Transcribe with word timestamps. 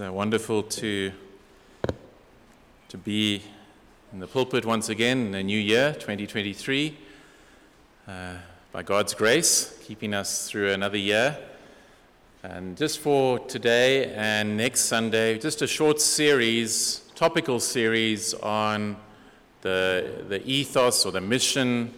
It's 0.00 0.12
wonderful 0.12 0.62
to, 0.62 1.10
to 2.88 2.96
be 2.98 3.42
in 4.12 4.20
the 4.20 4.28
pulpit 4.28 4.64
once 4.64 4.90
again 4.90 5.18
in 5.26 5.32
the 5.32 5.42
new 5.42 5.58
year, 5.58 5.92
2023, 5.94 6.96
uh, 8.06 8.34
by 8.70 8.84
God's 8.84 9.14
grace, 9.14 9.76
keeping 9.82 10.14
us 10.14 10.48
through 10.48 10.70
another 10.70 10.98
year. 10.98 11.36
And 12.44 12.76
just 12.76 13.00
for 13.00 13.40
today 13.40 14.14
and 14.14 14.56
next 14.56 14.82
Sunday, 14.82 15.36
just 15.36 15.62
a 15.62 15.66
short 15.66 16.00
series, 16.00 17.00
topical 17.16 17.58
series 17.58 18.34
on 18.34 18.96
the, 19.62 20.24
the 20.28 20.46
ethos 20.48 21.06
or 21.06 21.10
the 21.10 21.20
mission 21.20 21.92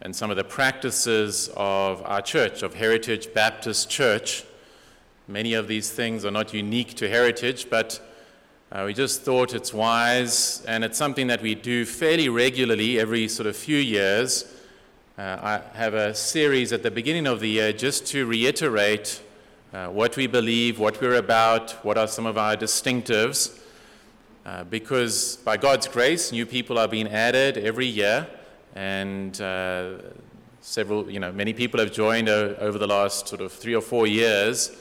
and 0.00 0.16
some 0.16 0.30
of 0.30 0.38
the 0.38 0.44
practices 0.44 1.50
of 1.54 2.02
our 2.06 2.22
church, 2.22 2.62
of 2.62 2.72
Heritage 2.72 3.34
Baptist 3.34 3.90
Church. 3.90 4.44
Many 5.28 5.54
of 5.54 5.68
these 5.68 5.90
things 5.90 6.24
are 6.24 6.32
not 6.32 6.52
unique 6.52 6.94
to 6.94 7.08
heritage, 7.08 7.70
but 7.70 8.00
uh, 8.72 8.82
we 8.86 8.92
just 8.92 9.22
thought 9.22 9.54
it's 9.54 9.72
wise, 9.72 10.64
and 10.66 10.82
it's 10.82 10.98
something 10.98 11.28
that 11.28 11.40
we 11.40 11.54
do 11.54 11.84
fairly 11.84 12.28
regularly 12.28 12.98
every 12.98 13.28
sort 13.28 13.46
of 13.46 13.54
few 13.54 13.76
years. 13.76 14.52
Uh, 15.16 15.60
I 15.72 15.78
have 15.78 15.94
a 15.94 16.12
series 16.12 16.72
at 16.72 16.82
the 16.82 16.90
beginning 16.90 17.28
of 17.28 17.38
the 17.38 17.48
year 17.48 17.72
just 17.72 18.04
to 18.08 18.26
reiterate 18.26 19.22
uh, 19.72 19.86
what 19.86 20.16
we 20.16 20.26
believe, 20.26 20.80
what 20.80 21.00
we're 21.00 21.14
about, 21.14 21.70
what 21.84 21.96
are 21.96 22.08
some 22.08 22.26
of 22.26 22.36
our 22.36 22.56
distinctives. 22.56 23.60
Uh, 24.44 24.64
because 24.64 25.36
by 25.36 25.56
God's 25.56 25.86
grace, 25.86 26.32
new 26.32 26.46
people 26.46 26.78
are 26.78 26.88
being 26.88 27.06
added 27.06 27.58
every 27.58 27.86
year, 27.86 28.26
and 28.74 29.40
uh, 29.40 29.98
several, 30.62 31.08
you 31.08 31.20
know, 31.20 31.30
many 31.30 31.52
people 31.52 31.78
have 31.78 31.92
joined 31.92 32.28
o- 32.28 32.56
over 32.58 32.76
the 32.76 32.88
last 32.88 33.28
sort 33.28 33.40
of 33.40 33.52
three 33.52 33.76
or 33.76 33.80
four 33.80 34.08
years. 34.08 34.76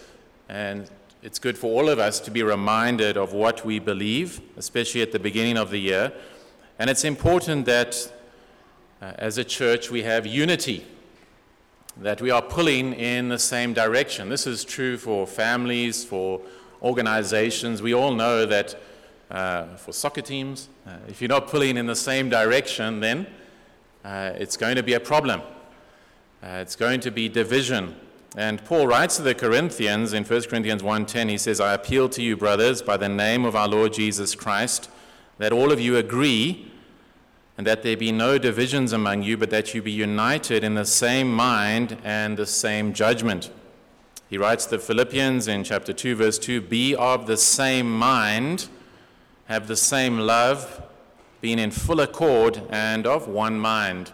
And 0.52 0.90
it's 1.24 1.40
good 1.40 1.58
for 1.58 1.68
all 1.68 1.88
of 1.88 1.98
us 1.98 2.20
to 2.20 2.30
be 2.30 2.44
reminded 2.44 3.16
of 3.16 3.32
what 3.32 3.66
we 3.66 3.80
believe, 3.80 4.42
especially 4.58 5.02
at 5.02 5.14
the 5.14 5.20
beginning 5.20 5.56
of 5.56 5.70
the 5.70 5.78
year. 5.78 6.12
And 6.78 6.90
it's 6.90 7.06
important 7.06 7.66
that 7.68 8.12
uh, 9.02 9.14
as 9.18 9.38
a 9.38 9.46
church 9.46 9.90
we 9.90 10.04
have 10.04 10.28
unity, 10.28 10.86
that 12.02 12.22
we 12.22 12.32
are 12.32 12.42
pulling 12.42 12.92
in 12.92 13.30
the 13.30 13.40
same 13.40 13.74
direction. 13.74 14.28
This 14.28 14.46
is 14.46 14.66
true 14.66 14.98
for 14.98 15.26
families, 15.26 16.04
for 16.04 16.42
organizations. 16.82 17.82
We 17.82 17.94
all 17.94 18.14
know 18.14 18.46
that 18.46 18.76
uh, 19.30 19.78
for 19.78 19.94
soccer 19.94 20.22
teams, 20.22 20.68
uh, 20.86 20.98
if 21.08 21.22
you're 21.22 21.30
not 21.30 21.48
pulling 21.48 21.78
in 21.78 21.86
the 21.86 21.96
same 21.96 22.28
direction, 22.28 23.00
then 23.00 23.26
uh, 24.04 24.34
it's 24.36 24.58
going 24.58 24.76
to 24.76 24.84
be 24.84 24.96
a 24.96 25.00
problem. 25.00 25.44
Uh, 26.44 26.60
it's 26.60 26.76
going 26.76 27.00
to 27.00 27.12
be 27.12 27.30
division. 27.30 27.96
And 28.36 28.64
Paul 28.64 28.88
writes 28.88 29.18
to 29.18 29.24
the 29.24 29.36
Corinthians 29.36 30.14
in 30.14 30.24
1 30.24 30.44
Corinthians 30.44 30.82
1:10 30.82 31.30
he 31.30 31.38
says 31.38 31.60
I 31.60 31.74
appeal 31.74 32.08
to 32.10 32.22
you 32.22 32.38
brothers 32.38 32.82
by 32.82 32.96
the 32.96 33.10
name 33.10 33.44
of 33.44 33.58
our 33.58 33.68
Lord 33.68 33.92
Jesus 33.92 34.36
Christ 34.36 34.90
that 35.38 35.52
all 35.52 35.72
of 35.72 35.82
you 35.82 35.98
agree 35.98 36.72
and 37.58 37.68
that 37.68 37.84
there 37.84 37.98
be 37.98 38.14
no 38.14 38.38
divisions 38.38 38.94
among 38.94 39.24
you 39.24 39.36
but 39.36 39.50
that 39.50 39.74
you 39.74 39.82
be 39.82 39.92
united 39.92 40.64
in 40.64 40.76
the 40.76 40.86
same 40.86 41.34
mind 41.34 41.98
and 42.06 42.38
the 42.38 42.46
same 42.46 42.94
judgment. 42.94 43.52
He 44.30 44.38
writes 44.38 44.64
to 44.66 44.78
the 44.78 44.80
Philippians 44.80 45.50
in 45.50 45.66
chapter 45.66 45.92
2 45.92 46.16
verse 46.16 46.40
2 46.40 46.62
be 46.62 46.96
of 46.96 47.28
the 47.28 47.36
same 47.36 47.92
mind 47.92 48.70
have 49.48 49.68
the 49.68 49.76
same 49.76 50.18
love 50.18 50.82
being 51.42 51.60
in 51.60 51.72
full 51.72 52.00
accord 52.00 52.62
and 52.70 53.06
of 53.06 53.28
one 53.28 53.60
mind. 53.60 54.14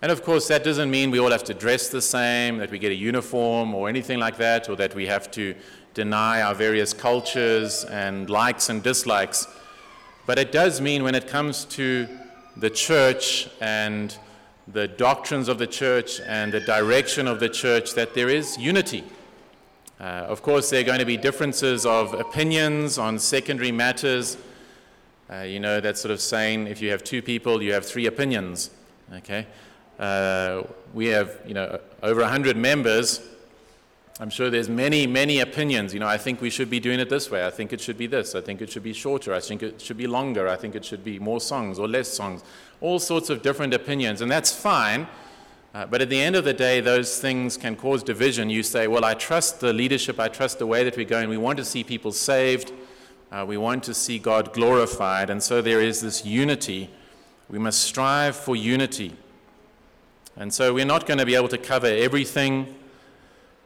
And 0.00 0.12
of 0.12 0.22
course, 0.22 0.46
that 0.48 0.62
doesn't 0.62 0.90
mean 0.90 1.10
we 1.10 1.18
all 1.18 1.30
have 1.30 1.44
to 1.44 1.54
dress 1.54 1.88
the 1.88 2.02
same, 2.02 2.58
that 2.58 2.70
we 2.70 2.78
get 2.78 2.92
a 2.92 2.94
uniform 2.94 3.74
or 3.74 3.88
anything 3.88 4.20
like 4.20 4.36
that, 4.36 4.68
or 4.68 4.76
that 4.76 4.94
we 4.94 5.06
have 5.06 5.30
to 5.32 5.54
deny 5.94 6.42
our 6.42 6.54
various 6.54 6.92
cultures 6.92 7.84
and 7.84 8.30
likes 8.30 8.68
and 8.68 8.82
dislikes. 8.82 9.48
But 10.26 10.38
it 10.38 10.52
does 10.52 10.80
mean 10.80 11.02
when 11.02 11.16
it 11.16 11.26
comes 11.26 11.64
to 11.66 12.06
the 12.56 12.70
church 12.70 13.48
and 13.60 14.16
the 14.68 14.86
doctrines 14.86 15.48
of 15.48 15.58
the 15.58 15.66
church 15.66 16.20
and 16.20 16.52
the 16.52 16.60
direction 16.60 17.26
of 17.26 17.40
the 17.40 17.48
church 17.48 17.94
that 17.94 18.14
there 18.14 18.28
is 18.28 18.56
unity. 18.58 19.02
Uh, 19.98 20.26
of 20.28 20.42
course, 20.42 20.70
there 20.70 20.80
are 20.80 20.84
going 20.84 21.00
to 21.00 21.04
be 21.04 21.16
differences 21.16 21.84
of 21.84 22.14
opinions 22.14 22.98
on 22.98 23.18
secondary 23.18 23.72
matters. 23.72 24.36
Uh, 25.28 25.38
you 25.38 25.58
know, 25.58 25.80
that 25.80 25.98
sort 25.98 26.12
of 26.12 26.20
saying 26.20 26.68
if 26.68 26.80
you 26.80 26.90
have 26.90 27.02
two 27.02 27.20
people, 27.20 27.60
you 27.60 27.72
have 27.72 27.84
three 27.84 28.06
opinions. 28.06 28.70
Okay? 29.12 29.46
Uh, 29.98 30.62
we 30.94 31.06
have, 31.06 31.38
you 31.46 31.54
know, 31.54 31.80
over 32.02 32.20
100 32.20 32.56
members. 32.56 33.20
I'm 34.20 34.30
sure 34.30 34.50
there's 34.50 34.68
many, 34.68 35.06
many 35.06 35.40
opinions. 35.40 35.94
You 35.94 36.00
know, 36.00 36.06
I 36.06 36.18
think 36.18 36.40
we 36.40 36.50
should 36.50 36.68
be 36.68 36.80
doing 36.80 36.98
it 36.98 37.08
this 37.08 37.30
way. 37.30 37.46
I 37.46 37.50
think 37.50 37.72
it 37.72 37.80
should 37.80 37.98
be 37.98 38.06
this. 38.06 38.34
I 38.34 38.40
think 38.40 38.60
it 38.60 38.70
should 38.70 38.82
be 38.82 38.92
shorter. 38.92 39.32
I 39.32 39.40
think 39.40 39.62
it 39.62 39.80
should 39.80 39.96
be 39.96 40.06
longer. 40.06 40.48
I 40.48 40.56
think 40.56 40.74
it 40.74 40.84
should 40.84 41.04
be 41.04 41.18
more 41.18 41.40
songs 41.40 41.78
or 41.78 41.86
less 41.86 42.08
songs. 42.08 42.42
All 42.80 42.98
sorts 42.98 43.30
of 43.30 43.42
different 43.42 43.74
opinions, 43.74 44.20
and 44.20 44.30
that's 44.30 44.52
fine. 44.52 45.06
Uh, 45.74 45.86
but 45.86 46.00
at 46.00 46.08
the 46.08 46.20
end 46.20 46.34
of 46.34 46.44
the 46.44 46.54
day, 46.54 46.80
those 46.80 47.20
things 47.20 47.56
can 47.56 47.76
cause 47.76 48.02
division. 48.02 48.50
You 48.50 48.62
say, 48.62 48.88
Well, 48.88 49.04
I 49.04 49.14
trust 49.14 49.60
the 49.60 49.72
leadership, 49.72 50.18
I 50.18 50.28
trust 50.28 50.58
the 50.58 50.66
way 50.66 50.82
that 50.82 50.96
we're 50.96 51.04
going. 51.04 51.28
We 51.28 51.36
want 51.36 51.58
to 51.58 51.64
see 51.64 51.84
people 51.84 52.10
saved, 52.10 52.72
uh, 53.30 53.44
we 53.46 53.56
want 53.56 53.84
to 53.84 53.94
see 53.94 54.18
God 54.18 54.52
glorified. 54.52 55.30
And 55.30 55.42
so 55.42 55.60
there 55.60 55.80
is 55.80 56.00
this 56.00 56.24
unity. 56.24 56.90
We 57.48 57.58
must 57.58 57.82
strive 57.82 58.34
for 58.34 58.56
unity. 58.56 59.14
And 60.40 60.54
so 60.54 60.72
we're 60.72 60.84
not 60.84 61.04
going 61.04 61.18
to 61.18 61.26
be 61.26 61.34
able 61.34 61.48
to 61.48 61.58
cover 61.58 61.88
everything 61.88 62.72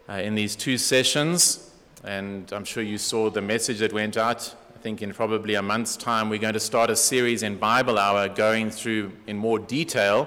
uh, 0.09 0.15
in 0.15 0.35
these 0.35 0.57
two 0.57 0.79
sessions. 0.79 1.71
And 2.03 2.51
I'm 2.51 2.65
sure 2.65 2.83
you 2.83 2.97
saw 2.97 3.29
the 3.29 3.43
message 3.43 3.81
that 3.81 3.93
went 3.93 4.17
out. 4.17 4.55
I 4.75 4.79
think 4.79 5.03
in 5.03 5.13
probably 5.13 5.55
a 5.55 5.61
month's 5.61 5.99
time, 5.99 6.31
we're 6.31 6.39
going 6.39 6.55
to 6.55 6.61
start 6.61 6.89
a 6.89 6.97
series 6.97 7.43
in 7.43 7.59
Bible 7.59 7.99
Hour 7.99 8.27
going 8.31 8.71
through 8.71 9.13
in 9.27 9.37
more 9.37 9.59
detail 9.59 10.27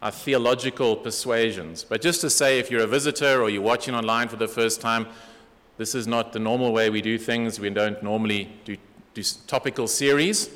our 0.00 0.12
theological 0.12 0.94
persuasions. 0.94 1.82
But 1.82 2.02
just 2.02 2.20
to 2.20 2.30
say, 2.30 2.60
if 2.60 2.70
you're 2.70 2.84
a 2.84 2.86
visitor 2.86 3.42
or 3.42 3.50
you're 3.50 3.60
watching 3.60 3.96
online 3.96 4.28
for 4.28 4.36
the 4.36 4.46
first 4.46 4.80
time, 4.80 5.08
this 5.76 5.92
is 5.92 6.06
not 6.06 6.32
the 6.32 6.38
normal 6.38 6.72
way 6.72 6.88
we 6.88 7.02
do 7.02 7.18
things. 7.18 7.58
We 7.58 7.70
don't 7.70 8.00
normally 8.00 8.48
do, 8.64 8.76
do 9.12 9.22
topical 9.48 9.88
series. 9.88 10.50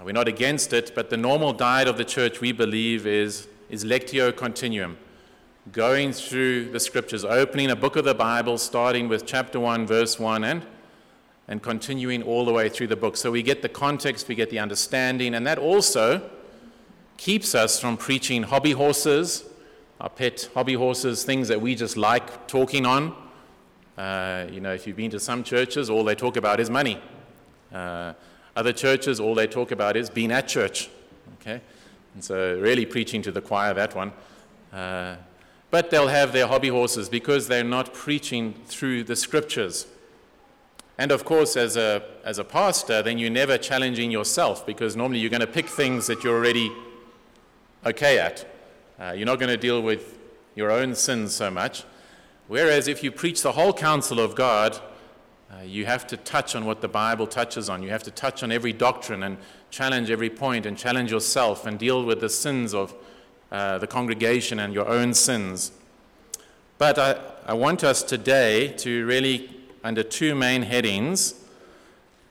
We're 0.00 0.12
not 0.12 0.28
against 0.28 0.72
it, 0.72 0.92
but 0.94 1.10
the 1.10 1.16
normal 1.16 1.52
diet 1.52 1.88
of 1.88 1.96
the 1.96 2.04
church, 2.04 2.40
we 2.40 2.52
believe, 2.52 3.08
is 3.08 3.48
is 3.74 3.84
Lectio 3.84 4.30
Continuum, 4.30 4.96
going 5.72 6.12
through 6.12 6.70
the 6.70 6.78
scriptures, 6.78 7.24
opening 7.24 7.72
a 7.72 7.74
book 7.74 7.96
of 7.96 8.04
the 8.04 8.14
Bible, 8.14 8.56
starting 8.56 9.08
with 9.08 9.26
chapter 9.26 9.58
1, 9.58 9.84
verse 9.84 10.16
1, 10.16 10.44
and, 10.44 10.64
and 11.48 11.60
continuing 11.60 12.22
all 12.22 12.44
the 12.44 12.52
way 12.52 12.68
through 12.68 12.86
the 12.86 12.94
book. 12.94 13.16
So 13.16 13.32
we 13.32 13.42
get 13.42 13.62
the 13.62 13.68
context, 13.68 14.28
we 14.28 14.36
get 14.36 14.50
the 14.50 14.60
understanding, 14.60 15.34
and 15.34 15.44
that 15.48 15.58
also 15.58 16.30
keeps 17.16 17.52
us 17.52 17.80
from 17.80 17.96
preaching 17.96 18.44
hobby 18.44 18.70
horses, 18.70 19.42
our 20.00 20.08
pet 20.08 20.48
hobby 20.54 20.74
horses, 20.74 21.24
things 21.24 21.48
that 21.48 21.60
we 21.60 21.74
just 21.74 21.96
like 21.96 22.46
talking 22.46 22.86
on. 22.86 23.12
Uh, 23.98 24.46
you 24.52 24.60
know, 24.60 24.72
if 24.72 24.86
you've 24.86 24.96
been 24.96 25.10
to 25.10 25.18
some 25.18 25.42
churches, 25.42 25.90
all 25.90 26.04
they 26.04 26.14
talk 26.14 26.36
about 26.36 26.60
is 26.60 26.70
money. 26.70 27.02
Uh, 27.72 28.12
other 28.54 28.72
churches, 28.72 29.18
all 29.18 29.34
they 29.34 29.48
talk 29.48 29.72
about 29.72 29.96
is 29.96 30.08
being 30.08 30.30
at 30.30 30.46
church. 30.46 30.90
Okay? 31.40 31.60
And 32.14 32.22
so, 32.22 32.58
really 32.58 32.86
preaching 32.86 33.22
to 33.22 33.32
the 33.32 33.40
choir, 33.40 33.74
that 33.74 33.94
one. 33.94 34.12
Uh, 34.72 35.16
but 35.70 35.90
they'll 35.90 36.08
have 36.08 36.32
their 36.32 36.46
hobby 36.46 36.68
horses 36.68 37.08
because 37.08 37.48
they're 37.48 37.64
not 37.64 37.92
preaching 37.92 38.54
through 38.66 39.04
the 39.04 39.16
scriptures. 39.16 39.86
And 40.96 41.10
of 41.10 41.24
course, 41.24 41.56
as 41.56 41.76
a, 41.76 42.04
as 42.24 42.38
a 42.38 42.44
pastor, 42.44 43.02
then 43.02 43.18
you're 43.18 43.30
never 43.30 43.58
challenging 43.58 44.12
yourself 44.12 44.64
because 44.64 44.94
normally 44.94 45.18
you're 45.18 45.30
going 45.30 45.40
to 45.40 45.46
pick 45.46 45.66
things 45.66 46.06
that 46.06 46.22
you're 46.22 46.36
already 46.36 46.70
okay 47.84 48.18
at. 48.18 48.46
Uh, 49.00 49.10
you're 49.10 49.26
not 49.26 49.40
going 49.40 49.50
to 49.50 49.56
deal 49.56 49.82
with 49.82 50.18
your 50.54 50.70
own 50.70 50.94
sins 50.94 51.34
so 51.34 51.50
much. 51.50 51.82
Whereas 52.46 52.86
if 52.86 53.02
you 53.02 53.10
preach 53.10 53.42
the 53.42 53.52
whole 53.52 53.72
counsel 53.72 54.20
of 54.20 54.36
God, 54.36 54.78
uh, 55.54 55.62
you 55.62 55.86
have 55.86 56.06
to 56.06 56.16
touch 56.16 56.56
on 56.56 56.64
what 56.64 56.80
the 56.80 56.88
Bible 56.88 57.26
touches 57.26 57.68
on. 57.68 57.82
You 57.82 57.90
have 57.90 58.02
to 58.04 58.10
touch 58.10 58.42
on 58.42 58.50
every 58.50 58.72
doctrine 58.72 59.22
and 59.22 59.36
challenge 59.70 60.10
every 60.10 60.30
point 60.30 60.66
and 60.66 60.76
challenge 60.76 61.10
yourself 61.10 61.66
and 61.66 61.78
deal 61.78 62.04
with 62.04 62.20
the 62.20 62.28
sins 62.28 62.74
of 62.74 62.94
uh, 63.52 63.78
the 63.78 63.86
congregation 63.86 64.58
and 64.58 64.72
your 64.72 64.88
own 64.88 65.14
sins. 65.14 65.72
But 66.78 66.98
I, 66.98 67.20
I 67.46 67.54
want 67.54 67.84
us 67.84 68.02
today 68.02 68.68
to 68.78 69.06
really, 69.06 69.50
under 69.84 70.02
two 70.02 70.34
main 70.34 70.62
headings, 70.62 71.34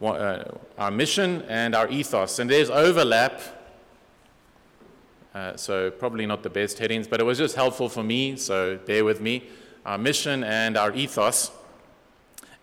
uh, 0.01 0.43
our 0.77 0.91
mission 0.91 1.43
and 1.43 1.75
our 1.75 1.87
ethos. 1.87 2.39
And 2.39 2.49
there's 2.49 2.69
overlap, 2.69 3.39
uh, 5.33 5.55
so 5.55 5.91
probably 5.91 6.25
not 6.25 6.43
the 6.43 6.49
best 6.49 6.79
headings, 6.79 7.07
but 7.07 7.21
it 7.21 7.23
was 7.23 7.37
just 7.37 7.55
helpful 7.55 7.87
for 7.87 8.03
me, 8.03 8.35
so 8.35 8.77
bear 8.85 9.05
with 9.05 9.21
me. 9.21 9.43
Our 9.85 9.97
mission 9.97 10.43
and 10.43 10.75
our 10.77 10.93
ethos 10.93 11.51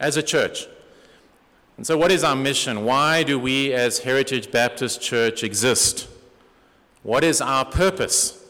as 0.01 0.17
a 0.17 0.23
church. 0.23 0.67
And 1.77 1.87
so, 1.87 1.97
what 1.97 2.11
is 2.11 2.25
our 2.25 2.35
mission? 2.35 2.85
Why 2.85 3.23
do 3.23 3.39
we 3.39 3.73
as 3.73 4.01
Heritage 4.01 4.51
Baptist 4.51 5.01
Church 5.01 5.45
exist? 5.45 6.09
What 7.03 7.23
is 7.23 7.41
our 7.41 7.65
purpose? 7.65 8.45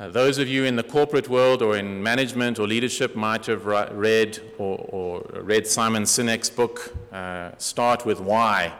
Uh, 0.00 0.08
those 0.08 0.38
of 0.38 0.46
you 0.46 0.64
in 0.64 0.76
the 0.76 0.82
corporate 0.82 1.28
world 1.28 1.60
or 1.60 1.76
in 1.76 2.00
management 2.02 2.58
or 2.58 2.66
leadership 2.68 3.16
might 3.16 3.46
have 3.46 3.66
read 3.66 4.40
or, 4.56 4.78
or 4.90 5.42
read 5.42 5.66
Simon 5.66 6.04
Sinek's 6.04 6.50
book, 6.50 6.94
uh, 7.12 7.50
Start 7.58 8.06
with 8.06 8.20
Why. 8.20 8.72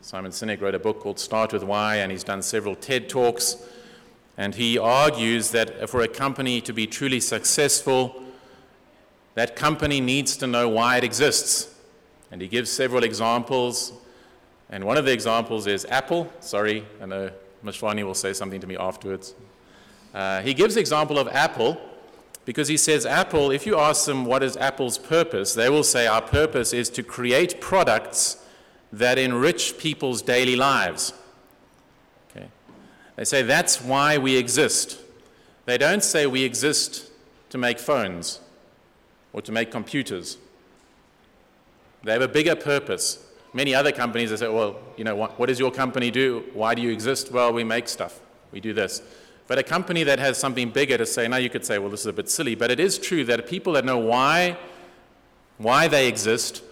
Simon 0.00 0.30
Sinek 0.30 0.62
wrote 0.62 0.74
a 0.74 0.78
book 0.78 1.00
called 1.00 1.18
Start 1.18 1.52
with 1.52 1.62
Why, 1.62 1.96
and 1.96 2.10
he's 2.10 2.24
done 2.24 2.40
several 2.40 2.74
TED 2.74 3.10
Talks. 3.10 3.56
And 4.38 4.54
he 4.54 4.78
argues 4.78 5.50
that 5.50 5.90
for 5.90 6.00
a 6.00 6.08
company 6.08 6.62
to 6.62 6.72
be 6.72 6.86
truly 6.86 7.20
successful, 7.20 8.22
that 9.38 9.54
company 9.54 10.00
needs 10.00 10.36
to 10.38 10.48
know 10.48 10.68
why 10.68 10.96
it 10.96 11.04
exists. 11.04 11.72
And 12.32 12.42
he 12.42 12.48
gives 12.48 12.70
several 12.70 13.04
examples. 13.04 13.92
And 14.68 14.84
one 14.84 14.96
of 14.96 15.04
the 15.04 15.12
examples 15.12 15.68
is 15.68 15.86
Apple. 15.88 16.28
Sorry, 16.40 16.84
I 17.00 17.06
know 17.06 17.30
Mashwani 17.64 18.02
will 18.02 18.14
say 18.14 18.32
something 18.32 18.60
to 18.60 18.66
me 18.66 18.76
afterwards. 18.76 19.34
Uh, 20.12 20.40
he 20.40 20.54
gives 20.54 20.74
the 20.74 20.80
example 20.80 21.18
of 21.18 21.28
Apple 21.28 21.80
because 22.46 22.66
he 22.66 22.76
says, 22.76 23.06
Apple, 23.06 23.52
if 23.52 23.64
you 23.64 23.78
ask 23.78 24.06
them 24.06 24.24
what 24.24 24.42
is 24.42 24.56
Apple's 24.56 24.98
purpose, 24.98 25.54
they 25.54 25.68
will 25.68 25.84
say, 25.84 26.08
Our 26.08 26.22
purpose 26.22 26.72
is 26.72 26.90
to 26.90 27.04
create 27.04 27.60
products 27.60 28.44
that 28.92 29.18
enrich 29.18 29.78
people's 29.78 30.20
daily 30.20 30.56
lives. 30.56 31.12
Okay. 32.30 32.48
They 33.14 33.24
say 33.24 33.42
that's 33.42 33.80
why 33.80 34.18
we 34.18 34.36
exist. 34.36 34.98
They 35.64 35.78
don't 35.78 36.02
say 36.02 36.26
we 36.26 36.42
exist 36.42 37.10
to 37.50 37.58
make 37.58 37.78
phones 37.78 38.40
or 39.38 39.42
to 39.42 39.52
make 39.52 39.70
computers. 39.70 40.36
They 42.02 42.12
have 42.12 42.22
a 42.22 42.28
bigger 42.28 42.56
purpose. 42.56 43.24
Many 43.52 43.72
other 43.72 43.92
companies, 43.92 44.30
they 44.30 44.36
say, 44.36 44.48
well, 44.48 44.76
you 44.96 45.04
know, 45.04 45.14
what, 45.14 45.38
what 45.38 45.46
does 45.46 45.60
your 45.60 45.70
company 45.70 46.10
do? 46.10 46.44
Why 46.54 46.74
do 46.74 46.82
you 46.82 46.90
exist? 46.90 47.30
Well, 47.30 47.52
we 47.52 47.62
make 47.62 47.88
stuff. 47.88 48.20
We 48.50 48.58
do 48.60 48.72
this. 48.72 49.00
But 49.46 49.58
a 49.58 49.62
company 49.62 50.02
that 50.02 50.18
has 50.18 50.38
something 50.38 50.70
bigger 50.70 50.98
to 50.98 51.06
say, 51.06 51.28
now 51.28 51.36
you 51.36 51.50
could 51.50 51.64
say, 51.64 51.78
well, 51.78 51.88
this 51.88 52.00
is 52.00 52.06
a 52.06 52.12
bit 52.12 52.28
silly, 52.28 52.56
but 52.56 52.72
it 52.72 52.80
is 52.80 52.98
true 52.98 53.24
that 53.26 53.46
people 53.46 53.74
that 53.74 53.84
know 53.84 53.96
why, 53.96 54.58
why 55.58 55.86
they 55.86 56.08
exist, 56.08 56.64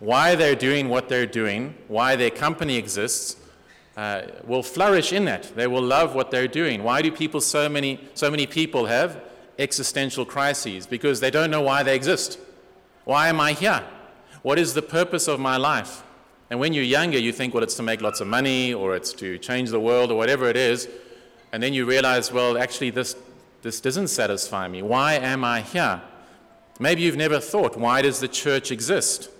why 0.00 0.34
they're 0.34 0.56
doing 0.56 0.88
what 0.88 1.08
they're 1.08 1.24
doing, 1.24 1.76
why 1.86 2.16
their 2.16 2.30
company 2.30 2.78
exists, 2.78 3.36
uh, 3.96 4.22
will 4.44 4.64
flourish 4.64 5.12
in 5.12 5.24
that. 5.26 5.54
They 5.54 5.68
will 5.68 5.82
love 5.82 6.16
what 6.16 6.32
they're 6.32 6.48
doing. 6.48 6.82
Why 6.82 7.00
do 7.00 7.12
people, 7.12 7.40
so 7.40 7.68
many, 7.68 8.00
so 8.14 8.28
many 8.28 8.48
people 8.48 8.86
have 8.86 9.22
existential 9.58 10.24
crises? 10.24 10.86
Because 10.86 11.20
they 11.20 11.30
don't 11.30 11.50
know 11.50 11.62
why 11.62 11.82
they 11.82 11.94
exist. 11.94 12.38
Why 13.04 13.28
am 13.28 13.40
I 13.40 13.52
here? 13.52 13.82
What 14.42 14.58
is 14.58 14.74
the 14.74 14.82
purpose 14.82 15.28
of 15.28 15.40
my 15.40 15.56
life? 15.56 16.02
And 16.50 16.60
when 16.60 16.72
you're 16.72 16.84
younger, 16.84 17.18
you 17.18 17.32
think, 17.32 17.54
well, 17.54 17.62
it's 17.62 17.76
to 17.76 17.82
make 17.82 18.02
lots 18.02 18.20
of 18.20 18.26
money 18.26 18.74
or 18.74 18.94
it's 18.94 19.12
to 19.14 19.38
change 19.38 19.70
the 19.70 19.80
world 19.80 20.10
or 20.10 20.18
whatever 20.18 20.48
it 20.48 20.56
is. 20.56 20.88
And 21.52 21.62
then 21.62 21.72
you 21.72 21.86
realize, 21.86 22.32
well, 22.32 22.58
actually, 22.58 22.90
this, 22.90 23.16
this 23.62 23.80
doesn't 23.80 24.08
satisfy 24.08 24.68
me. 24.68 24.82
Why 24.82 25.14
am 25.14 25.44
I 25.44 25.62
here? 25.62 26.02
Maybe 26.78 27.02
you've 27.02 27.16
never 27.16 27.40
thought, 27.40 27.76
why 27.76 28.02
does 28.02 28.20
the 28.20 28.28
church 28.28 28.70
exist? 28.70 29.30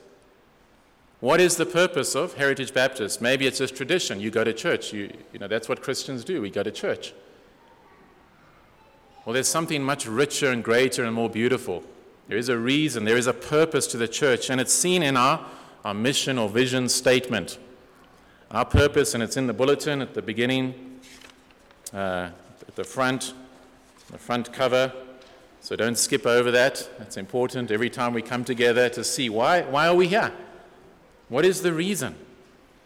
What 1.21 1.41
is 1.41 1.57
the 1.57 1.67
purpose 1.67 2.15
of 2.15 2.35
Heritage 2.35 2.75
Baptist? 2.75 3.21
Maybe 3.21 3.47
it's 3.47 3.59
just 3.59 3.77
tradition. 3.77 4.19
You 4.21 4.31
go 4.31 4.43
to 4.43 4.53
church. 4.53 4.93
You, 4.93 5.13
you 5.33 5.39
know, 5.39 5.49
that's 5.49 5.69
what 5.69 5.83
Christians 5.83 6.25
do. 6.25 6.43
We 6.43 6.51
go 6.51 6.63
to 6.63 6.71
church. 6.71 7.13
Well, 9.25 9.35
there's 9.35 9.49
something 9.49 9.85
much 9.85 10.07
richer 10.07 10.51
and 10.51 10.65
greater 10.65 11.05
and 11.05 11.15
more 11.15 11.31
beautiful. 11.31 11.85
There 12.29 12.39
is 12.39 12.49
a 12.49 12.59
reason, 12.59 13.05
there 13.05 13.17
is 13.17 13.29
a 13.29 13.33
purpose 13.33 13.87
to 13.89 13.97
the 13.97 14.09
church, 14.09 14.51
and 14.51 14.61
it's 14.61 14.73
seen 14.73 15.03
in 15.03 15.17
our, 15.17 15.45
our 15.85 15.95
mission 15.95 16.39
or 16.39 16.49
vision 16.49 16.89
statement. 16.89 17.59
Our 18.51 18.65
purpose, 18.65 19.15
and 19.15 19.23
it's 19.23 19.37
in 19.37 19.47
the 19.47 19.53
bulletin 19.53 20.03
at 20.03 20.15
the 20.15 20.23
beginning, 20.23 21.01
uh, 21.95 22.31
at 22.67 22.75
the 22.75 22.85
front, 22.85 23.35
the 24.11 24.19
front 24.19 24.53
cover. 24.53 24.93
So 25.61 25.77
don't 25.77 25.97
skip 25.97 26.27
over 26.27 26.51
that. 26.51 26.91
That's 26.99 27.17
important 27.17 27.71
every 27.71 27.91
time 27.91 28.15
we 28.15 28.23
come 28.23 28.45
together 28.45 28.89
to 28.89 29.05
see 29.05 29.31
why, 29.31 29.63
why 29.63 29.87
are 29.87 29.95
we 29.95 30.09
here? 30.09 30.33
What 31.29 31.45
is 31.45 31.63
the 31.63 31.73
reason? 31.73 32.17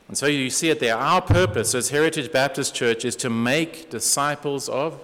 And 0.08 0.18
so 0.18 0.26
you 0.26 0.50
see 0.50 0.68
it 0.68 0.80
there. 0.80 0.96
Our 0.96 1.22
purpose 1.22 1.74
as 1.74 1.88
Heritage 1.88 2.30
Baptist 2.30 2.74
Church 2.74 3.04
is 3.06 3.16
to 3.16 3.30
make 3.30 3.90
disciples 3.90 4.68
of 4.68 5.00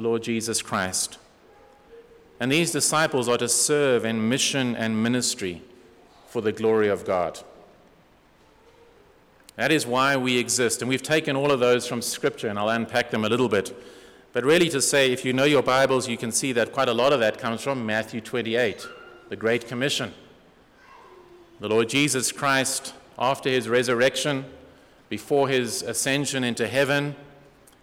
the 0.00 0.08
Lord 0.08 0.22
Jesus 0.22 0.62
Christ. 0.62 1.18
And 2.40 2.50
these 2.50 2.72
disciples 2.72 3.28
are 3.28 3.36
to 3.36 3.48
serve 3.48 4.06
in 4.06 4.30
mission 4.30 4.74
and 4.74 5.02
ministry 5.02 5.60
for 6.26 6.40
the 6.40 6.52
glory 6.52 6.88
of 6.88 7.04
God. 7.04 7.40
That 9.56 9.70
is 9.70 9.86
why 9.86 10.16
we 10.16 10.38
exist. 10.38 10.80
And 10.80 10.88
we've 10.88 11.02
taken 11.02 11.36
all 11.36 11.50
of 11.50 11.60
those 11.60 11.86
from 11.86 12.00
Scripture, 12.00 12.48
and 12.48 12.58
I'll 12.58 12.70
unpack 12.70 13.10
them 13.10 13.26
a 13.26 13.28
little 13.28 13.50
bit. 13.50 13.76
But 14.32 14.42
really, 14.42 14.70
to 14.70 14.80
say, 14.80 15.12
if 15.12 15.22
you 15.22 15.34
know 15.34 15.44
your 15.44 15.62
Bibles, 15.62 16.08
you 16.08 16.16
can 16.16 16.32
see 16.32 16.52
that 16.52 16.72
quite 16.72 16.88
a 16.88 16.94
lot 16.94 17.12
of 17.12 17.20
that 17.20 17.36
comes 17.36 17.60
from 17.60 17.84
Matthew 17.84 18.22
28, 18.22 18.88
the 19.28 19.36
Great 19.36 19.68
Commission. 19.68 20.14
The 21.58 21.68
Lord 21.68 21.90
Jesus 21.90 22.32
Christ, 22.32 22.94
after 23.18 23.50
his 23.50 23.68
resurrection, 23.68 24.46
before 25.10 25.48
his 25.48 25.82
ascension 25.82 26.42
into 26.42 26.68
heaven, 26.68 27.16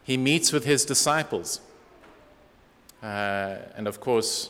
he 0.01 0.17
meets 0.17 0.51
with 0.51 0.65
his 0.65 0.83
disciples. 0.83 1.61
Uh, 3.01 3.57
and 3.75 3.87
of 3.87 3.99
course, 3.99 4.49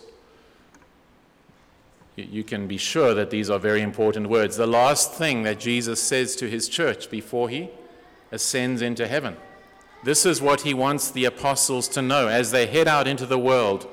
you 2.15 2.43
can 2.43 2.67
be 2.67 2.77
sure 2.77 3.13
that 3.13 3.29
these 3.29 3.49
are 3.49 3.59
very 3.59 3.81
important 3.81 4.27
words. 4.29 4.57
The 4.57 4.65
last 4.65 5.13
thing 5.13 5.43
that 5.43 5.59
Jesus 5.59 6.01
says 6.01 6.35
to 6.37 6.49
his 6.49 6.67
church 6.67 7.11
before 7.11 7.49
he 7.49 7.69
ascends 8.31 8.81
into 8.81 9.07
heaven. 9.07 9.37
This 10.03 10.25
is 10.25 10.41
what 10.41 10.61
he 10.61 10.73
wants 10.73 11.11
the 11.11 11.25
apostles 11.25 11.87
to 11.89 12.01
know 12.01 12.27
as 12.27 12.51
they 12.51 12.65
head 12.65 12.87
out 12.87 13.07
into 13.07 13.25
the 13.25 13.37
world 13.37 13.87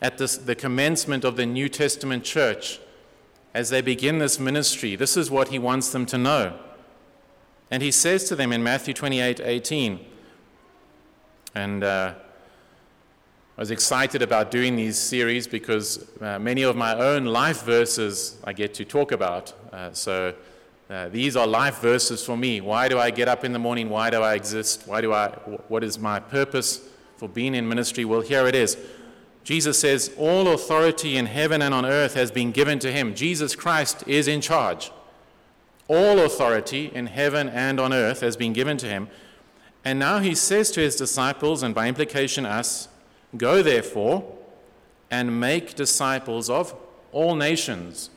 at 0.00 0.18
this, 0.18 0.36
the 0.36 0.54
commencement 0.54 1.24
of 1.24 1.36
the 1.36 1.46
New 1.46 1.68
Testament 1.68 2.24
church, 2.24 2.80
as 3.54 3.70
they 3.70 3.80
begin 3.80 4.18
this 4.18 4.38
ministry. 4.38 4.94
This 4.94 5.16
is 5.16 5.30
what 5.30 5.48
he 5.48 5.58
wants 5.58 5.90
them 5.90 6.06
to 6.06 6.18
know. 6.18 6.58
And 7.70 7.82
he 7.82 7.90
says 7.90 8.24
to 8.24 8.36
them 8.36 8.52
in 8.52 8.62
Matthew 8.62 8.94
28 8.94 9.40
18, 9.40 10.00
and 11.54 11.84
uh, 11.84 12.14
I 13.58 13.60
was 13.60 13.72
excited 13.72 14.22
about 14.22 14.52
doing 14.52 14.76
these 14.76 14.96
series 14.96 15.48
because 15.48 16.08
uh, 16.20 16.38
many 16.38 16.62
of 16.62 16.76
my 16.76 16.94
own 16.94 17.24
life 17.24 17.64
verses 17.64 18.36
I 18.44 18.52
get 18.52 18.72
to 18.74 18.84
talk 18.84 19.10
about. 19.10 19.52
Uh, 19.72 19.92
so 19.92 20.32
uh, 20.88 21.08
these 21.08 21.34
are 21.34 21.44
life 21.44 21.80
verses 21.80 22.24
for 22.24 22.36
me. 22.36 22.60
Why 22.60 22.88
do 22.88 23.00
I 23.00 23.10
get 23.10 23.26
up 23.26 23.44
in 23.44 23.52
the 23.52 23.58
morning? 23.58 23.90
Why 23.90 24.10
do 24.10 24.22
I 24.22 24.34
exist? 24.34 24.84
Why 24.86 25.00
do 25.00 25.12
I? 25.12 25.30
What 25.66 25.82
is 25.82 25.98
my 25.98 26.20
purpose 26.20 26.88
for 27.16 27.28
being 27.28 27.56
in 27.56 27.68
ministry? 27.68 28.04
Well, 28.04 28.20
here 28.20 28.46
it 28.46 28.54
is. 28.54 28.76
Jesus 29.42 29.80
says, 29.80 30.14
All 30.16 30.46
authority 30.46 31.16
in 31.16 31.26
heaven 31.26 31.60
and 31.60 31.74
on 31.74 31.84
earth 31.84 32.14
has 32.14 32.30
been 32.30 32.52
given 32.52 32.78
to 32.78 32.92
him. 32.92 33.12
Jesus 33.12 33.56
Christ 33.56 34.04
is 34.06 34.28
in 34.28 34.40
charge. 34.40 34.92
All 35.88 36.20
authority 36.20 36.92
in 36.94 37.06
heaven 37.06 37.48
and 37.48 37.80
on 37.80 37.92
earth 37.92 38.20
has 38.20 38.36
been 38.36 38.52
given 38.52 38.76
to 38.76 38.86
him. 38.86 39.08
And 39.84 39.98
now 39.98 40.20
he 40.20 40.36
says 40.36 40.70
to 40.72 40.80
his 40.80 40.94
disciples, 40.94 41.64
and 41.64 41.74
by 41.74 41.88
implication 41.88 42.46
us, 42.46 42.86
Go 43.36 43.62
therefore 43.62 44.24
and 45.10 45.38
make 45.40 45.74
disciples 45.74 46.48
of 46.48 46.74
all 47.12 47.34
nations. 47.34 48.10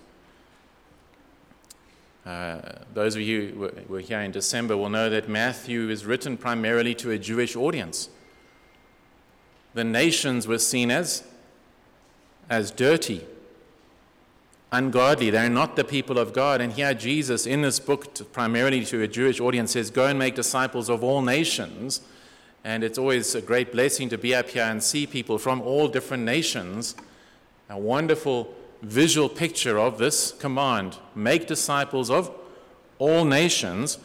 Uh, 2.26 2.62
those 2.94 3.16
of 3.16 3.22
you 3.22 3.72
who 3.88 3.94
were 3.94 4.00
here 4.00 4.20
in 4.20 4.32
December 4.32 4.78
will 4.78 4.90
know 4.90 5.10
that 5.10 5.28
Matthew 5.28 5.90
is 5.90 6.06
written 6.06 6.38
primarily 6.38 6.94
to 6.96 7.12
a 7.12 7.18
Jewish 7.18 7.56
audience. 7.56 8.10
The 9.74 9.84
nations 9.84 10.48
were 10.48 10.60
seen 10.60 10.92
as, 10.92 11.24
as 12.50 12.72
dirty, 12.72 13.26
ungodly. 14.72 15.30
They're 15.30 15.50
not 15.50 15.76
the 15.76 15.84
people 15.84 16.20
of 16.20 16.34
God. 16.34 16.62
And 16.62 16.74
here, 16.74 16.94
Jesus, 16.94 17.48
in 17.48 17.62
this 17.62 17.80
book, 17.80 18.14
to, 18.16 18.24
primarily 18.24 18.86
to 18.86 19.02
a 19.02 19.08
Jewish 19.08 19.40
audience, 19.40 19.72
says, 19.72 19.90
Go 19.90 20.06
and 20.06 20.20
make 20.20 20.36
disciples 20.36 20.90
of 20.90 21.04
all 21.04 21.22
nations 21.22 22.02
and 22.64 22.84
it's 22.84 22.98
always 22.98 23.34
a 23.36 23.42
great 23.42 23.72
blessing 23.72 24.10
to 24.10 24.18
be 24.18 24.36
up 24.36 24.50
here 24.50 24.64
and 24.64 24.84
see 24.84 25.08
people 25.08 25.38
from 25.38 25.62
all 25.62 25.88
different 25.88 26.24
nations. 26.24 26.96
A 27.70 27.78
wonderful 27.78 28.54
visual 28.82 29.30
picture 29.30 29.80
of 29.80 29.98
this 29.98 30.32
command 30.32 30.98
make 31.16 31.48
disciples 31.48 32.10
of 32.10 32.32
all 33.00 33.26
nations, 33.26 33.98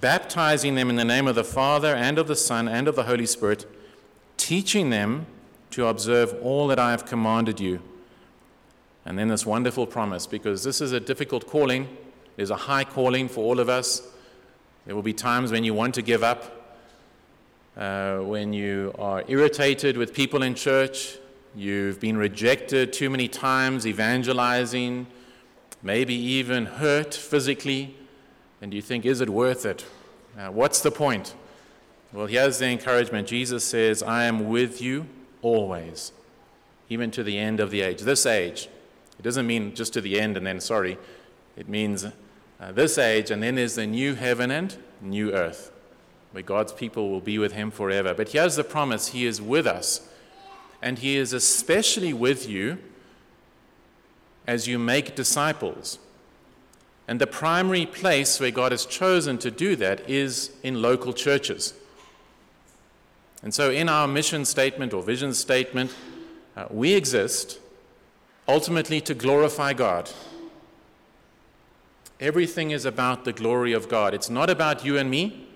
baptizing 0.00 0.74
them 0.74 0.88
in 0.88 0.96
the 0.96 1.04
name 1.04 1.26
of 1.26 1.34
the 1.34 1.44
Father 1.44 1.94
and 1.94 2.18
of 2.18 2.28
the 2.28 2.36
Son 2.36 2.68
and 2.68 2.88
of 2.88 2.96
the 2.96 3.04
Holy 3.04 3.26
Spirit, 3.26 3.66
teaching 4.36 4.90
them 4.90 5.26
to 5.70 5.86
observe 5.86 6.34
all 6.42 6.66
that 6.68 6.78
I 6.78 6.92
have 6.92 7.04
commanded 7.04 7.60
you. 7.60 7.82
And 9.04 9.18
then 9.18 9.28
this 9.28 9.44
wonderful 9.44 9.86
promise, 9.86 10.26
because 10.26 10.64
this 10.64 10.80
is 10.80 10.92
a 10.92 11.00
difficult 11.00 11.46
calling, 11.46 11.88
there's 12.36 12.50
a 12.50 12.56
high 12.56 12.84
calling 12.84 13.28
for 13.28 13.42
all 13.42 13.60
of 13.60 13.68
us. 13.68 14.02
There 14.86 14.94
will 14.94 15.02
be 15.02 15.12
times 15.12 15.50
when 15.50 15.64
you 15.64 15.74
want 15.74 15.94
to 15.96 16.02
give 16.02 16.22
up, 16.22 16.57
uh, 17.78 18.18
when 18.18 18.52
you 18.52 18.92
are 18.98 19.24
irritated 19.28 19.96
with 19.96 20.12
people 20.12 20.42
in 20.42 20.54
church, 20.54 21.16
you've 21.54 22.00
been 22.00 22.16
rejected 22.16 22.92
too 22.92 23.08
many 23.08 23.28
times 23.28 23.86
evangelizing, 23.86 25.06
maybe 25.80 26.14
even 26.14 26.66
hurt 26.66 27.14
physically, 27.14 27.96
and 28.60 28.74
you 28.74 28.82
think, 28.82 29.06
is 29.06 29.20
it 29.20 29.30
worth 29.30 29.64
it? 29.64 29.86
Uh, 30.36 30.48
what's 30.48 30.80
the 30.80 30.90
point? 30.90 31.34
Well, 32.12 32.26
here's 32.26 32.58
the 32.58 32.66
encouragement 32.66 33.28
Jesus 33.28 33.62
says, 33.62 34.02
I 34.02 34.24
am 34.24 34.48
with 34.48 34.82
you 34.82 35.06
always, 35.40 36.10
even 36.88 37.12
to 37.12 37.22
the 37.22 37.38
end 37.38 37.60
of 37.60 37.70
the 37.70 37.82
age. 37.82 38.00
This 38.00 38.26
age. 38.26 38.68
It 39.18 39.22
doesn't 39.22 39.46
mean 39.46 39.74
just 39.74 39.92
to 39.92 40.00
the 40.00 40.18
end 40.18 40.36
and 40.36 40.44
then 40.44 40.60
sorry. 40.60 40.98
It 41.56 41.68
means 41.68 42.04
uh, 42.04 42.72
this 42.72 42.98
age, 42.98 43.30
and 43.30 43.40
then 43.40 43.54
there's 43.54 43.76
the 43.76 43.86
new 43.86 44.14
heaven 44.14 44.50
and 44.50 44.76
new 45.00 45.32
earth, 45.32 45.70
where 46.32 46.42
God's 46.42 46.72
people 46.72 47.10
will 47.10 47.20
be 47.20 47.38
with 47.38 47.52
Him 47.52 47.70
forever. 47.70 48.14
But 48.14 48.30
here's 48.30 48.56
the 48.56 48.64
promise 48.64 49.08
He 49.08 49.26
is 49.26 49.40
with 49.40 49.66
us, 49.66 50.08
and 50.82 50.98
He 50.98 51.16
is 51.16 51.32
especially 51.32 52.12
with 52.12 52.48
you 52.48 52.78
as 54.46 54.66
you 54.66 54.78
make 54.78 55.14
disciples. 55.14 55.98
And 57.06 57.20
the 57.20 57.26
primary 57.26 57.86
place 57.86 58.38
where 58.38 58.50
God 58.50 58.72
has 58.72 58.84
chosen 58.84 59.38
to 59.38 59.50
do 59.50 59.76
that 59.76 60.08
is 60.08 60.50
in 60.62 60.82
local 60.82 61.12
churches. 61.12 61.74
And 63.42 63.54
so, 63.54 63.70
in 63.70 63.88
our 63.88 64.06
mission 64.06 64.44
statement 64.44 64.92
or 64.92 65.02
vision 65.02 65.32
statement, 65.32 65.94
uh, 66.56 66.66
we 66.70 66.94
exist 66.94 67.60
ultimately 68.46 69.00
to 69.02 69.14
glorify 69.14 69.72
God. 69.72 70.10
Everything 72.20 72.72
is 72.72 72.84
about 72.84 73.24
the 73.24 73.32
glory 73.32 73.72
of 73.72 73.88
God. 73.88 74.12
It's 74.12 74.28
not 74.28 74.50
about 74.50 74.84
you 74.84 74.98
and 74.98 75.08
me. 75.08 75.47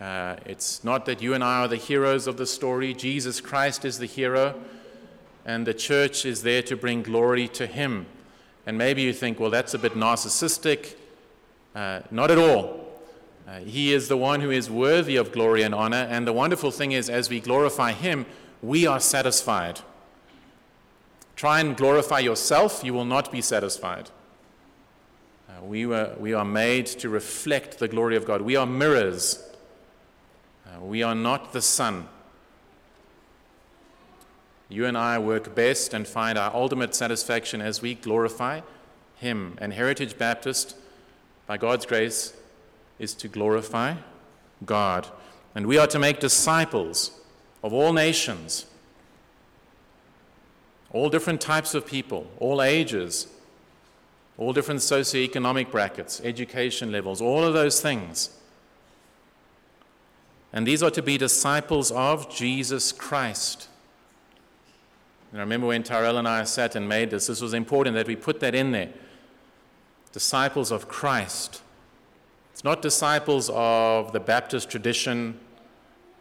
Uh, 0.00 0.36
it's 0.44 0.82
not 0.82 1.06
that 1.06 1.22
you 1.22 1.34
and 1.34 1.44
I 1.44 1.60
are 1.60 1.68
the 1.68 1.76
heroes 1.76 2.26
of 2.26 2.36
the 2.36 2.46
story. 2.46 2.94
Jesus 2.94 3.40
Christ 3.40 3.84
is 3.84 3.98
the 3.98 4.06
hero, 4.06 4.60
and 5.44 5.66
the 5.66 5.74
church 5.74 6.26
is 6.26 6.42
there 6.42 6.62
to 6.62 6.76
bring 6.76 7.02
glory 7.02 7.48
to 7.48 7.66
Him. 7.66 8.06
And 8.66 8.76
maybe 8.76 9.02
you 9.02 9.12
think, 9.12 9.38
well, 9.38 9.50
that's 9.50 9.74
a 9.74 9.78
bit 9.78 9.94
narcissistic. 9.94 10.94
Uh, 11.74 12.00
not 12.10 12.30
at 12.30 12.38
all. 12.38 12.84
Uh, 13.46 13.58
he 13.58 13.92
is 13.92 14.08
the 14.08 14.16
one 14.16 14.40
who 14.40 14.50
is 14.50 14.70
worthy 14.70 15.16
of 15.16 15.32
glory 15.32 15.62
and 15.62 15.74
honor. 15.74 16.06
And 16.10 16.26
the 16.26 16.32
wonderful 16.32 16.70
thing 16.70 16.92
is, 16.92 17.10
as 17.10 17.28
we 17.28 17.40
glorify 17.40 17.92
Him, 17.92 18.26
we 18.62 18.86
are 18.86 19.00
satisfied. 19.00 19.80
Try 21.36 21.60
and 21.60 21.76
glorify 21.76 22.20
yourself, 22.20 22.82
you 22.84 22.94
will 22.94 23.04
not 23.04 23.30
be 23.30 23.40
satisfied. 23.40 24.10
Uh, 25.48 25.64
we, 25.64 25.84
were, 25.84 26.14
we 26.18 26.32
are 26.32 26.44
made 26.44 26.86
to 26.86 27.08
reflect 27.08 27.78
the 27.78 27.88
glory 27.88 28.16
of 28.16 28.24
God. 28.24 28.40
We 28.42 28.56
are 28.56 28.66
mirrors. 28.66 29.42
We 30.80 31.02
are 31.02 31.14
not 31.14 31.52
the 31.52 31.62
sun. 31.62 32.08
You 34.68 34.86
and 34.86 34.96
I 34.96 35.18
work 35.18 35.54
best 35.54 35.94
and 35.94 36.06
find 36.06 36.38
our 36.38 36.54
ultimate 36.54 36.94
satisfaction 36.94 37.60
as 37.60 37.82
we 37.82 37.94
glorify 37.94 38.60
Him. 39.16 39.56
And 39.60 39.72
Heritage 39.72 40.18
Baptist, 40.18 40.76
by 41.46 41.56
God's 41.56 41.86
grace, 41.86 42.34
is 42.98 43.14
to 43.14 43.28
glorify 43.28 43.94
God. 44.64 45.08
And 45.54 45.66
we 45.66 45.78
are 45.78 45.86
to 45.88 45.98
make 45.98 46.18
disciples 46.18 47.12
of 47.62 47.72
all 47.72 47.92
nations, 47.92 48.66
all 50.92 51.08
different 51.08 51.40
types 51.40 51.74
of 51.74 51.86
people, 51.86 52.26
all 52.38 52.62
ages, 52.62 53.28
all 54.36 54.52
different 54.52 54.80
socioeconomic 54.80 55.70
brackets, 55.70 56.20
education 56.24 56.90
levels, 56.90 57.20
all 57.20 57.44
of 57.44 57.54
those 57.54 57.80
things. 57.80 58.30
And 60.54 60.64
these 60.64 60.84
are 60.84 60.90
to 60.92 61.02
be 61.02 61.18
disciples 61.18 61.90
of 61.90 62.32
Jesus 62.32 62.92
Christ. 62.92 63.68
And 65.32 65.40
I 65.40 65.42
remember 65.42 65.66
when 65.66 65.82
Tyrell 65.82 66.16
and 66.16 66.28
I 66.28 66.44
sat 66.44 66.76
and 66.76 66.88
made 66.88 67.10
this, 67.10 67.26
this 67.26 67.40
was 67.40 67.54
important 67.54 67.96
that 67.96 68.06
we 68.06 68.14
put 68.14 68.38
that 68.38 68.54
in 68.54 68.70
there. 68.70 68.90
Disciples 70.12 70.70
of 70.70 70.86
Christ. 70.88 71.60
It's 72.52 72.62
not 72.62 72.82
disciples 72.82 73.50
of 73.52 74.12
the 74.12 74.20
Baptist 74.20 74.70
tradition 74.70 75.40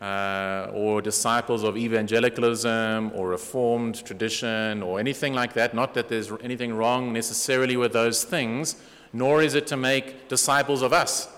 uh, 0.02 0.72
or 0.74 1.00
disciples 1.00 1.62
of 1.62 1.78
evangelicalism 1.78 3.12
or 3.14 3.30
Reformed 3.30 4.04
tradition 4.04 4.82
or 4.82 5.00
anything 5.00 5.36
like 5.36 5.54
that. 5.54 5.76
Not 5.76 5.94
that 5.94 6.10
there's 6.10 6.32
anything 6.42 6.74
wrong 6.74 7.14
necessarily 7.14 7.78
with 7.78 7.94
those 7.94 8.24
things, 8.24 8.78
nor 9.14 9.44
is 9.44 9.54
it 9.54 9.68
to 9.68 9.78
make 9.78 10.28
disciples 10.28 10.82
of 10.82 10.92
us. 10.92 11.30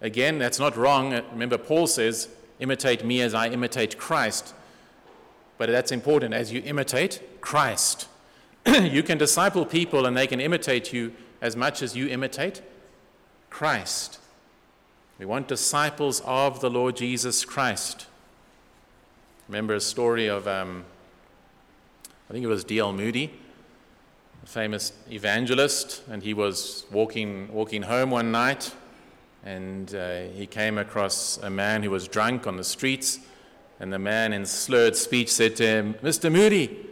Again, 0.00 0.38
that's 0.38 0.58
not 0.58 0.76
wrong. 0.76 1.12
Remember, 1.32 1.58
Paul 1.58 1.86
says, 1.86 2.28
imitate 2.58 3.04
me 3.04 3.20
as 3.20 3.34
I 3.34 3.48
imitate 3.48 3.98
Christ. 3.98 4.54
But 5.58 5.68
that's 5.70 5.92
important 5.92 6.32
as 6.32 6.52
you 6.52 6.62
imitate 6.64 7.40
Christ. 7.40 8.08
you 8.66 9.02
can 9.02 9.18
disciple 9.18 9.66
people 9.66 10.06
and 10.06 10.16
they 10.16 10.26
can 10.26 10.40
imitate 10.40 10.92
you 10.92 11.12
as 11.40 11.56
much 11.56 11.82
as 11.82 11.96
you 11.96 12.08
imitate 12.08 12.62
Christ. 13.48 14.18
We 15.18 15.26
want 15.26 15.48
disciples 15.48 16.22
of 16.24 16.60
the 16.60 16.70
Lord 16.70 16.96
Jesus 16.96 17.44
Christ. 17.44 18.06
Remember 19.48 19.74
a 19.74 19.80
story 19.80 20.28
of, 20.28 20.46
um, 20.46 20.84
I 22.28 22.32
think 22.32 22.44
it 22.44 22.48
was 22.48 22.64
D.L. 22.64 22.92
Moody, 22.92 23.30
a 24.42 24.46
famous 24.46 24.92
evangelist, 25.10 26.02
and 26.08 26.22
he 26.22 26.32
was 26.32 26.86
walking, 26.90 27.52
walking 27.52 27.82
home 27.82 28.10
one 28.10 28.30
night, 28.32 28.74
and 29.44 29.94
uh, 29.94 30.22
he 30.34 30.46
came 30.46 30.78
across 30.78 31.38
a 31.38 31.50
man 31.50 31.82
who 31.82 31.90
was 31.90 32.06
drunk 32.06 32.46
on 32.46 32.56
the 32.56 32.64
streets, 32.64 33.18
and 33.78 33.92
the 33.92 33.98
man 33.98 34.32
in 34.32 34.44
slurred 34.44 34.96
speech 34.96 35.30
said 35.30 35.56
to 35.56 35.66
him, 35.66 35.94
Mr. 36.02 36.30
Moody, 36.30 36.86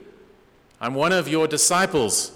I'm 0.80 0.94
one 0.94 1.12
of 1.12 1.28
your 1.28 1.46
disciples. 1.46 2.32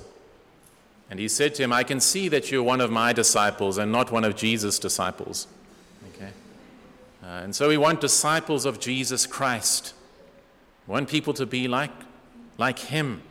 And 1.10 1.18
he 1.18 1.28
said 1.28 1.54
to 1.56 1.62
him, 1.62 1.72
I 1.72 1.84
can 1.84 2.00
see 2.00 2.28
that 2.28 2.50
you're 2.50 2.62
one 2.62 2.80
of 2.80 2.90
my 2.90 3.12
disciples 3.12 3.78
and 3.78 3.92
not 3.92 4.10
one 4.10 4.24
of 4.24 4.34
Jesus' 4.34 4.78
disciples. 4.78 5.46
Okay? 6.14 6.30
Uh, 7.22 7.26
and 7.26 7.54
so 7.54 7.68
we 7.68 7.76
want 7.76 8.00
disciples 8.00 8.64
of 8.64 8.80
Jesus 8.80 9.26
Christ. 9.26 9.94
We 10.86 10.92
want 10.92 11.08
people 11.08 11.34
to 11.34 11.46
be 11.46 11.68
like, 11.68 11.90
like 12.58 12.78
him. 12.78 13.22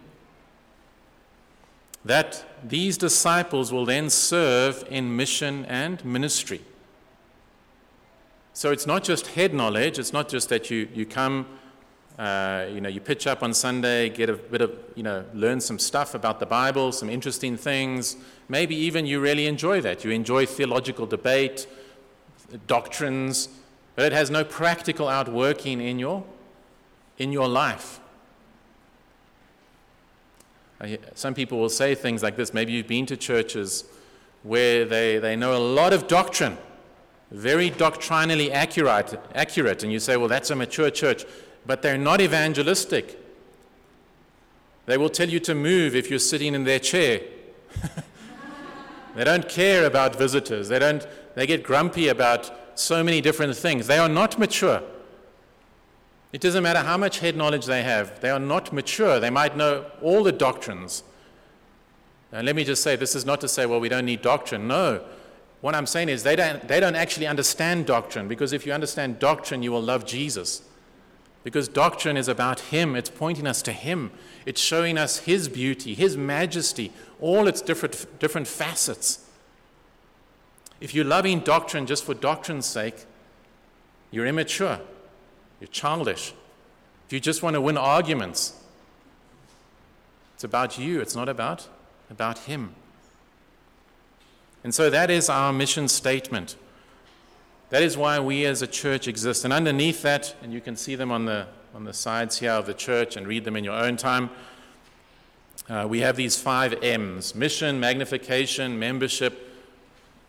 That 2.06 2.46
these 2.64 2.98
disciples 2.98 3.72
will 3.72 3.86
then 3.86 4.10
serve 4.10 4.84
in 4.90 5.16
mission 5.16 5.66
and 5.66 6.04
ministry. 6.06 6.62
So 8.54 8.72
it's 8.72 8.86
not 8.86 9.04
just 9.04 9.28
head 9.28 9.54
knowledge, 9.54 9.98
it's 9.98 10.14
not 10.14 10.28
just 10.30 10.50
that 10.50 10.70
you, 10.70 10.88
you 10.94 11.06
come 11.06 11.46
uh, 12.22 12.68
you 12.72 12.82
know, 12.82 12.90
you 12.90 13.00
pitch 13.00 13.26
up 13.26 13.42
on 13.42 13.52
Sunday, 13.52 14.08
get 14.10 14.30
a 14.30 14.34
bit 14.34 14.62
of, 14.62 14.72
you 14.96 15.02
know, 15.02 15.26
learn 15.34 15.60
some 15.60 15.80
stuff 15.80 16.14
about 16.14 16.40
the 16.40 16.46
Bible, 16.46 16.92
some 16.92 17.10
interesting 17.10 17.58
things. 17.58 18.16
Maybe 18.48 18.76
even 18.76 19.08
you 19.08 19.20
really 19.20 19.48
enjoy 19.48 19.82
that. 19.82 20.04
You 20.04 20.12
enjoy 20.12 20.46
theological 20.46 21.08
debate, 21.08 21.66
doctrines, 22.68 23.50
but 23.96 24.06
it 24.06 24.12
has 24.12 24.30
no 24.30 24.44
practical 24.44 25.08
outworking 25.08 25.82
in 25.82 25.98
your, 25.98 26.24
in 27.18 27.32
your 27.32 27.48
life. 27.48 28.00
Some 31.16 31.34
people 31.34 31.60
will 31.60 31.70
say 31.70 31.96
things 31.96 32.22
like 32.22 32.36
this. 32.36 32.54
Maybe 32.54 32.72
you've 32.72 32.88
been 32.88 33.06
to 33.08 33.18
churches 33.18 33.86
where 34.44 34.86
they, 34.86 35.18
they 35.18 35.36
know 35.36 35.56
a 35.56 35.60
lot 35.60 35.94
of 35.94 36.08
doctrine, 36.08 36.58
very 37.32 37.70
doctrinally 37.70 38.52
accurate, 38.52 39.20
accurate, 39.34 39.84
and 39.84 39.92
you 39.92 40.00
say, 40.00 40.18
well, 40.18 40.28
that's 40.28 40.50
a 40.50 40.56
mature 40.56 40.90
church 40.90 41.26
but 41.66 41.82
they're 41.82 41.98
not 41.98 42.22
evangelistic. 42.22 43.18
They 44.86 44.98
will 44.98 45.10
tell 45.10 45.30
you 45.30 45.40
to 45.42 45.56
move 45.56 45.96
if 45.96 46.10
you're 46.10 46.20
sitting 46.20 46.56
in 46.56 46.64
their 46.64 46.80
chair. 46.80 47.22
they 49.16 49.24
don't 49.24 49.48
care 49.48 49.86
about 49.86 50.16
visitors. 50.16 50.70
They, 50.70 50.80
don't, 50.80 51.06
they 51.36 51.46
get 51.46 51.64
grumpy 51.64 52.08
about 52.08 52.52
so 52.80 53.04
many 53.04 53.22
different 53.22 53.56
things. 53.56 53.88
They 53.88 54.00
are 54.00 54.10
not 54.10 54.40
mature. 54.40 54.82
It 56.34 56.42
doesn't 56.42 56.64
matter 56.64 56.80
how 56.80 56.98
much 56.98 57.20
head 57.20 57.36
knowledge 57.36 57.66
they 57.66 57.84
have, 57.84 58.22
they 58.22 58.30
are 58.30 58.40
not 58.40 58.74
mature. 58.74 59.20
They 59.20 59.30
might 59.30 59.56
know 59.56 59.86
all 60.02 60.24
the 60.24 60.32
doctrines. 60.32 61.04
And 62.32 62.46
let 62.46 62.56
me 62.56 62.64
just 62.64 62.82
say 62.82 62.96
this 62.96 63.14
is 63.14 63.26
not 63.26 63.42
to 63.42 63.50
say, 63.50 63.66
well, 63.66 63.82
we 63.82 63.90
don't 63.90 64.06
need 64.06 64.22
doctrine. 64.22 64.68
No. 64.68 65.04
What 65.62 65.76
I'm 65.76 65.86
saying 65.86 66.10
is 66.10 66.24
they 66.24 66.36
don't, 66.36 66.68
they 66.68 66.80
don't 66.80 66.96
actually 66.96 67.28
understand 67.28 67.86
doctrine 67.86 68.28
because 68.28 68.52
if 68.52 68.66
you 68.66 68.74
understand 68.74 69.20
doctrine, 69.20 69.62
you 69.62 69.72
will 69.72 69.82
love 69.82 70.06
Jesus. 70.06 70.64
Because 71.44 71.68
doctrine 71.68 72.18
is 72.18 72.28
about 72.28 72.60
Him, 72.60 72.96
it's 72.96 73.10
pointing 73.10 73.48
us 73.48 73.62
to 73.64 73.72
Him, 73.72 74.12
it's 74.46 74.62
showing 74.62 74.98
us 74.98 75.20
His 75.20 75.48
beauty, 75.48 75.94
His 75.94 76.18
majesty, 76.18 76.92
all 77.20 77.48
its 77.48 77.62
different, 77.62 78.20
different 78.20 78.48
facets. 78.48 79.28
If 80.80 80.96
you're 80.96 81.06
loving 81.06 81.40
doctrine 81.40 81.86
just 81.86 82.04
for 82.04 82.14
doctrine's 82.14 82.66
sake, 82.66 83.06
you're 84.10 84.26
immature, 84.26 84.80
you're 85.60 85.68
childish. 85.68 86.34
If 87.08 87.14
you 87.14 87.20
just 87.20 87.44
want 87.44 87.56
to 87.56 87.62
win 87.62 87.78
arguments, 87.78 88.60
it's 90.36 90.44
about 90.44 90.80
you, 90.80 91.02
it's 91.02 91.16
not 91.16 91.30
about, 91.30 91.68
about 92.10 92.40
Him. 92.40 92.76
And 94.64 94.74
so 94.74 94.90
that 94.90 95.10
is 95.10 95.30
our 95.30 95.52
mission 95.52 95.88
statement. 95.88 96.56
That 97.70 97.84
is 97.84 97.98
why 97.98 98.20
we 98.20 98.46
as 98.46 98.62
a 98.62 98.68
church 98.68 99.08
exist. 99.08 99.44
And 99.46 99.54
underneath 99.54 100.02
that, 100.02 100.36
and 100.44 100.54
you 100.54 100.62
can 100.62 100.76
see 100.76 100.96
them 100.96 101.12
on 101.12 101.26
the, 101.26 101.48
on 101.74 101.86
the 101.86 101.94
sides 101.94 102.40
here 102.40 102.52
of 102.52 102.66
the 102.66 102.74
church 102.74 103.16
and 103.16 103.26
read 103.26 103.46
them 103.46 103.56
in 103.56 103.64
your 103.64 103.74
own 103.74 103.98
time, 103.98 104.30
uh, 105.70 105.88
we 105.88 106.02
have 106.02 106.16
these 106.18 106.38
five 106.38 106.74
M's 106.84 107.34
mission, 107.34 107.80
magnification, 107.80 108.78
membership, 108.78 109.48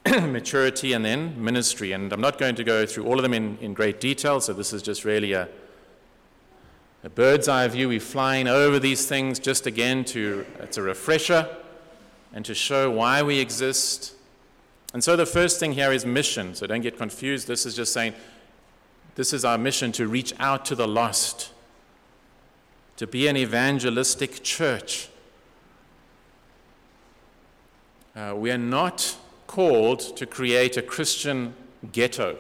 maturity, 0.07 0.93
and 0.93 1.05
then 1.05 1.43
ministry. 1.43 1.93
And 1.93 2.13
I'm 2.13 2.21
not 2.21 2.39
going 2.39 2.55
to 2.55 2.65
go 2.65 2.87
through 2.87 3.07
all 3.07 3.17
of 3.17 3.23
them 3.23 3.35
in, 3.35 3.59
in 3.61 3.75
great 3.75 4.01
detail, 4.01 4.41
so 4.41 4.53
this 4.53 4.73
is 4.73 4.83
just 4.83 5.05
really 5.05 5.33
a, 5.33 5.49
a 7.03 7.09
bird's 7.09 7.49
eye 7.49 7.67
view. 7.67 7.89
We're 7.89 8.01
flying 8.01 8.47
over 8.47 8.79
these 8.79 9.07
things 9.07 9.39
just 9.39 9.67
again 9.67 10.05
to, 10.07 10.47
it's 10.61 10.77
a 10.77 10.83
refresher 10.83 11.49
and 12.33 12.45
to 12.45 12.55
show 12.55 12.91
why 12.91 13.23
we 13.23 13.39
exist. 13.41 14.15
And 14.93 15.03
so 15.03 15.17
the 15.17 15.27
first 15.27 15.59
thing 15.59 15.73
here 15.73 15.93
is 15.93 16.05
mission. 16.05 16.55
So 16.55 16.67
don't 16.67 16.83
get 16.83 16.99
confused. 16.99 17.49
This 17.49 17.65
is 17.65 17.75
just 17.75 17.93
saying 17.93 18.15
this 19.15 19.33
is 19.33 19.45
our 19.45 19.59
mission 19.59 19.93
to 19.93 20.07
reach 20.07 20.33
out 20.39 20.65
to 20.67 20.75
the 20.75 20.89
lost, 20.89 21.53
to 22.97 23.07
be 23.07 23.27
an 23.27 23.37
evangelistic 23.37 24.43
church. 24.43 25.09
Uh, 28.15 28.35
we 28.37 28.51
are 28.51 28.59
not 28.59 29.17
called 29.47 30.01
to 30.17 30.27
create 30.27 30.77
a 30.77 30.83
Christian 30.83 31.55
ghetto. 31.93 32.37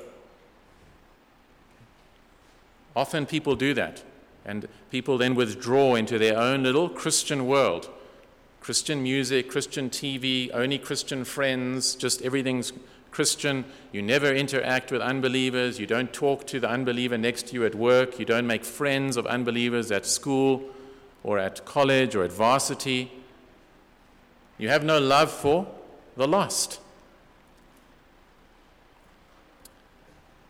Often 2.94 3.26
people 3.26 3.56
do 3.56 3.72
that, 3.74 4.02
and 4.44 4.68
people 4.90 5.16
then 5.16 5.34
withdraw 5.34 5.94
into 5.94 6.18
their 6.18 6.38
own 6.38 6.62
little 6.62 6.88
Christian 6.88 7.46
world. 7.46 7.88
Christian 8.62 9.02
music, 9.02 9.50
Christian 9.50 9.90
TV, 9.90 10.48
only 10.54 10.78
Christian 10.78 11.24
friends, 11.24 11.96
just 11.96 12.22
everything's 12.22 12.72
Christian. 13.10 13.64
You 13.90 14.02
never 14.02 14.32
interact 14.32 14.92
with 14.92 15.02
unbelievers. 15.02 15.80
You 15.80 15.86
don't 15.86 16.12
talk 16.12 16.46
to 16.46 16.60
the 16.60 16.68
unbeliever 16.68 17.18
next 17.18 17.48
to 17.48 17.54
you 17.54 17.66
at 17.66 17.74
work. 17.74 18.20
You 18.20 18.24
don't 18.24 18.46
make 18.46 18.64
friends 18.64 19.16
of 19.16 19.26
unbelievers 19.26 19.90
at 19.90 20.06
school 20.06 20.62
or 21.24 21.40
at 21.40 21.64
college 21.64 22.14
or 22.14 22.22
at 22.22 22.30
varsity. 22.30 23.10
You 24.58 24.68
have 24.68 24.84
no 24.84 25.00
love 25.00 25.32
for 25.32 25.66
the 26.16 26.28
lost. 26.28 26.78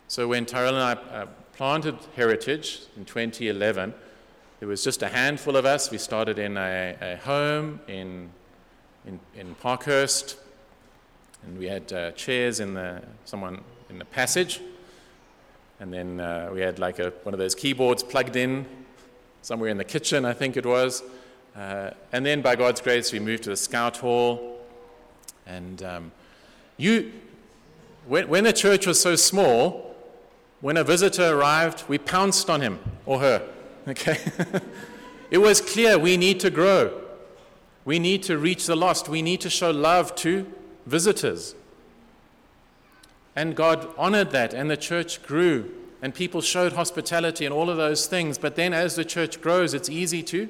So 0.06 0.28
when 0.28 0.44
Tyrell 0.44 0.76
and 0.76 1.00
I 1.00 1.02
uh, 1.14 1.26
planted 1.54 1.96
Heritage 2.14 2.80
in 2.94 3.06
2011, 3.06 3.94
there 4.62 4.68
was 4.68 4.84
just 4.84 5.02
a 5.02 5.08
handful 5.08 5.56
of 5.56 5.66
us. 5.66 5.90
We 5.90 5.98
started 5.98 6.38
in 6.38 6.56
a, 6.56 6.94
a 7.00 7.16
home 7.16 7.80
in, 7.88 8.30
in, 9.04 9.18
in, 9.34 9.56
Parkhurst, 9.56 10.36
and 11.42 11.58
we 11.58 11.66
had 11.66 11.92
uh, 11.92 12.12
chairs 12.12 12.60
in 12.60 12.74
the, 12.74 13.02
someone 13.24 13.60
in 13.90 13.98
the 13.98 14.04
passage. 14.04 14.60
And 15.80 15.92
then 15.92 16.20
uh, 16.20 16.50
we 16.54 16.60
had 16.60 16.78
like 16.78 17.00
a, 17.00 17.12
one 17.24 17.34
of 17.34 17.40
those 17.40 17.56
keyboards 17.56 18.04
plugged 18.04 18.36
in 18.36 18.64
somewhere 19.40 19.68
in 19.68 19.78
the 19.78 19.84
kitchen, 19.84 20.24
I 20.24 20.32
think 20.32 20.56
it 20.56 20.64
was. 20.64 21.02
Uh, 21.56 21.90
and 22.12 22.24
then 22.24 22.40
by 22.40 22.54
God's 22.54 22.80
grace, 22.80 23.12
we 23.12 23.18
moved 23.18 23.42
to 23.42 23.50
the 23.50 23.56
Scout 23.56 23.96
Hall. 23.96 24.60
And 25.44 25.82
um, 25.82 26.12
you, 26.76 27.10
when, 28.06 28.28
when 28.28 28.44
the 28.44 28.52
church 28.52 28.86
was 28.86 29.00
so 29.00 29.16
small, 29.16 29.96
when 30.60 30.76
a 30.76 30.84
visitor 30.84 31.36
arrived, 31.36 31.82
we 31.88 31.98
pounced 31.98 32.48
on 32.48 32.60
him 32.60 32.78
or 33.06 33.18
her. 33.18 33.48
Okay? 33.88 34.18
it 35.30 35.38
was 35.38 35.60
clear 35.60 35.98
we 35.98 36.16
need 36.16 36.40
to 36.40 36.50
grow. 36.50 37.00
We 37.84 37.98
need 37.98 38.22
to 38.24 38.38
reach 38.38 38.66
the 38.66 38.76
lost. 38.76 39.08
We 39.08 39.22
need 39.22 39.40
to 39.40 39.50
show 39.50 39.70
love 39.70 40.14
to 40.16 40.50
visitors. 40.86 41.54
And 43.34 43.56
God 43.56 43.88
honored 43.96 44.30
that, 44.30 44.52
and 44.52 44.70
the 44.70 44.76
church 44.76 45.22
grew, 45.22 45.72
and 46.02 46.14
people 46.14 46.42
showed 46.42 46.74
hospitality 46.74 47.44
and 47.44 47.54
all 47.54 47.70
of 47.70 47.76
those 47.76 48.06
things. 48.06 48.38
But 48.38 48.56
then, 48.56 48.72
as 48.72 48.94
the 48.94 49.04
church 49.04 49.40
grows, 49.40 49.74
it's 49.74 49.88
easy 49.88 50.22
to, 50.24 50.48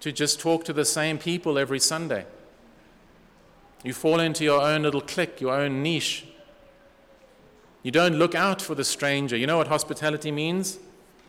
to 0.00 0.12
just 0.12 0.40
talk 0.40 0.64
to 0.64 0.72
the 0.72 0.84
same 0.84 1.18
people 1.18 1.58
every 1.58 1.78
Sunday. 1.78 2.26
You 3.84 3.92
fall 3.92 4.18
into 4.18 4.44
your 4.44 4.62
own 4.62 4.82
little 4.82 5.02
clique, 5.02 5.40
your 5.40 5.54
own 5.54 5.82
niche, 5.82 6.26
you 7.86 7.92
don't 7.92 8.16
look 8.16 8.34
out 8.34 8.60
for 8.60 8.74
the 8.74 8.82
stranger. 8.82 9.36
You 9.36 9.46
know 9.46 9.58
what 9.58 9.68
hospitality 9.68 10.32
means? 10.32 10.80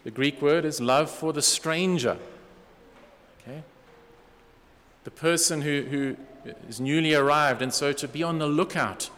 The 0.07 0.11
Greek 0.11 0.41
word 0.41 0.63
is 0.63 0.79
love 0.79 1.11
for 1.11 1.33
the 1.33 1.41
stranger. 1.41 2.17
Okay? 3.41 3.61
The 5.03 5.11
person 5.11 5.59
who, 5.59 5.81
who 5.81 6.15
is 6.69 6.79
newly 6.79 7.13
arrived, 7.13 7.61
and 7.61 7.73
so 7.73 7.91
to 7.91 8.07
be 8.07 8.23
on 8.23 8.39
the 8.39 8.47
lookout, 8.47 9.09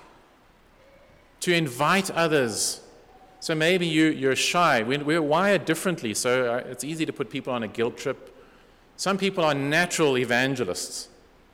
to 1.42 1.53
invite 1.53 2.09
others. 2.09 2.81
So 3.40 3.53
maybe 3.53 3.85
you, 3.85 4.05
you're 4.05 4.35
shy. 4.35 4.81
We're, 4.81 5.03
we're 5.03 5.22
wired 5.22 5.66
differently, 5.66 6.16
so 6.16 6.55
uh, 6.55 6.68
it's 6.68 6.83
easy 6.83 7.05
to 7.05 7.14
put 7.14 7.29
people 7.29 7.53
on 7.53 7.61
a 7.61 7.68
guilt 7.68 7.96
trip. 7.96 8.35
Some 8.98 9.20
people 9.20 9.44
are 9.44 9.53
natural 9.53 10.18
evangelists. 10.18 11.07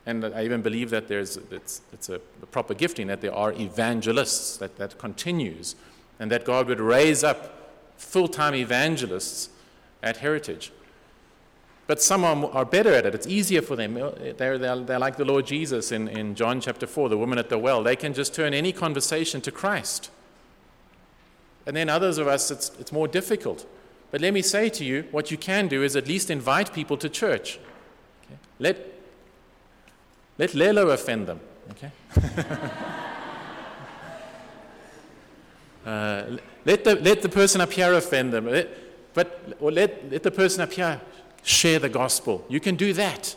And 0.06 0.24
I 0.24 0.46
even 0.46 0.62
believe 0.62 0.88
that 0.88 1.08
there's, 1.08 1.36
it's, 1.50 1.82
it's 1.92 2.08
a, 2.08 2.20
proper 2.52 2.72
gifting, 2.72 3.08
that 3.08 3.20
there 3.20 3.34
are 3.34 3.52
evangelists, 3.52 4.56
that, 4.56 4.78
that 4.78 4.96
continues, 4.96 5.76
and 6.18 6.30
that 6.30 6.46
God 6.46 6.68
would 6.68 6.80
raise 6.80 7.22
up 7.22 7.52
full 7.96 8.28
time 8.28 8.54
evangelists 8.54 9.50
at 10.02 10.18
Heritage. 10.18 10.72
But 11.86 12.02
some 12.02 12.24
are, 12.24 12.50
are, 12.50 12.64
better 12.64 12.92
at 12.92 13.06
it. 13.06 13.14
It's 13.14 13.28
easier 13.28 13.62
for 13.62 13.76
them. 13.76 13.94
They're, 13.94 14.58
they're, 14.58 14.78
they're 14.78 14.98
like 14.98 15.16
the 15.16 15.24
Lord 15.24 15.46
Jesus 15.46 15.92
in, 15.92 16.08
in 16.08 16.34
John 16.34 16.60
chapter 16.60 16.86
4, 16.86 17.08
the 17.08 17.16
woman 17.16 17.38
at 17.38 17.48
the 17.48 17.58
well. 17.58 17.84
They 17.84 17.94
can 17.94 18.12
just 18.12 18.34
turn 18.34 18.52
any 18.54 18.72
conversation 18.72 19.40
to 19.42 19.52
Christ. 19.52 20.10
And 21.64 21.76
then 21.76 21.88
others 21.88 22.18
of 22.18 22.26
us, 22.26 22.50
it's, 22.50 22.72
it's 22.80 22.90
more 22.90 23.06
difficult. 23.06 23.66
But 24.10 24.20
let 24.20 24.34
me 24.34 24.42
say 24.42 24.68
to 24.70 24.84
you, 24.84 25.04
what 25.10 25.30
you 25.30 25.36
can 25.36 25.68
do 25.68 25.84
is 25.84 25.94
at 25.94 26.08
least 26.08 26.30
invite 26.30 26.72
people 26.72 26.96
to 26.96 27.08
church. 27.08 27.60
Okay? 28.24 28.38
Let, 28.58 28.78
let 30.38 30.50
Lelo 30.50 30.92
offend 30.92 31.26
them, 31.26 31.40
okay? 31.72 31.90
uh, 35.86 36.38
let, 36.66 36.84
the, 36.84 36.96
let 36.96 37.22
the 37.22 37.28
person 37.28 37.60
up 37.60 37.72
here 37.72 37.94
offend 37.94 38.32
them, 38.32 38.46
let, 38.46 38.68
but 39.14 39.56
or 39.60 39.72
let, 39.72 40.10
let 40.10 40.22
the 40.22 40.30
person 40.30 40.60
up 40.60 40.72
here 40.72 41.00
share 41.42 41.78
the 41.78 41.88
gospel. 41.88 42.44
You 42.48 42.60
can 42.60 42.76
do 42.76 42.92
that. 42.92 43.36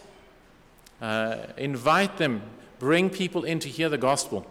Uh, 1.02 1.38
invite 1.56 2.18
them, 2.18 2.42
bring 2.80 3.10
people 3.10 3.46
in 3.46 3.60
to 3.60 3.70
hear 3.70 3.88
the 3.88 3.98
gospel. 3.98 4.46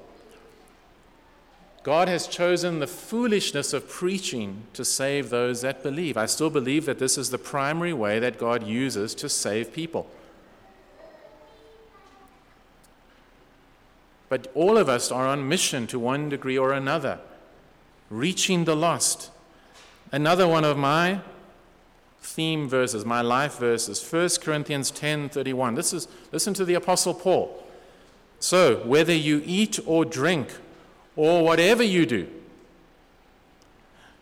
God 1.82 2.08
has 2.08 2.26
chosen 2.26 2.78
the 2.78 2.86
foolishness 2.86 3.72
of 3.72 3.88
preaching 3.88 4.62
to 4.74 4.84
save 4.84 5.30
those 5.30 5.62
that 5.62 5.82
believe. 5.82 6.16
I 6.16 6.26
still 6.26 6.50
believe 6.50 6.86
that 6.86 6.98
this 6.98 7.18
is 7.18 7.30
the 7.30 7.38
primary 7.38 7.92
way 7.92 8.18
that 8.18 8.38
God 8.38 8.66
uses 8.66 9.14
to 9.16 9.28
save 9.28 9.72
people. 9.72 10.08
But 14.28 14.48
all 14.54 14.76
of 14.76 14.88
us 14.88 15.10
are 15.10 15.26
on 15.26 15.48
mission 15.48 15.86
to 15.88 15.98
one 15.98 16.28
degree 16.28 16.58
or 16.58 16.72
another, 16.72 17.20
reaching 18.10 18.64
the 18.64 18.76
lost. 18.76 19.30
Another 20.10 20.48
one 20.48 20.64
of 20.64 20.76
my 20.76 21.20
theme 22.20 22.68
verses, 22.68 23.04
my 23.04 23.20
life 23.20 23.58
verses, 23.58 24.00
1 24.00 24.40
Corinthians 24.40 24.90
10:31. 24.90 25.74
This 25.74 25.92
is 25.92 26.08
listen 26.32 26.54
to 26.54 26.64
the 26.64 26.74
apostle 26.74 27.14
Paul. 27.14 27.64
So, 28.40 28.76
whether 28.84 29.14
you 29.14 29.42
eat 29.44 29.80
or 29.86 30.04
drink 30.04 30.54
or 31.16 31.42
whatever 31.42 31.82
you 31.82 32.06
do, 32.06 32.28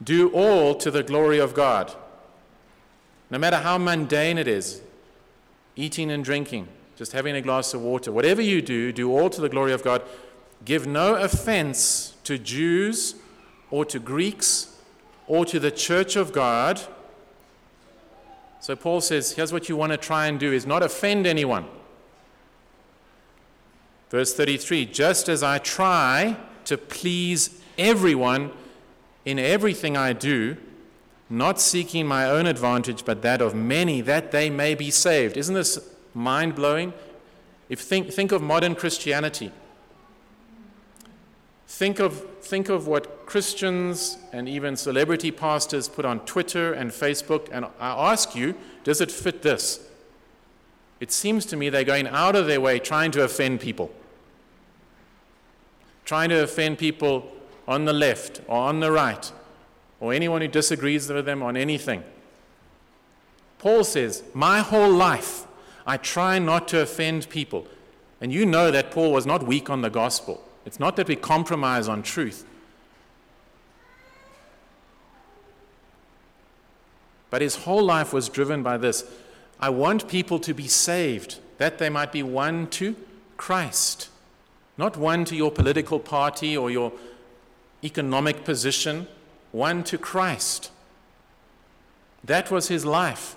do 0.03 0.31
all 0.31 0.75
to 0.77 0.91
the 0.91 1.03
glory 1.03 1.39
of 1.39 1.55
God. 1.55 1.95
No 3.31 3.39
matter 3.39 3.59
how 3.59 3.77
mundane 3.77 4.39
it 4.39 4.49
is, 4.49 4.81
eating 5.75 6.11
and 6.11 6.25
drinking, 6.25 6.69
just 6.97 7.13
having 7.13 7.35
a 7.35 7.43
glass 7.43 7.75
of 7.75 7.83
water. 7.83 8.13
Whatever 8.13 8.41
you 8.41 8.63
do, 8.63 8.93
do 8.93 9.11
all 9.11 9.29
to 9.31 9.41
the 9.41 9.49
glory 9.49 9.73
of 9.73 9.83
God. 9.83 10.03
Give 10.65 10.87
no 10.87 11.17
offense 11.17 12.15
to 12.25 12.39
Jews 12.39 13.17
or 13.71 13.85
to 13.85 13.99
Greeks 13.99 14.77
or 15.27 15.45
to 15.47 15.59
the 15.59 15.71
church 15.71 16.17
of 16.17 16.33
God. 16.33 16.81
So 18.61 18.77
Paul 18.77 19.01
says, 19.01 19.33
here's 19.33 19.53
what 19.53 19.69
you 19.69 19.77
want 19.77 19.93
to 19.93 19.99
try 19.99 20.27
and 20.27 20.39
do 20.39 20.53
is 20.53 20.67
not 20.67 20.83
offend 20.83 21.27
anyone. 21.27 21.67
Verse 24.11 24.35
33 24.35 24.87
Just 24.87 25.29
as 25.29 25.43
I 25.43 25.59
try 25.59 26.37
to 26.65 26.79
please 26.79 27.61
everyone 27.79 28.53
in 29.25 29.39
everything 29.39 29.97
I 29.97 30.13
do, 30.13 30.57
not 31.29 31.61
seeking 31.61 32.07
my 32.07 32.25
own 32.25 32.47
advantage, 32.47 33.05
but 33.05 33.23
that 33.23 33.43
of 33.43 33.55
many, 33.55 34.01
that 34.01 34.31
they 34.31 34.49
may 34.49 34.75
be 34.75 34.91
saved. 34.91 35.37
Isn't 35.37 35.55
this 35.55 35.79
mind 36.17 36.55
blowing. 36.55 36.93
If 37.69 37.81
think, 37.81 38.11
think 38.11 38.33
of 38.33 38.43
modern 38.43 38.75
Christianity. 38.75 39.53
Think 41.69 42.01
of, 42.01 42.25
think 42.47 42.69
of 42.69 42.87
what 42.87 43.27
Christians 43.27 44.19
and 44.33 44.49
even 44.49 44.77
celebrity 44.77 45.31
pastors 45.31 45.89
put 45.89 46.05
on 46.05 46.21
Twitter 46.21 46.73
and 46.73 46.91
Facebook, 46.91 47.49
and 47.53 47.67
I 47.79 48.13
ask 48.13 48.35
you, 48.35 48.55
does 48.85 49.01
it 49.01 49.11
fit 49.11 49.43
this? 49.43 49.87
It 51.01 51.13
seems 51.13 51.45
to 51.47 51.57
me 51.57 51.69
they're 51.69 51.85
going 51.85 52.07
out 52.07 52.37
of 52.37 52.47
their 52.47 52.61
way 52.61 52.79
trying 52.79 53.11
to 53.13 53.23
offend 53.23 53.61
people. 53.61 53.91
Trying 56.05 56.31
to 56.31 56.43
offend 56.43 56.79
people 56.79 57.31
on 57.69 57.85
the 57.85 57.93
left 57.93 58.41
or 58.47 58.57
on 58.57 58.81
the 58.81 58.93
right, 58.93 59.31
or 60.01 60.13
anyone 60.13 60.41
who 60.41 60.49
disagrees 60.49 61.09
with 61.09 61.27
them 61.27 61.43
on 61.43 61.57
anything. 61.57 62.05
Paul 63.59 63.85
says, 63.85 64.23
My 64.33 64.61
whole 64.61 64.93
life 64.93 65.47
I 65.87 65.97
try 65.97 66.39
not 66.39 66.67
to 66.69 66.81
offend 66.81 67.29
people. 67.29 67.67
And 68.21 68.33
you 68.33 68.45
know 68.45 68.71
that 68.71 68.91
Paul 68.91 69.13
was 69.13 69.25
not 69.25 69.47
weak 69.47 69.71
on 69.71 69.83
the 69.83 69.91
gospel. 69.91 70.43
It's 70.67 70.81
not 70.81 70.97
that 70.97 71.07
we 71.07 71.15
compromise 71.15 71.87
on 71.89 72.03
truth. 72.03 72.45
But 77.31 77.41
his 77.41 77.57
whole 77.57 77.85
life 77.85 78.13
was 78.13 78.29
driven 78.29 78.63
by 78.63 78.77
this 78.77 79.05
I 79.59 79.71
want 79.71 80.09
people 80.09 80.39
to 80.41 80.53
be 80.53 80.67
saved, 80.67 81.39
that 81.59 81.79
they 81.79 81.89
might 81.89 82.13
be 82.13 82.23
won 82.23 82.67
to 82.69 82.97
Christ, 83.37 84.11
not 84.77 84.97
won 84.97 85.25
to 85.27 85.37
your 85.37 85.51
political 85.51 86.01
party 86.01 86.57
or 86.57 86.71
your 86.71 86.93
economic 87.83 88.45
position, 88.45 89.07
won 89.53 89.85
to 89.85 89.97
Christ. 89.97 90.71
That 92.25 92.51
was 92.51 92.69
his 92.69 92.85
life. 92.85 93.37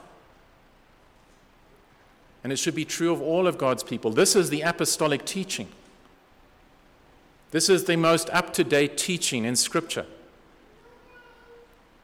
And 2.44 2.52
it 2.52 2.58
should 2.58 2.76
be 2.76 2.86
true 2.86 3.12
of 3.12 3.22
all 3.22 3.48
of 3.48 3.58
God's 3.58 3.84
people. 3.84 4.12
This 4.12 4.36
is 4.36 4.50
the 4.50 4.62
apostolic 4.62 5.26
teaching. 5.26 5.68
This 7.52 7.70
is 7.70 7.86
the 7.86 7.96
most 7.96 8.30
up 8.32 8.54
to 8.54 8.64
date 8.64 8.98
teaching 8.98 9.46
in 9.46 9.56
Scripture. 9.56 10.06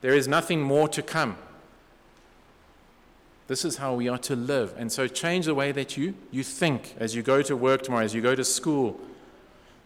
There 0.01 0.13
is 0.13 0.27
nothing 0.27 0.61
more 0.61 0.87
to 0.89 1.01
come. 1.01 1.37
This 3.47 3.63
is 3.63 3.77
how 3.77 3.93
we 3.93 4.07
are 4.07 4.17
to 4.19 4.35
live. 4.35 4.73
And 4.77 4.91
so 4.91 5.07
change 5.07 5.45
the 5.45 5.53
way 5.53 5.71
that 5.71 5.97
you, 5.97 6.15
you 6.31 6.43
think 6.43 6.95
as 6.97 7.15
you 7.15 7.21
go 7.21 7.41
to 7.43 7.55
work 7.55 7.83
tomorrow, 7.83 8.03
as 8.03 8.15
you 8.15 8.21
go 8.21 8.35
to 8.35 8.43
school. 8.43 8.99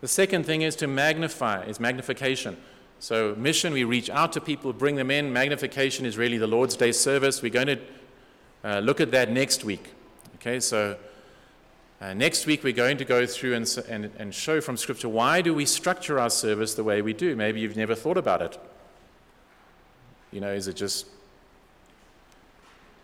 The 0.01 0.07
second 0.07 0.45
thing 0.45 0.61
is 0.61 0.77
to 0.77 0.87
magnify, 0.87 1.63
is 1.65 1.79
magnification. 1.79 2.55
So, 3.01 3.33
mission, 3.35 3.71
we 3.73 3.85
reach 3.85 4.09
out 4.09 4.33
to 4.33 4.41
people, 4.41 4.73
bring 4.73 4.95
them 4.95 5.09
in. 5.09 5.31
Magnification 5.31 6.05
is 6.05 6.17
really 6.17 6.37
the 6.37 6.47
Lord's 6.47 6.75
Day 6.75 6.91
service. 6.91 7.41
We're 7.41 7.49
going 7.49 7.67
to 7.67 7.79
uh, 8.63 8.79
look 8.79 8.99
at 8.99 9.11
that 9.11 9.31
next 9.31 9.63
week. 9.63 9.91
Okay, 10.35 10.59
so 10.59 10.97
uh, 12.01 12.13
next 12.13 12.45
week 12.45 12.63
we're 12.63 12.73
going 12.73 12.97
to 12.97 13.05
go 13.05 13.25
through 13.25 13.55
and, 13.55 13.77
and, 13.89 14.11
and 14.17 14.33
show 14.33 14.61
from 14.61 14.77
Scripture 14.77 15.09
why 15.09 15.41
do 15.41 15.53
we 15.53 15.65
structure 15.65 16.19
our 16.19 16.29
service 16.29 16.73
the 16.73 16.83
way 16.83 17.01
we 17.01 17.13
do. 17.13 17.35
Maybe 17.35 17.59
you've 17.59 17.75
never 17.75 17.95
thought 17.95 18.17
about 18.17 18.41
it. 18.41 18.57
You 20.31 20.39
know, 20.39 20.53
is 20.53 20.67
it 20.67 20.75
just 20.75 21.07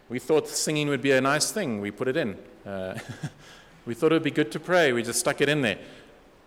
we 0.07 0.19
thought 0.19 0.47
singing 0.47 0.87
would 0.89 1.01
be 1.01 1.11
a 1.11 1.21
nice 1.21 1.51
thing. 1.51 1.81
We 1.81 1.89
put 1.91 2.07
it 2.07 2.15
in. 2.15 2.37
Uh, 2.65 2.97
we 3.85 3.95
thought 3.95 4.11
it 4.11 4.15
would 4.15 4.23
be 4.23 4.31
good 4.31 4.51
to 4.51 4.59
pray. 4.59 4.93
We 4.93 5.01
just 5.01 5.19
stuck 5.19 5.41
it 5.41 5.49
in 5.49 5.61
there. 5.61 5.79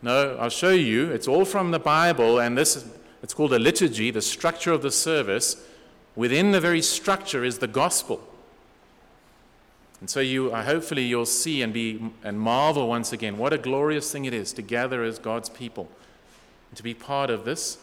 No, 0.00 0.36
I'll 0.40 0.48
show 0.48 0.70
you. 0.70 1.10
It's 1.10 1.26
all 1.26 1.44
from 1.44 1.72
the 1.72 1.80
Bible, 1.80 2.38
and 2.38 2.56
this 2.56 2.86
it's 3.20 3.34
called 3.34 3.52
a 3.52 3.58
liturgy, 3.58 4.12
the 4.12 4.22
structure 4.22 4.72
of 4.72 4.82
the 4.82 4.92
service. 4.92 5.56
Within 6.14 6.52
the 6.52 6.60
very 6.60 6.82
structure 6.82 7.44
is 7.44 7.58
the 7.58 7.66
gospel. 7.66 8.22
And 10.00 10.08
so 10.08 10.20
you, 10.20 10.52
uh, 10.52 10.62
hopefully 10.62 11.02
you'll 11.02 11.26
see 11.26 11.62
and, 11.62 11.72
be, 11.72 12.12
and 12.22 12.40
marvel 12.40 12.88
once 12.88 13.12
again 13.12 13.36
what 13.36 13.52
a 13.52 13.58
glorious 13.58 14.12
thing 14.12 14.24
it 14.24 14.34
is 14.34 14.52
to 14.54 14.62
gather 14.62 15.02
as 15.02 15.18
God's 15.18 15.48
people 15.48 15.88
and 16.70 16.76
to 16.76 16.82
be 16.82 16.94
part 16.94 17.30
of 17.30 17.44
this, 17.44 17.78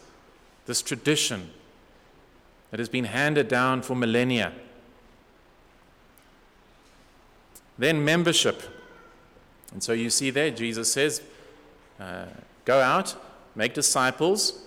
this 0.66 0.82
tradition 0.82 1.50
that 2.72 2.80
has 2.80 2.90
been 2.90 3.06
handed 3.06 3.48
down 3.48 3.82
for 3.82 3.96
millennia 3.96 4.54
Then 7.78 8.04
membership. 8.04 8.64
And 9.72 9.84
so 9.84 9.94
you 9.94 10.10
see 10.10 10.30
there, 10.30 10.52
Jesus 10.52 10.92
says, 10.92 11.22
uh, 12.00 12.26
go 12.64 12.80
out, 12.80 13.16
make 13.56 13.74
disciples. 13.74 14.62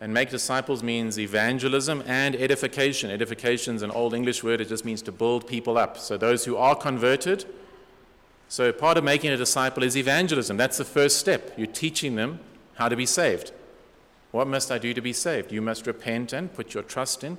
And 0.00 0.14
make 0.14 0.30
disciples 0.30 0.82
means 0.82 1.18
evangelism 1.18 2.02
and 2.06 2.34
edification. 2.34 3.10
Edification 3.10 3.76
is 3.76 3.82
an 3.82 3.90
old 3.90 4.14
English 4.14 4.42
word, 4.42 4.62
it 4.62 4.68
just 4.68 4.84
means 4.84 5.02
to 5.02 5.12
build 5.12 5.46
people 5.46 5.76
up. 5.76 5.98
So 5.98 6.16
those 6.16 6.46
who 6.46 6.56
are 6.56 6.74
converted. 6.74 7.44
So 8.48 8.72
part 8.72 8.96
of 8.96 9.04
making 9.04 9.30
a 9.30 9.36
disciple 9.36 9.82
is 9.82 9.96
evangelism. 9.96 10.56
That's 10.56 10.78
the 10.78 10.86
first 10.86 11.18
step. 11.18 11.52
You're 11.56 11.66
teaching 11.66 12.16
them 12.16 12.40
how 12.74 12.88
to 12.88 12.96
be 12.96 13.04
saved. 13.04 13.52
What 14.30 14.46
must 14.46 14.72
I 14.72 14.78
do 14.78 14.94
to 14.94 15.02
be 15.02 15.12
saved? 15.12 15.52
You 15.52 15.60
must 15.60 15.86
repent 15.86 16.32
and 16.32 16.52
put 16.52 16.72
your 16.72 16.82
trust 16.82 17.22
in 17.22 17.36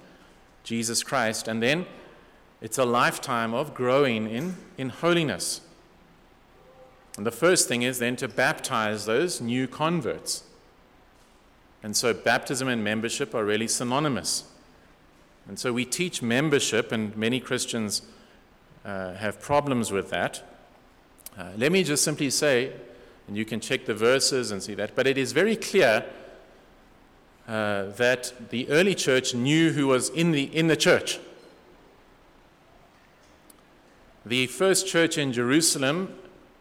Jesus 0.63 1.03
Christ. 1.03 1.47
And 1.47 1.63
then 1.63 1.87
it's 2.61 2.77
a 2.77 2.85
lifetime 2.85 3.55
of 3.55 3.73
growing 3.73 4.29
in, 4.29 4.55
in 4.77 4.89
holiness. 4.89 5.61
And 7.17 7.25
the 7.25 7.31
first 7.31 7.67
thing 7.67 7.81
is 7.81 7.97
then 7.97 8.15
to 8.17 8.27
baptize 8.27 9.05
those 9.05 9.41
new 9.41 9.67
converts. 9.67 10.43
And 11.83 11.95
so 11.95 12.13
baptism 12.13 12.67
and 12.67 12.83
membership 12.83 13.33
are 13.33 13.43
really 13.43 13.67
synonymous. 13.67 14.43
And 15.47 15.57
so 15.57 15.73
we 15.73 15.85
teach 15.85 16.21
membership, 16.21 16.91
and 16.91 17.15
many 17.17 17.39
Christians 17.39 18.03
uh, 18.85 19.13
have 19.15 19.41
problems 19.41 19.91
with 19.91 20.09
that. 20.11 20.43
Uh, 21.37 21.49
let 21.57 21.71
me 21.71 21.83
just 21.83 22.03
simply 22.03 22.29
say, 22.29 22.73
and 23.27 23.35
you 23.35 23.45
can 23.45 23.59
check 23.59 23.85
the 23.85 23.95
verses 23.95 24.51
and 24.51 24.61
see 24.61 24.73
that, 24.75 24.95
but 24.95 25.07
it 25.07 25.17
is 25.17 25.31
very 25.31 25.55
clear 25.55 26.05
uh, 27.47 27.85
that 27.97 28.33
the 28.49 28.69
early 28.69 28.93
church 28.93 29.33
knew 29.33 29.71
who 29.71 29.87
was 29.87 30.09
in 30.09 30.31
the, 30.31 30.43
in 30.55 30.67
the 30.67 30.75
church. 30.75 31.19
The 34.25 34.45
first 34.47 34.87
church 34.87 35.17
in 35.17 35.33
Jerusalem, 35.33 36.13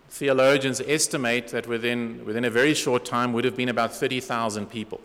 theologians 0.09 0.81
estimate 0.81 1.49
that 1.49 1.67
within, 1.67 2.25
within 2.25 2.45
a 2.45 2.51
very 2.51 2.73
short 2.73 3.05
time 3.05 3.35
would 3.35 3.45
have 3.45 3.57
been 3.57 3.69
about 3.69 3.93
30,000 3.93 4.67
people. 4.71 5.01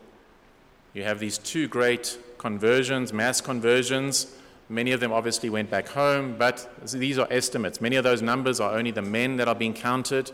You 0.95 1.03
have 1.03 1.19
these 1.19 1.38
two 1.38 1.67
great 1.67 2.17
conversions, 2.38 3.12
mass 3.12 3.41
conversions. 3.41 4.34
Many 4.69 4.93
of 4.93 5.01
them 5.01 5.12
obviously 5.12 5.49
went 5.49 5.69
back 5.69 5.89
home, 5.89 6.38
but 6.39 6.69
these 6.89 7.19
are 7.19 7.27
estimates. 7.29 7.81
Many 7.81 7.97
of 7.97 8.05
those 8.05 8.21
numbers 8.21 8.62
are 8.62 8.73
only 8.73 8.91
the 8.91 9.01
men 9.01 9.36
that 9.36 9.49
are 9.49 9.55
being 9.55 9.73
counted, 9.73 10.31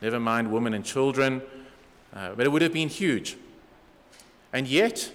never 0.00 0.18
mind 0.18 0.50
women 0.50 0.72
and 0.72 0.82
children. 0.82 1.42
Uh, 2.16 2.30
but 2.34 2.46
it 2.46 2.48
would 2.48 2.62
have 2.62 2.72
been 2.72 2.88
huge. 2.88 3.36
And 4.50 4.66
yet, 4.66 5.12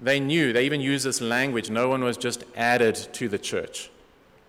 they 0.00 0.20
knew, 0.20 0.52
they 0.52 0.64
even 0.64 0.80
used 0.80 1.04
this 1.04 1.20
language 1.20 1.68
no 1.68 1.88
one 1.88 2.04
was 2.04 2.16
just 2.16 2.44
added 2.54 2.94
to 3.14 3.28
the 3.28 3.38
church. 3.38 3.90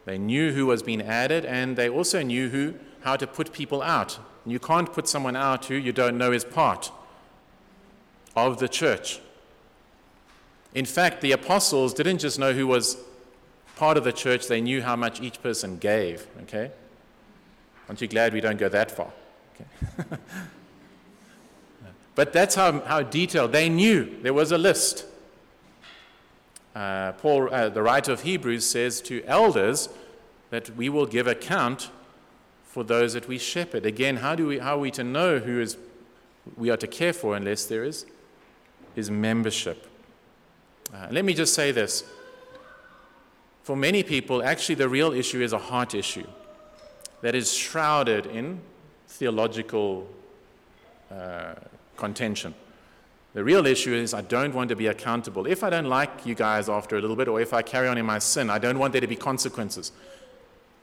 They 0.06 0.20
knew 0.20 0.52
who 0.52 0.68
was 0.68 0.84
being 0.84 1.02
added, 1.02 1.44
and 1.44 1.76
they 1.76 1.90
also 1.90 2.22
knew 2.22 2.50
who, 2.50 2.76
how 3.02 3.16
to 3.16 3.26
put 3.26 3.52
people 3.52 3.82
out. 3.82 4.20
You 4.46 4.60
can't 4.60 4.94
put 4.94 5.08
someone 5.08 5.36
out 5.36 5.66
who 5.66 5.76
you 5.76 5.92
don't 5.92 6.20
know 6.20 6.32
is 6.32 6.46
part 6.46 6.92
of 8.36 8.60
the 8.60 8.68
church. 8.68 9.20
In 10.74 10.86
fact, 10.86 11.22
the 11.22 11.32
apostles 11.32 11.94
didn't 11.94 12.20
just 12.20 12.40
know 12.40 12.54
who 12.54 12.66
was 12.68 12.98
part 13.76 13.98
of 13.98 14.04
the 14.04 14.14
church, 14.14 14.48
they 14.48 14.62
knew 14.62 14.82
how 14.82 14.96
much 14.96 15.22
each 15.22 15.42
person 15.42 15.78
gave. 15.78 16.28
Okay? 16.44 16.72
Aren't 17.88 18.02
you 18.02 18.08
glad 18.08 18.34
we 18.34 18.42
don't 18.42 18.58
go 18.58 18.70
that 18.70 18.92
far? 18.92 19.12
Okay. 19.54 20.18
but 22.16 22.34
that's 22.34 22.56
how, 22.56 22.80
how 22.82 23.02
detailed. 23.02 23.52
They 23.52 23.70
knew 23.70 24.20
there 24.22 24.34
was 24.34 24.52
a 24.52 24.58
list. 24.58 25.06
Uh, 26.76 27.12
Paul, 27.14 27.54
uh, 27.54 27.70
the 27.70 27.84
writer 27.84 28.12
of 28.12 28.22
Hebrews, 28.22 28.66
says 28.66 29.02
to 29.02 29.24
elders 29.26 29.90
that 30.50 30.76
we 30.76 30.90
will 30.90 31.06
give 31.06 31.28
account 31.28 31.90
for 32.64 32.84
those 32.84 33.14
that 33.14 33.28
we 33.28 33.38
shepherd. 33.38 33.86
Again, 33.86 34.18
how, 34.18 34.34
do 34.34 34.48
we, 34.48 34.60
how 34.60 34.76
are 34.76 34.80
we 34.80 34.92
to 34.92 35.04
know 35.04 35.40
who 35.40 35.60
is, 35.60 35.78
we 36.58 36.72
are 36.72 36.78
to 36.78 36.88
care 36.88 37.14
for 37.14 37.36
unless 37.36 37.66
there 37.66 37.84
is, 37.84 38.06
is 38.96 39.10
membership? 39.10 39.88
Uh, 40.94 41.08
let 41.12 41.26
me 41.26 41.34
just 41.34 41.54
say 41.54 41.72
this. 41.72 42.04
For 43.64 43.76
many 43.76 44.04
people, 44.04 44.44
actually, 44.44 44.76
the 44.76 44.90
real 44.90 45.14
issue 45.14 45.42
is 45.42 45.54
a 45.54 45.58
heart 45.58 45.96
issue 45.96 46.28
that 47.22 47.34
is 47.34 47.54
shrouded 47.54 48.26
in 48.26 48.60
theological 49.08 50.08
uh, 51.10 51.56
contention. 51.96 52.54
The 53.34 53.44
real 53.44 53.66
issue 53.66 53.94
is 53.94 54.14
I 54.14 54.22
don't 54.22 54.54
want 54.54 54.70
to 54.70 54.76
be 54.76 54.88
accountable. 54.88 55.48
If 55.48 55.64
I 55.64 55.70
don't 55.70 55.88
like 55.88 56.26
you 56.26 56.36
guys 56.36 56.70
after 56.70 56.98
a 56.98 57.02
little 57.02 57.16
bit, 57.16 57.28
or 57.28 57.42
if 57.42 57.54
I 57.54 57.62
carry 57.62 57.88
on 57.88 57.98
in 57.98 58.06
my 58.06 58.20
sin, 58.20 58.50
I 58.50 58.60
don't 58.60 58.78
want 58.78 58.92
there 58.92 59.02
to 59.02 59.08
be 59.08 59.16
consequences. 59.16 59.92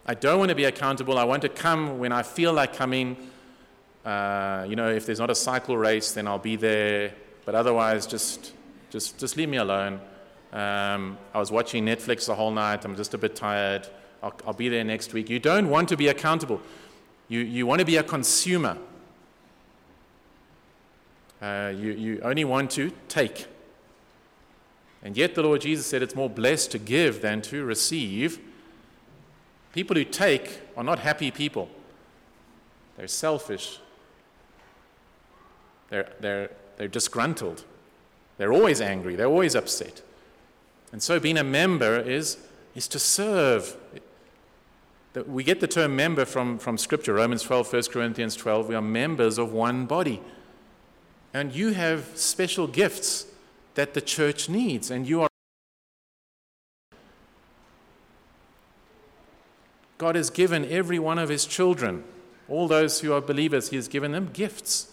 I 0.06 0.14
don't 0.14 0.38
want 0.38 0.48
to 0.48 0.54
be 0.54 0.64
accountable. 0.64 1.18
I 1.18 1.24
want 1.24 1.42
to 1.42 1.48
come 1.48 1.98
when 1.98 2.10
I 2.10 2.22
feel 2.22 2.52
like 2.52 2.74
coming. 2.74 3.16
Uh, 4.04 4.64
you 4.68 4.74
know, 4.74 4.88
if 4.90 5.06
there's 5.06 5.20
not 5.20 5.30
a 5.30 5.34
cycle 5.34 5.76
race, 5.76 6.12
then 6.12 6.26
I'll 6.26 6.38
be 6.38 6.56
there. 6.56 7.12
But 7.50 7.58
otherwise, 7.58 8.06
just, 8.06 8.52
just, 8.90 9.18
just 9.18 9.36
leave 9.36 9.48
me 9.48 9.56
alone. 9.56 9.94
Um, 10.52 11.18
I 11.34 11.40
was 11.40 11.50
watching 11.50 11.84
Netflix 11.84 12.26
the 12.26 12.34
whole 12.36 12.52
night. 12.52 12.84
I'm 12.84 12.94
just 12.94 13.12
a 13.12 13.18
bit 13.18 13.34
tired. 13.34 13.88
I'll, 14.22 14.32
I'll 14.46 14.52
be 14.52 14.68
there 14.68 14.84
next 14.84 15.12
week. 15.12 15.28
You 15.28 15.40
don't 15.40 15.68
want 15.68 15.88
to 15.88 15.96
be 15.96 16.06
accountable. 16.06 16.60
You, 17.26 17.40
you 17.40 17.66
want 17.66 17.80
to 17.80 17.84
be 17.84 17.96
a 17.96 18.04
consumer. 18.04 18.78
Uh, 21.42 21.72
you, 21.76 21.90
you 21.90 22.20
only 22.20 22.44
want 22.44 22.70
to 22.70 22.92
take. 23.08 23.48
And 25.02 25.16
yet, 25.16 25.34
the 25.34 25.42
Lord 25.42 25.62
Jesus 25.62 25.86
said 25.86 26.02
it's 26.02 26.14
more 26.14 26.30
blessed 26.30 26.70
to 26.70 26.78
give 26.78 27.20
than 27.20 27.42
to 27.42 27.64
receive. 27.64 28.38
People 29.72 29.96
who 29.96 30.04
take 30.04 30.60
are 30.76 30.84
not 30.84 31.00
happy 31.00 31.32
people, 31.32 31.68
they're 32.96 33.08
selfish, 33.08 33.80
they're, 35.88 36.12
they're, 36.20 36.50
they're 36.80 36.88
disgruntled, 36.88 37.62
they're 38.38 38.54
always 38.54 38.80
angry, 38.80 39.14
they're 39.14 39.26
always 39.26 39.54
upset. 39.54 40.00
And 40.92 41.02
so, 41.02 41.20
being 41.20 41.36
a 41.36 41.44
member 41.44 41.98
is, 41.98 42.38
is 42.74 42.88
to 42.88 42.98
serve. 42.98 43.76
We 45.26 45.44
get 45.44 45.60
the 45.60 45.66
term 45.66 45.94
member 45.94 46.24
from, 46.24 46.58
from 46.58 46.78
Scripture, 46.78 47.12
Romans 47.12 47.42
12, 47.42 47.70
1 47.70 47.82
Corinthians 47.92 48.34
12. 48.34 48.68
We 48.68 48.74
are 48.74 48.80
members 48.80 49.36
of 49.36 49.52
one 49.52 49.84
body. 49.84 50.22
And 51.34 51.54
you 51.54 51.74
have 51.74 52.12
special 52.14 52.66
gifts 52.66 53.26
that 53.74 53.92
the 53.92 54.00
church 54.00 54.48
needs, 54.48 54.90
and 54.90 55.06
you 55.06 55.20
are. 55.20 55.28
God 59.98 60.14
has 60.14 60.30
given 60.30 60.64
every 60.64 60.98
one 60.98 61.18
of 61.18 61.28
his 61.28 61.44
children, 61.44 62.04
all 62.48 62.66
those 62.66 63.02
who 63.02 63.12
are 63.12 63.20
believers, 63.20 63.68
he 63.68 63.76
has 63.76 63.86
given 63.86 64.12
them 64.12 64.30
gifts, 64.32 64.90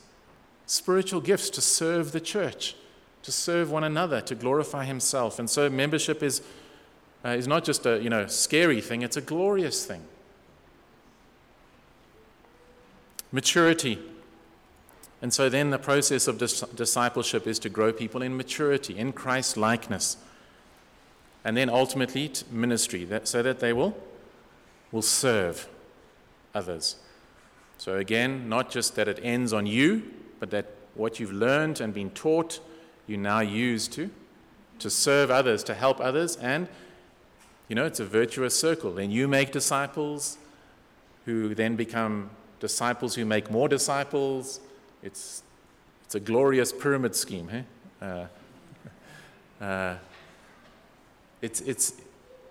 spiritual 0.67 1.21
gifts 1.21 1.49
to 1.49 1.61
serve 1.61 2.11
the 2.11 2.19
church, 2.19 2.75
to 3.23 3.31
serve 3.31 3.71
one 3.71 3.83
another, 3.83 4.21
to 4.21 4.35
glorify 4.35 4.85
himself. 4.85 5.39
And 5.39 5.49
so 5.49 5.69
membership 5.69 6.21
is, 6.21 6.41
uh, 7.25 7.29
is 7.29 7.47
not 7.47 7.63
just 7.63 7.85
a 7.87 7.99
you 7.99 8.09
know, 8.11 8.27
scary 8.27 8.81
thing, 8.81 9.01
it's 9.01 9.17
a 9.17 9.21
glorious 9.21 9.85
thing. 9.85 10.03
Maturity. 13.31 13.97
And 15.21 15.33
so 15.33 15.49
then 15.49 15.71
the 15.71 15.79
process 15.79 16.27
of 16.27 16.37
dis- 16.37 16.61
discipleship 16.75 17.47
is 17.47 17.57
to 17.59 17.69
grow 17.69 17.91
people 17.91 18.21
in 18.21 18.37
maturity, 18.37 18.95
in 18.95 19.13
Christ 19.13 19.57
likeness. 19.57 20.17
And 21.43 21.57
then 21.57 21.69
ultimately 21.69 22.31
ministry, 22.51 23.05
that, 23.05 23.27
so 23.27 23.41
that 23.41 23.59
they 23.59 23.73
will 23.73 23.97
will 24.91 25.01
serve 25.01 25.67
others. 26.53 26.97
So, 27.77 27.95
again, 27.97 28.49
not 28.49 28.71
just 28.71 28.95
that 28.95 29.07
it 29.07 29.19
ends 29.21 29.53
on 29.53 29.65
you, 29.65 30.11
but 30.39 30.51
that 30.51 30.65
what 30.95 31.19
you've 31.19 31.33
learned 31.33 31.79
and 31.81 31.93
been 31.93 32.09
taught, 32.11 32.59
you 33.05 33.17
now 33.17 33.39
use 33.39 33.87
to, 33.89 34.09
to 34.79 34.89
serve 34.89 35.31
others, 35.31 35.63
to 35.63 35.73
help 35.73 35.99
others, 35.99 36.35
and 36.37 36.67
you 37.67 37.75
know, 37.75 37.85
it's 37.85 37.99
a 37.99 38.05
virtuous 38.05 38.57
circle. 38.57 38.93
Then 38.93 39.11
you 39.11 39.27
make 39.27 39.51
disciples 39.51 40.37
who 41.25 41.53
then 41.53 41.75
become 41.75 42.29
disciples 42.59 43.15
who 43.15 43.25
make 43.25 43.51
more 43.51 43.67
disciples. 43.67 44.59
It's, 45.03 45.43
it's 46.05 46.15
a 46.15 46.19
glorious 46.19 46.71
pyramid 46.71 47.15
scheme. 47.15 47.49
Eh? 47.51 48.05
Uh, 48.05 49.63
uh, 49.63 49.95
it's, 51.41 51.61
it's, 51.61 51.93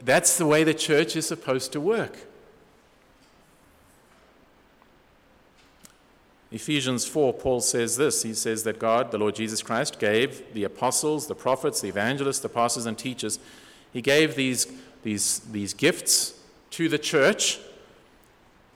that's 0.05 0.37
the 0.37 0.47
way 0.47 0.65
the 0.65 0.75
church 0.75 1.17
is 1.17 1.27
supposed 1.27 1.73
to 1.73 1.81
work. 1.81 2.19
Ephesians 6.53 7.05
4, 7.07 7.33
Paul 7.35 7.61
says 7.61 7.97
this. 7.97 8.23
He 8.23 8.33
says 8.33 8.63
that 8.65 8.79
God, 8.79 9.11
the 9.11 9.19
Lord 9.19 9.35
Jesus 9.35 9.63
Christ, 9.63 9.99
gave 9.99 10.55
the 10.55 10.65
apostles, 10.65 11.27
the 11.27 11.35
prophets, 11.35 11.81
the 11.81 11.89
evangelists, 11.89 12.39
the 12.39 12.49
pastors, 12.49 12.87
and 12.87 12.97
teachers, 12.97 13.39
he 13.93 14.01
gave 14.01 14.37
these, 14.37 14.67
these, 15.03 15.41
these 15.41 15.75
gifts 15.75 16.39
to 16.71 16.89
the 16.89 16.99
church 16.99 17.59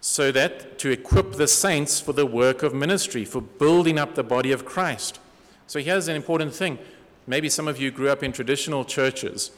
so 0.00 0.32
that 0.32 0.78
to 0.78 0.90
equip 0.90 1.32
the 1.32 1.46
saints 1.46 2.00
for 2.00 2.12
the 2.12 2.26
work 2.26 2.62
of 2.62 2.74
ministry, 2.74 3.24
for 3.24 3.40
building 3.40 3.98
up 3.98 4.14
the 4.14 4.24
body 4.24 4.50
of 4.50 4.64
Christ. 4.64 5.20
So 5.66 5.78
here's 5.78 6.08
an 6.08 6.16
important 6.16 6.54
thing. 6.54 6.78
Maybe 7.26 7.48
some 7.48 7.68
of 7.68 7.78
you 7.78 7.90
grew 7.90 8.08
up 8.08 8.22
in 8.22 8.32
traditional 8.32 8.84
churches 8.84 9.50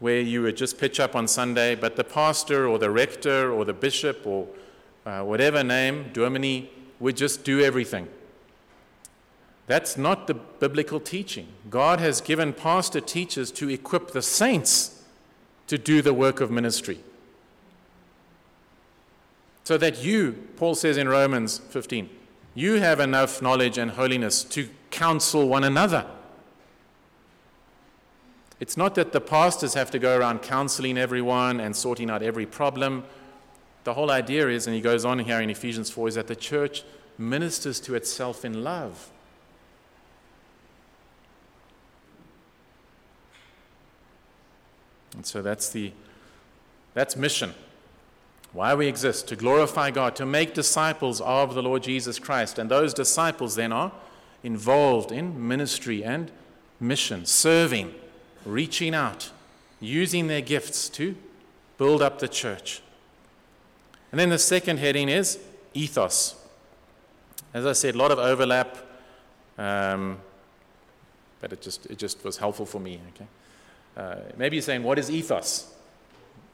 where 0.00 0.20
you 0.20 0.42
would 0.42 0.56
just 0.56 0.78
pitch 0.78 1.00
up 1.00 1.16
on 1.16 1.26
Sunday, 1.26 1.74
but 1.74 1.96
the 1.96 2.04
pastor 2.04 2.68
or 2.68 2.78
the 2.78 2.90
rector 2.90 3.52
or 3.52 3.64
the 3.64 3.72
bishop 3.72 4.26
or 4.26 4.46
uh, 5.06 5.22
whatever 5.22 5.64
name, 5.64 6.10
Dominie, 6.12 6.70
would 7.00 7.16
just 7.16 7.44
do 7.44 7.60
everything. 7.60 8.08
That's 9.66 9.98
not 9.98 10.26
the 10.26 10.34
biblical 10.34 10.98
teaching. 10.98 11.48
God 11.68 12.00
has 12.00 12.20
given 12.20 12.52
pastor 12.52 13.00
teachers 13.00 13.50
to 13.52 13.68
equip 13.68 14.12
the 14.12 14.22
saints 14.22 15.02
to 15.66 15.76
do 15.76 16.00
the 16.00 16.14
work 16.14 16.40
of 16.40 16.50
ministry. 16.50 17.00
So 19.64 19.76
that 19.76 20.02
you, 20.02 20.48
Paul 20.56 20.74
says 20.74 20.96
in 20.96 21.08
Romans 21.08 21.58
15, 21.58 22.08
you 22.54 22.80
have 22.80 22.98
enough 22.98 23.42
knowledge 23.42 23.76
and 23.76 23.90
holiness 23.90 24.42
to 24.44 24.70
counsel 24.90 25.46
one 25.46 25.64
another. 25.64 26.06
It's 28.60 28.76
not 28.76 28.94
that 28.96 29.12
the 29.12 29.20
pastors 29.20 29.74
have 29.74 29.90
to 29.92 29.98
go 29.98 30.18
around 30.18 30.40
counseling 30.40 30.98
everyone 30.98 31.60
and 31.60 31.76
sorting 31.76 32.10
out 32.10 32.22
every 32.22 32.46
problem. 32.46 33.04
The 33.88 33.94
whole 33.94 34.10
idea 34.10 34.48
is, 34.48 34.66
and 34.66 34.76
he 34.76 34.82
goes 34.82 35.06
on 35.06 35.18
here 35.18 35.40
in 35.40 35.48
Ephesians 35.48 35.88
4, 35.88 36.08
is 36.08 36.14
that 36.16 36.26
the 36.26 36.36
church 36.36 36.82
ministers 37.16 37.80
to 37.80 37.94
itself 37.94 38.44
in 38.44 38.62
love. 38.62 39.08
And 45.14 45.24
so 45.24 45.40
that's 45.40 45.70
the 45.70 45.92
that's 46.92 47.16
mission. 47.16 47.54
Why 48.52 48.74
we 48.74 48.88
exist, 48.88 49.26
to 49.28 49.36
glorify 49.36 49.90
God, 49.90 50.14
to 50.16 50.26
make 50.26 50.52
disciples 50.52 51.22
of 51.22 51.54
the 51.54 51.62
Lord 51.62 51.82
Jesus 51.82 52.18
Christ. 52.18 52.58
And 52.58 52.70
those 52.70 52.92
disciples 52.92 53.54
then 53.54 53.72
are 53.72 53.90
involved 54.42 55.10
in 55.10 55.48
ministry 55.48 56.04
and 56.04 56.30
mission, 56.78 57.24
serving 57.24 57.94
reaching 58.44 58.94
out, 58.94 59.30
using 59.80 60.26
their 60.26 60.42
gifts 60.42 60.90
to 60.90 61.16
build 61.78 62.02
up 62.02 62.18
the 62.18 62.28
church. 62.28 62.82
And 64.10 64.18
then 64.18 64.30
the 64.30 64.38
second 64.38 64.78
heading 64.78 65.08
is 65.08 65.38
ethos. 65.74 66.34
As 67.52 67.66
I 67.66 67.72
said, 67.72 67.94
a 67.94 67.98
lot 67.98 68.10
of 68.10 68.18
overlap, 68.18 68.76
um, 69.58 70.18
but 71.40 71.52
it 71.52 71.60
just, 71.60 71.86
it 71.86 71.98
just 71.98 72.24
was 72.24 72.36
helpful 72.36 72.66
for 72.66 72.80
me. 72.80 73.00
Okay? 73.14 73.26
Uh, 73.96 74.16
maybe 74.36 74.56
you're 74.56 74.62
saying, 74.62 74.82
what 74.82 74.98
is 74.98 75.10
ethos? 75.10 75.72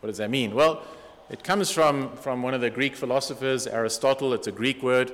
What 0.01 0.09
does 0.09 0.19
that 0.19 0.31
mean? 0.31 0.55
Well, 0.55 0.83
it 1.31 1.43
comes 1.43 1.71
from, 1.71 2.15
from 2.17 2.43
one 2.43 2.55
of 2.55 2.61
the 2.61 2.71
Greek 2.71 2.95
philosophers, 2.95 3.67
Aristotle. 3.67 4.35
It's 4.35 4.47
a 4.47 4.53
Greek 4.53 4.83
word. 4.83 5.13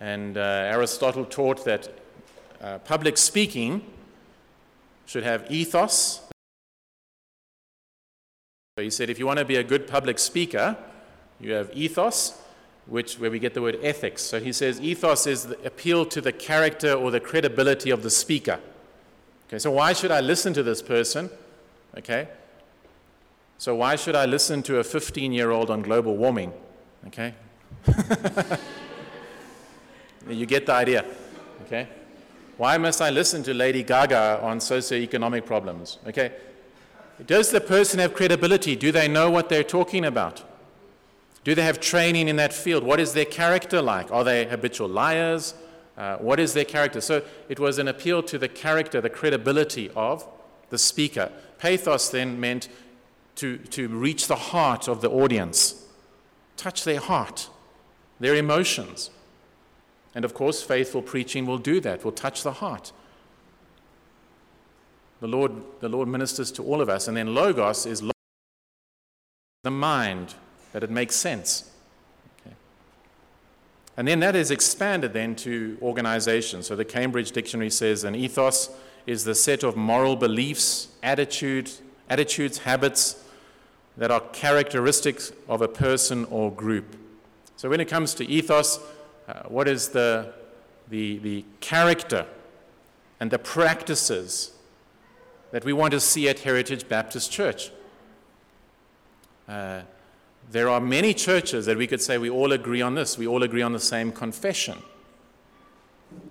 And 0.00 0.36
uh, 0.36 0.40
Aristotle 0.40 1.24
taught 1.24 1.64
that 1.64 1.88
uh, 2.60 2.78
public 2.78 3.16
speaking 3.16 3.84
should 5.06 5.24
have 5.24 5.50
ethos. 5.50 6.20
So 8.76 8.82
he 8.82 8.90
said 8.90 9.10
if 9.10 9.18
you 9.18 9.26
want 9.26 9.38
to 9.38 9.44
be 9.44 9.56
a 9.56 9.64
good 9.64 9.86
public 9.86 10.18
speaker, 10.18 10.76
you 11.42 11.52
have 11.52 11.70
ethos, 11.74 12.40
which 12.86 13.18
where 13.18 13.30
we 13.30 13.38
get 13.38 13.52
the 13.52 13.60
word 13.60 13.78
ethics. 13.82 14.22
So 14.22 14.40
he 14.40 14.52
says 14.52 14.80
ethos 14.80 15.26
is 15.26 15.46
the 15.46 15.66
appeal 15.66 16.06
to 16.06 16.20
the 16.20 16.32
character 16.32 16.92
or 16.92 17.10
the 17.10 17.20
credibility 17.20 17.90
of 17.90 18.02
the 18.02 18.10
speaker. 18.10 18.60
Okay, 19.48 19.58
so 19.58 19.70
why 19.70 19.92
should 19.92 20.10
I 20.10 20.20
listen 20.20 20.54
to 20.54 20.62
this 20.62 20.80
person? 20.80 21.28
Okay? 21.98 22.28
So 23.58 23.74
why 23.74 23.96
should 23.96 24.16
I 24.16 24.24
listen 24.24 24.62
to 24.64 24.78
a 24.78 24.82
15-year-old 24.82 25.68
on 25.68 25.82
global 25.82 26.16
warming? 26.16 26.52
Okay? 27.08 27.34
you 30.28 30.46
get 30.46 30.66
the 30.66 30.72
idea. 30.72 31.04
Okay? 31.66 31.88
Why 32.56 32.78
must 32.78 33.02
I 33.02 33.10
listen 33.10 33.42
to 33.44 33.54
Lady 33.54 33.82
Gaga 33.82 34.40
on 34.42 34.58
socioeconomic 34.58 35.44
problems? 35.44 35.98
Okay. 36.06 36.32
Does 37.26 37.50
the 37.50 37.60
person 37.60 37.98
have 37.98 38.14
credibility? 38.14 38.76
Do 38.76 38.92
they 38.92 39.08
know 39.08 39.30
what 39.30 39.48
they're 39.48 39.64
talking 39.64 40.04
about? 40.04 40.42
Do 41.44 41.54
they 41.54 41.62
have 41.62 41.80
training 41.80 42.28
in 42.28 42.36
that 42.36 42.52
field? 42.52 42.84
What 42.84 43.00
is 43.00 43.14
their 43.14 43.24
character 43.24 43.82
like? 43.82 44.12
Are 44.12 44.24
they 44.24 44.46
habitual 44.46 44.88
liars? 44.88 45.54
Uh, 45.96 46.16
what 46.18 46.38
is 46.38 46.54
their 46.54 46.64
character? 46.64 47.00
So 47.00 47.22
it 47.48 47.58
was 47.58 47.78
an 47.78 47.88
appeal 47.88 48.22
to 48.24 48.38
the 48.38 48.48
character, 48.48 49.00
the 49.00 49.10
credibility 49.10 49.90
of 49.96 50.26
the 50.70 50.78
speaker. 50.78 51.30
Pathos 51.58 52.08
then 52.10 52.40
meant 52.40 52.68
to, 53.36 53.58
to 53.58 53.88
reach 53.88 54.28
the 54.28 54.36
heart 54.36 54.88
of 54.88 55.00
the 55.00 55.10
audience, 55.10 55.86
touch 56.56 56.84
their 56.84 57.00
heart, 57.00 57.48
their 58.20 58.34
emotions. 58.34 59.10
And 60.14 60.24
of 60.24 60.34
course, 60.34 60.62
faithful 60.62 61.02
preaching 61.02 61.46
will 61.46 61.58
do 61.58 61.80
that, 61.80 62.04
will 62.04 62.12
touch 62.12 62.42
the 62.42 62.52
heart. 62.52 62.92
The 65.20 65.28
Lord, 65.28 65.52
the 65.80 65.88
Lord 65.88 66.08
ministers 66.08 66.50
to 66.52 66.64
all 66.64 66.80
of 66.80 66.88
us. 66.88 67.08
And 67.08 67.16
then 67.16 67.34
logos 67.34 67.86
is 67.86 68.02
the 69.62 69.70
mind, 69.70 70.34
that 70.72 70.82
it 70.82 70.90
makes 70.90 71.14
sense. 71.16 71.70
Okay. 72.40 72.54
And 73.96 74.08
then 74.08 74.20
that 74.20 74.34
is 74.36 74.50
expanded 74.50 75.12
then 75.12 75.36
to 75.36 75.78
organization. 75.82 76.62
So 76.62 76.76
the 76.76 76.84
Cambridge 76.84 77.32
Dictionary 77.32 77.70
says 77.70 78.04
an 78.04 78.14
ethos 78.14 78.70
is 79.06 79.24
the 79.24 79.34
set 79.34 79.62
of 79.62 79.76
moral 79.76 80.16
beliefs, 80.16 80.88
attitude, 81.02 81.70
attitudes, 82.08 82.58
habits 82.58 83.24
that 83.96 84.10
are 84.10 84.20
characteristics 84.32 85.32
of 85.48 85.60
a 85.60 85.68
person 85.68 86.24
or 86.26 86.50
group. 86.50 86.96
So 87.56 87.68
when 87.68 87.80
it 87.80 87.88
comes 87.88 88.14
to 88.14 88.26
ethos, 88.26 88.78
uh, 89.28 89.42
what 89.48 89.68
is 89.68 89.90
the, 89.90 90.32
the, 90.88 91.18
the 91.18 91.44
character 91.60 92.26
and 93.20 93.30
the 93.30 93.38
practices 93.38 94.52
that 95.52 95.64
we 95.64 95.72
want 95.72 95.92
to 95.92 96.00
see 96.00 96.28
at 96.28 96.40
Heritage 96.40 96.88
Baptist 96.88 97.30
Church. 97.30 97.70
Uh, 99.46 99.82
there 100.50 100.68
are 100.68 100.80
many 100.80 101.14
churches 101.14 101.66
that 101.66 101.76
we 101.76 101.86
could 101.86 102.02
say 102.02 102.18
we 102.18 102.30
all 102.30 102.52
agree 102.52 102.82
on 102.82 102.94
this. 102.94 103.16
We 103.16 103.26
all 103.26 103.42
agree 103.42 103.62
on 103.62 103.72
the 103.72 103.80
same 103.80 104.12
confession. 104.12 104.78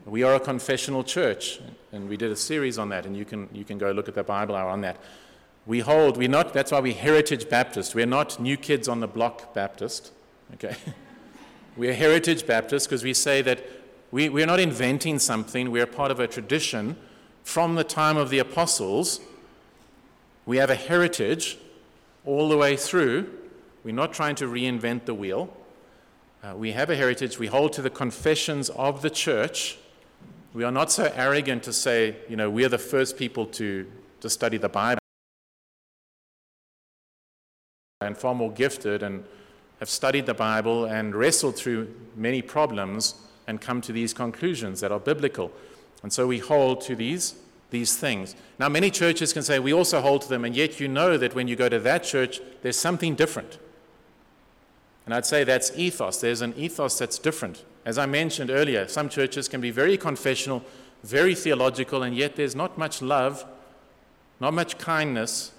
We 0.05 0.23
are 0.23 0.35
a 0.35 0.39
confessional 0.39 1.03
church, 1.03 1.59
and 1.91 2.07
we 2.09 2.17
did 2.17 2.31
a 2.31 2.35
series 2.35 2.77
on 2.77 2.89
that, 2.89 3.05
and 3.05 3.15
you 3.15 3.25
can, 3.25 3.49
you 3.53 3.63
can 3.63 3.77
go 3.77 3.91
look 3.91 4.07
at 4.07 4.15
the 4.15 4.23
Bible 4.23 4.55
hour 4.55 4.69
on 4.69 4.81
that. 4.81 4.97
We 5.65 5.79
hold, 5.79 6.17
we're 6.17 6.29
not, 6.29 6.53
that's 6.53 6.71
why 6.71 6.79
we're 6.79 6.93
Heritage 6.93 7.49
Baptist. 7.49 7.95
We're 7.95 8.05
not 8.05 8.39
New 8.39 8.57
Kids 8.57 8.87
on 8.87 8.99
the 8.99 9.07
Block 9.07 9.53
Baptist, 9.53 10.11
okay? 10.55 10.75
We're 11.77 11.93
Heritage 11.93 12.45
Baptist 12.45 12.89
because 12.89 13.01
we 13.01 13.13
say 13.13 13.41
that 13.43 13.63
We, 14.11 14.27
we're 14.27 14.45
not 14.45 14.59
inventing 14.59 15.19
something, 15.19 15.71
we're 15.71 15.85
part 15.85 16.11
of 16.11 16.19
a 16.19 16.27
tradition 16.27 16.97
from 17.43 17.75
the 17.75 17.83
time 17.83 18.17
of 18.17 18.29
the 18.29 18.39
apostles. 18.39 19.21
We 20.45 20.57
have 20.57 20.69
a 20.69 20.75
heritage 20.75 21.57
all 22.25 22.49
the 22.49 22.57
way 22.57 22.75
through. 22.75 23.29
We're 23.83 23.95
not 23.95 24.13
trying 24.13 24.35
to 24.35 24.45
reinvent 24.45 25.05
the 25.05 25.13
wheel. 25.13 25.51
Uh, 26.43 26.55
we 26.55 26.71
have 26.71 26.89
a 26.89 26.95
heritage. 26.95 27.39
We 27.39 27.47
hold 27.47 27.73
to 27.73 27.81
the 27.81 27.89
confessions 27.89 28.69
of 28.69 29.01
the 29.01 29.09
church. 29.09 29.77
We 30.53 30.63
are 30.63 30.71
not 30.71 30.91
so 30.91 31.11
arrogant 31.15 31.63
to 31.63 31.73
say, 31.73 32.15
you 32.27 32.35
know, 32.35 32.49
we're 32.49 32.69
the 32.69 32.77
first 32.77 33.17
people 33.17 33.45
to, 33.47 33.89
to 34.19 34.29
study 34.29 34.57
the 34.57 34.69
Bible 34.69 34.99
and 38.01 38.17
far 38.17 38.35
more 38.35 38.51
gifted 38.51 39.03
and 39.03 39.23
have 39.79 39.89
studied 39.89 40.25
the 40.25 40.33
Bible 40.33 40.85
and 40.85 41.15
wrestled 41.15 41.55
through 41.55 41.93
many 42.15 42.41
problems 42.41 43.15
and 43.47 43.61
come 43.61 43.81
to 43.81 43.91
these 43.91 44.13
conclusions 44.13 44.79
that 44.81 44.91
are 44.91 44.99
biblical. 44.99 45.51
And 46.03 46.11
so 46.11 46.27
we 46.27 46.39
hold 46.39 46.81
to 46.81 46.95
these, 46.95 47.35
these 47.69 47.97
things. 47.97 48.35
Now, 48.59 48.69
many 48.69 48.91
churches 48.91 49.33
can 49.33 49.43
say 49.43 49.59
we 49.59 49.73
also 49.73 50.01
hold 50.01 50.21
to 50.23 50.29
them, 50.29 50.45
and 50.45 50.55
yet 50.55 50.79
you 50.79 50.87
know 50.87 51.17
that 51.17 51.35
when 51.35 51.47
you 51.47 51.55
go 51.55 51.69
to 51.69 51.79
that 51.79 52.03
church, 52.03 52.41
there's 52.61 52.77
something 52.77 53.15
different. 53.15 53.59
And 55.05 55.13
I'd 55.13 55.25
say 55.25 55.43
that's 55.43 55.71
ethos. 55.75 56.21
There's 56.21 56.41
an 56.41 56.53
ethos 56.55 56.97
that's 56.97 57.17
different. 57.17 57.63
As 57.85 57.97
I 57.97 58.05
mentioned 58.05 58.51
earlier, 58.51 58.87
some 58.87 59.09
churches 59.09 59.47
can 59.47 59.61
be 59.61 59.71
very 59.71 59.97
confessional, 59.97 60.63
very 61.03 61.33
theological, 61.33 62.03
and 62.03 62.15
yet 62.15 62.35
there's 62.35 62.55
not 62.55 62.77
much 62.77 63.01
love, 63.01 63.45
not 64.39 64.53
much 64.53 64.77
kindness, 64.77 65.51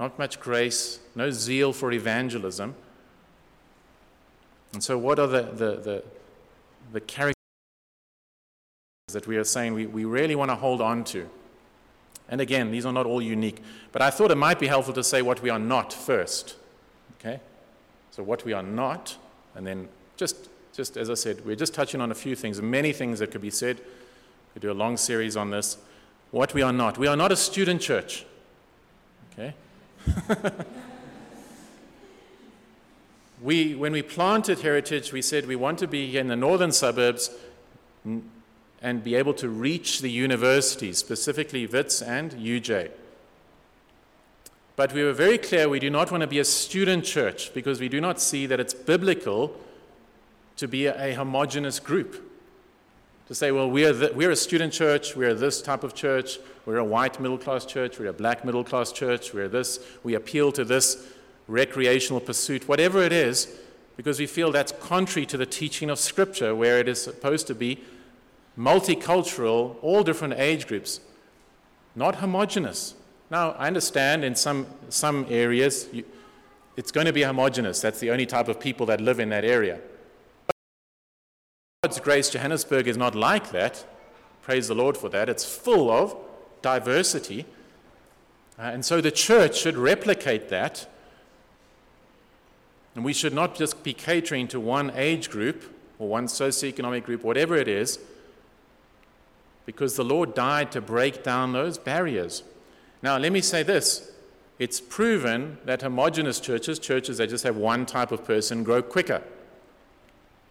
not 0.00 0.18
much 0.18 0.40
grace, 0.40 1.00
no 1.14 1.30
zeal 1.30 1.72
for 1.72 1.92
evangelism. 1.92 2.74
And 4.72 4.82
so, 4.82 4.98
what 4.98 5.18
are 5.18 5.26
the, 5.26 5.42
the, 5.42 5.76
the, 5.76 6.04
the 6.92 7.00
characters 7.00 7.34
that 9.12 9.26
we 9.26 9.36
are 9.36 9.44
saying 9.44 9.74
we, 9.74 9.86
we 9.86 10.04
really 10.04 10.34
want 10.34 10.50
to 10.50 10.54
hold 10.54 10.80
on 10.80 11.04
to? 11.04 11.28
And 12.28 12.40
again, 12.40 12.70
these 12.70 12.84
are 12.84 12.92
not 12.92 13.06
all 13.06 13.22
unique, 13.22 13.62
but 13.92 14.02
I 14.02 14.10
thought 14.10 14.30
it 14.30 14.36
might 14.36 14.58
be 14.58 14.66
helpful 14.66 14.94
to 14.94 15.04
say 15.04 15.22
what 15.22 15.42
we 15.42 15.50
are 15.50 15.58
not 15.58 15.92
first. 15.92 16.56
So, 18.16 18.22
what 18.22 18.46
we 18.46 18.54
are 18.54 18.62
not, 18.62 19.14
and 19.54 19.66
then 19.66 19.88
just, 20.16 20.48
just 20.72 20.96
as 20.96 21.10
I 21.10 21.14
said, 21.14 21.44
we're 21.44 21.54
just 21.54 21.74
touching 21.74 22.00
on 22.00 22.10
a 22.10 22.14
few 22.14 22.34
things, 22.34 22.62
many 22.62 22.94
things 22.94 23.18
that 23.18 23.30
could 23.30 23.42
be 23.42 23.50
said. 23.50 23.78
We 24.54 24.60
do 24.60 24.72
a 24.72 24.72
long 24.72 24.96
series 24.96 25.36
on 25.36 25.50
this. 25.50 25.76
What 26.30 26.54
we 26.54 26.62
are 26.62 26.72
not. 26.72 26.96
We 26.96 27.08
are 27.08 27.16
not 27.16 27.30
a 27.30 27.36
student 27.36 27.82
church. 27.82 28.24
Okay? 29.34 29.52
we, 33.42 33.74
when 33.74 33.92
we 33.92 34.00
planted 34.00 34.60
Heritage, 34.60 35.12
we 35.12 35.20
said 35.20 35.46
we 35.46 35.54
want 35.54 35.78
to 35.80 35.86
be 35.86 36.10
here 36.10 36.22
in 36.22 36.28
the 36.28 36.36
northern 36.36 36.72
suburbs 36.72 37.28
and 38.80 39.04
be 39.04 39.14
able 39.14 39.34
to 39.34 39.50
reach 39.50 40.00
the 40.00 40.10
universities, 40.10 40.96
specifically 40.96 41.66
WITS 41.66 42.00
and 42.00 42.32
UJ. 42.32 42.92
But 44.76 44.92
we 44.92 45.02
were 45.02 45.14
very 45.14 45.38
clear 45.38 45.68
we 45.68 45.80
do 45.80 45.88
not 45.88 46.10
want 46.10 46.20
to 46.20 46.26
be 46.26 46.38
a 46.38 46.44
student 46.44 47.04
church 47.04 47.52
because 47.54 47.80
we 47.80 47.88
do 47.88 48.00
not 48.00 48.20
see 48.20 48.44
that 48.46 48.60
it's 48.60 48.74
biblical 48.74 49.58
to 50.56 50.68
be 50.68 50.86
a, 50.86 51.12
a 51.12 51.14
homogenous 51.14 51.80
group. 51.80 52.22
To 53.28 53.34
say, 53.34 53.50
well, 53.50 53.68
we're, 53.68 53.92
the, 53.92 54.12
we're 54.14 54.30
a 54.30 54.36
student 54.36 54.72
church, 54.72 55.16
we're 55.16 55.34
this 55.34 55.60
type 55.60 55.82
of 55.82 55.94
church, 55.94 56.38
we're 56.64 56.76
a 56.76 56.84
white 56.84 57.18
middle 57.18 57.38
class 57.38 57.64
church, 57.64 57.98
we're 57.98 58.06
a 58.06 58.12
black 58.12 58.44
middle 58.44 58.62
class 58.62 58.92
church, 58.92 59.34
we're 59.34 59.48
this, 59.48 59.80
we 60.04 60.14
appeal 60.14 60.52
to 60.52 60.64
this 60.64 61.08
recreational 61.48 62.20
pursuit, 62.20 62.68
whatever 62.68 63.02
it 63.02 63.12
is, 63.12 63.58
because 63.96 64.20
we 64.20 64.26
feel 64.26 64.52
that's 64.52 64.72
contrary 64.72 65.26
to 65.26 65.36
the 65.36 65.46
teaching 65.46 65.90
of 65.90 65.98
Scripture, 65.98 66.54
where 66.54 66.78
it 66.78 66.86
is 66.86 67.02
supposed 67.02 67.46
to 67.46 67.54
be 67.54 67.82
multicultural, 68.56 69.76
all 69.82 70.04
different 70.04 70.34
age 70.34 70.66
groups, 70.68 71.00
not 71.94 72.16
homogenous. 72.16 72.94
Now, 73.30 73.52
I 73.52 73.66
understand 73.66 74.24
in 74.24 74.34
some, 74.36 74.66
some 74.88 75.26
areas 75.28 75.88
you, 75.92 76.04
it's 76.76 76.92
going 76.92 77.06
to 77.06 77.12
be 77.12 77.22
homogenous. 77.22 77.80
That's 77.80 77.98
the 77.98 78.10
only 78.10 78.26
type 78.26 78.48
of 78.48 78.60
people 78.60 78.86
that 78.86 79.00
live 79.00 79.18
in 79.18 79.30
that 79.30 79.44
area. 79.44 79.80
God's 81.82 82.00
grace, 82.00 82.30
Johannesburg 82.30 82.86
is 82.86 82.96
not 82.96 83.14
like 83.14 83.50
that. 83.50 83.84
Praise 84.42 84.68
the 84.68 84.74
Lord 84.74 84.96
for 84.96 85.08
that. 85.08 85.28
It's 85.28 85.44
full 85.44 85.90
of 85.90 86.16
diversity. 86.62 87.46
Uh, 88.58 88.62
and 88.62 88.84
so 88.84 89.00
the 89.00 89.10
church 89.10 89.58
should 89.58 89.76
replicate 89.76 90.48
that. 90.50 90.86
And 92.94 93.04
we 93.04 93.12
should 93.12 93.34
not 93.34 93.54
just 93.54 93.82
be 93.82 93.92
catering 93.92 94.48
to 94.48 94.60
one 94.60 94.90
age 94.94 95.30
group 95.30 95.74
or 95.98 96.08
one 96.08 96.26
socioeconomic 96.26 97.04
group, 97.04 97.22
whatever 97.22 97.56
it 97.56 97.68
is, 97.68 97.98
because 99.64 99.96
the 99.96 100.04
Lord 100.04 100.34
died 100.34 100.70
to 100.72 100.80
break 100.80 101.22
down 101.22 101.52
those 101.52 101.78
barriers. 101.78 102.42
Now, 103.06 103.18
let 103.18 103.30
me 103.30 103.40
say 103.40 103.62
this 103.62 104.10
it's 104.58 104.80
proven 104.80 105.58
that 105.64 105.80
homogenous 105.80 106.40
churches, 106.40 106.80
churches 106.80 107.18
that 107.18 107.28
just 107.28 107.44
have 107.44 107.56
one 107.56 107.86
type 107.86 108.10
of 108.10 108.24
person, 108.24 108.64
grow 108.64 108.82
quicker. 108.82 109.22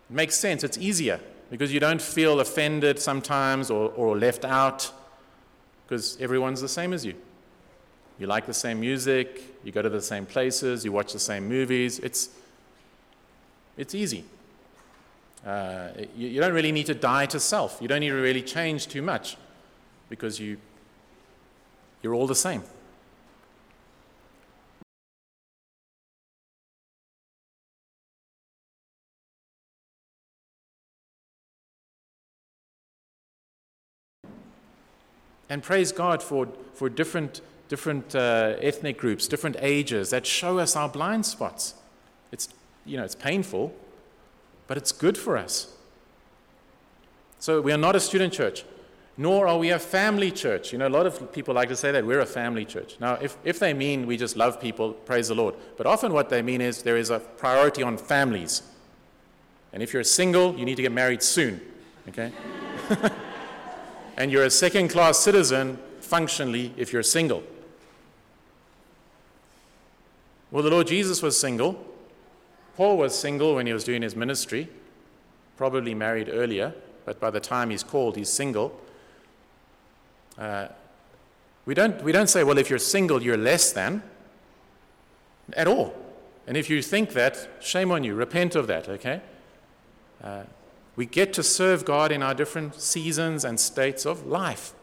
It 0.10 0.16
makes 0.22 0.36
sense, 0.36 0.64
it's 0.64 0.78
easier 0.78 1.20
because 1.52 1.74
you 1.74 1.82
don't 1.82 2.02
feel 2.02 2.40
offended 2.40 2.98
sometimes 2.98 3.70
or, 3.70 3.90
or 3.90 4.18
left 4.18 4.46
out 4.46 4.90
because 5.84 6.18
everyone's 6.22 6.62
the 6.62 6.70
same 6.70 6.94
as 6.94 7.06
you. 7.06 7.16
You 8.20 8.28
like 8.28 8.46
the 8.46 8.54
same 8.54 8.80
music, 8.80 9.44
you 9.66 9.74
go 9.74 9.82
to 9.82 9.90
the 9.90 10.02
same 10.02 10.26
places, 10.26 10.86
you 10.86 10.94
watch 10.94 11.12
the 11.12 11.20
same 11.20 11.50
movies. 11.50 12.00
It's, 12.00 12.30
it's 13.76 13.94
easy. 13.94 14.24
Uh, 15.46 15.90
you, 16.16 16.30
you 16.30 16.40
don't 16.40 16.54
really 16.54 16.72
need 16.72 16.86
to 16.86 16.96
die 16.96 17.26
to 17.26 17.40
self. 17.42 17.80
You 17.82 17.90
don't 17.90 18.00
need 18.00 18.16
to 18.16 18.16
really 18.30 18.42
change 18.42 18.88
too 18.88 19.02
much 19.02 19.36
because 20.08 20.40
you, 20.40 20.58
you're 22.06 22.14
all 22.14 22.28
the 22.28 22.36
same. 22.36 22.62
And 35.50 35.64
praise 35.64 35.92
God 35.92 36.22
for, 36.22 36.48
for 36.76 36.90
different, 36.90 37.42
different 37.70 38.14
uh, 38.14 38.54
ethnic 38.60 39.00
groups, 39.00 39.28
different 39.28 39.56
ages 39.60 40.12
that 40.12 40.28
show 40.28 40.60
us 40.60 40.76
our 40.76 40.88
blind 40.88 41.26
spots. 41.26 41.74
It's, 42.32 42.50
you 42.86 42.98
know, 42.98 43.04
it's 43.04 43.16
painful, 43.16 43.74
but 44.68 44.78
it's 44.78 44.92
good 44.92 45.18
for 45.18 45.38
us. 45.38 45.74
So 47.40 47.62
we 47.62 47.72
are 47.72 47.80
not 47.80 47.96
a 47.96 48.00
student 48.00 48.32
church, 48.32 48.64
nor 49.18 49.48
are 49.48 49.58
we 49.58 49.70
a 49.70 49.80
family 49.80 50.32
church. 50.32 50.74
You 50.74 50.80
know, 50.80 50.88
a 50.88 50.90
lot 50.90 51.06
of 51.06 51.32
people 51.32 51.54
like 51.54 51.70
to 51.70 51.76
say 51.76 51.92
that 51.92 52.06
we're 52.06 52.20
a 52.20 52.26
family 52.26 52.66
church. 52.66 52.98
Now, 53.00 53.14
if, 53.16 53.38
if 53.44 53.60
they 53.60 53.74
mean 53.74 54.08
we 54.08 54.18
just 54.18 54.36
love 54.36 54.60
people, 54.60 54.92
praise 54.92 55.30
the 55.30 55.36
Lord. 55.36 55.56
But 55.78 55.86
often 55.86 56.12
what 56.12 56.30
they 56.30 56.42
mean 56.42 56.60
is 56.60 56.84
there 56.84 56.98
is 56.98 57.10
a 57.10 57.20
priority 57.20 57.82
on 57.82 57.98
families. 57.98 58.62
And 59.72 59.82
if 59.82 59.94
you're 59.94 60.04
single, 60.04 60.56
you 60.58 60.66
need 60.66 60.76
to 60.76 60.82
get 60.82 60.92
married 60.92 61.24
soon, 61.24 61.62
okay? 62.10 62.32
and 64.18 64.32
you're 64.32 64.46
a 64.46 64.50
second 64.50 64.90
class 64.90 65.20
citizen 65.20 65.80
functionally 66.02 66.74
if 66.76 66.92
you're 66.92 67.04
single. 67.04 67.44
Well, 70.52 70.64
the 70.64 70.70
Lord 70.70 70.88
Jesus 70.88 71.22
was 71.22 71.40
single. 71.40 71.84
Paul 72.76 72.98
was 72.98 73.18
single 73.18 73.56
when 73.56 73.66
he 73.66 73.74
was 73.74 73.86
doing 73.86 74.02
his 74.02 74.16
ministry, 74.16 74.70
probably 75.58 75.94
married 75.94 76.30
earlier, 76.30 76.74
but 77.06 77.20
by 77.20 77.30
the 77.30 77.40
time 77.40 77.70
he's 77.70 77.84
called, 77.84 78.18
he's 78.18 78.30
single. 78.30 78.78
Uh, 80.38 80.68
we, 81.66 81.74
don't, 81.74 82.04
we 82.04 82.12
don't 82.12 82.28
say, 82.28 82.44
well, 82.44 82.58
if 82.58 82.70
you're 82.70 82.80
single, 82.80 83.22
you're 83.22 83.38
less 83.38 83.72
than, 83.72 84.04
at 85.54 85.68
all. 85.68 85.96
And 86.48 86.58
if 86.58 86.70
you 86.70 86.82
think 86.82 87.14
that, 87.14 87.50
shame 87.60 87.92
on 87.92 88.04
you, 88.04 88.14
repent 88.14 88.56
of 88.56 88.68
that, 88.68 88.88
okay? 88.88 89.22
Uh, 90.24 90.44
we 90.96 91.06
get 91.06 91.34
to 91.34 91.44
serve 91.44 91.86
God 91.86 92.12
in 92.12 92.22
our 92.22 92.34
different 92.34 92.76
seasons 92.76 93.44
and 93.44 93.60
states 93.60 94.06
of 94.06 94.26
life. 94.26 94.74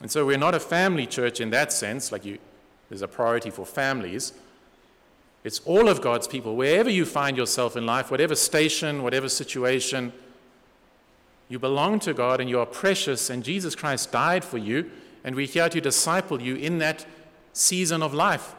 And 0.00 0.10
so 0.10 0.26
we're 0.26 0.38
not 0.38 0.54
a 0.54 0.60
family 0.60 1.06
church 1.06 1.40
in 1.40 1.50
that 1.50 1.72
sense, 1.72 2.10
like 2.10 2.24
you, 2.24 2.38
there's 2.88 3.02
a 3.02 3.08
priority 3.08 3.50
for 3.50 3.64
families. 3.64 4.32
It's 5.44 5.60
all 5.60 5.88
of 5.88 6.00
God's 6.00 6.26
people, 6.28 6.56
wherever 6.56 6.90
you 6.90 7.04
find 7.04 7.36
yourself 7.36 7.76
in 7.76 7.86
life, 7.86 8.10
whatever 8.10 8.34
station, 8.34 9.02
whatever 9.02 9.28
situation, 9.28 10.12
you 11.52 11.58
belong 11.58 12.00
to 12.00 12.14
God 12.14 12.40
and 12.40 12.48
you 12.48 12.58
are 12.58 12.66
precious, 12.66 13.28
and 13.28 13.44
Jesus 13.44 13.74
Christ 13.74 14.10
died 14.10 14.42
for 14.42 14.56
you, 14.56 14.90
and 15.22 15.34
we're 15.34 15.46
here 15.46 15.68
to 15.68 15.82
disciple 15.82 16.40
you 16.40 16.54
in 16.54 16.78
that 16.78 17.04
season 17.52 18.02
of 18.02 18.14
life. 18.14 18.54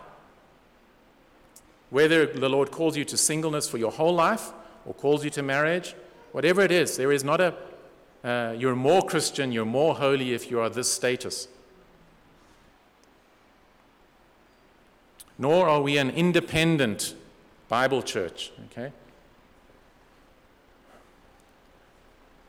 Whether 1.90 2.28
the 2.28 2.50
Lord 2.50 2.70
calls 2.70 2.96
you 2.96 3.04
to 3.06 3.18
singleness 3.18 3.68
for 3.68 3.80
your 3.80 3.92
whole 3.92 4.14
life, 4.14 4.52
or 4.86 4.94
calls 4.94 5.24
you 5.24 5.32
to 5.32 5.42
marriage, 5.42 5.96
whatever 6.34 6.62
it 6.62 6.72
is, 6.72 6.96
there 6.96 7.12
is 7.12 7.24
not 7.24 7.42
a, 7.42 7.56
uh, 8.24 8.54
you're 8.56 8.76
more 8.76 9.02
Christian, 9.02 9.52
you're 9.52 9.66
more 9.66 9.96
holy 9.96 10.36
if 10.36 10.52
you 10.52 10.60
are 10.60 10.70
this 10.70 10.92
status. 10.92 11.48
Nor 15.40 15.68
are 15.68 15.82
we 15.82 15.98
an 15.98 16.12
independent 16.12 17.16
Bible 17.70 18.04
church, 18.04 18.52
okay? 18.66 18.92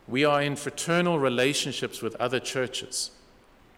We 0.07 0.25
are 0.25 0.43
in 0.43 0.57
fraternal 0.57 1.19
relationships 1.19 2.03
with 2.03 2.15
other 2.17 2.41
churches. 2.41 3.11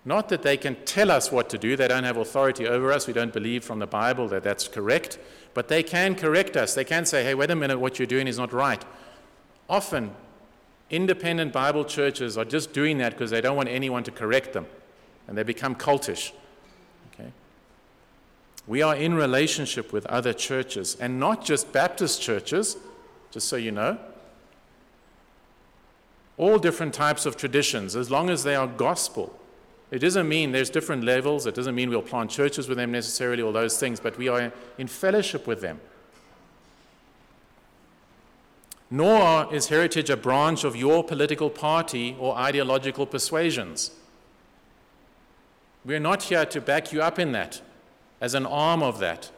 Not 0.04 0.28
that 0.28 0.42
they 0.42 0.56
can 0.56 0.76
tell 0.84 1.10
us 1.10 1.32
what 1.32 1.48
to 1.50 1.58
do, 1.58 1.76
they 1.76 1.88
don't 1.88 2.04
have 2.04 2.16
authority 2.16 2.66
over 2.66 2.92
us, 2.92 3.06
we 3.08 3.12
don't 3.12 3.32
believe 3.32 3.64
from 3.64 3.80
the 3.80 3.86
Bible 3.88 4.28
that 4.28 4.44
that's 4.44 4.68
correct, 4.68 5.18
but 5.52 5.66
they 5.66 5.82
can 5.82 6.14
correct 6.14 6.56
us. 6.56 6.74
They 6.74 6.84
can 6.84 7.04
say, 7.04 7.24
hey, 7.24 7.34
wait 7.34 7.50
a 7.50 7.56
minute, 7.56 7.80
what 7.80 7.98
you're 7.98 8.06
doing 8.06 8.28
is 8.28 8.38
not 8.38 8.52
right. 8.52 8.84
Often, 9.68 10.12
independent 10.90 11.52
Bible 11.52 11.84
churches 11.84 12.38
are 12.38 12.44
just 12.44 12.72
doing 12.72 12.98
that 12.98 13.12
because 13.12 13.32
they 13.32 13.40
don't 13.40 13.56
want 13.56 13.68
anyone 13.68 14.04
to 14.04 14.12
correct 14.12 14.52
them, 14.52 14.66
and 15.26 15.36
they 15.36 15.42
become 15.42 15.74
cultish. 15.74 16.30
Okay? 17.12 17.32
We 18.68 18.82
are 18.82 18.94
in 18.94 19.14
relationship 19.14 19.92
with 19.92 20.06
other 20.06 20.32
churches, 20.32 20.96
and 21.00 21.18
not 21.18 21.44
just 21.44 21.72
Baptist 21.72 22.22
churches, 22.22 22.76
just 23.32 23.48
so 23.48 23.56
you 23.56 23.72
know. 23.72 23.98
All 26.38 26.58
different 26.58 26.92
types 26.92 27.26
of 27.26 27.36
traditions, 27.36 27.96
as 27.96 28.10
long 28.10 28.28
as 28.30 28.44
they 28.44 28.54
are 28.54 28.66
gospel. 28.66 29.38
It 29.90 30.00
doesn't 30.00 30.28
mean 30.28 30.52
there's 30.52 30.70
different 30.70 31.04
levels. 31.04 31.46
It 31.46 31.54
doesn't 31.54 31.74
mean 31.74 31.90
we'll 31.90 32.02
plant 32.02 32.30
churches 32.30 32.68
with 32.68 32.76
them 32.76 32.92
necessarily, 32.92 33.42
all 33.42 33.52
those 33.52 33.78
things, 33.78 34.00
but 34.00 34.18
we 34.18 34.28
are 34.28 34.52
in 34.78 34.86
fellowship 34.86 35.46
with 35.46 35.60
them. 35.60 35.80
Nor 38.90 39.52
is 39.52 39.68
heritage 39.68 40.10
a 40.10 40.16
branch 40.16 40.64
of 40.64 40.76
your 40.76 41.02
political 41.02 41.50
party 41.50 42.16
or 42.18 42.36
ideological 42.36 43.06
persuasions. 43.06 43.90
We're 45.84 46.00
not 46.00 46.24
here 46.24 46.44
to 46.44 46.60
back 46.60 46.92
you 46.92 47.00
up 47.02 47.18
in 47.18 47.32
that 47.32 47.62
as 48.20 48.34
an 48.34 48.46
arm 48.46 48.82
of 48.82 48.98
that. 48.98 49.30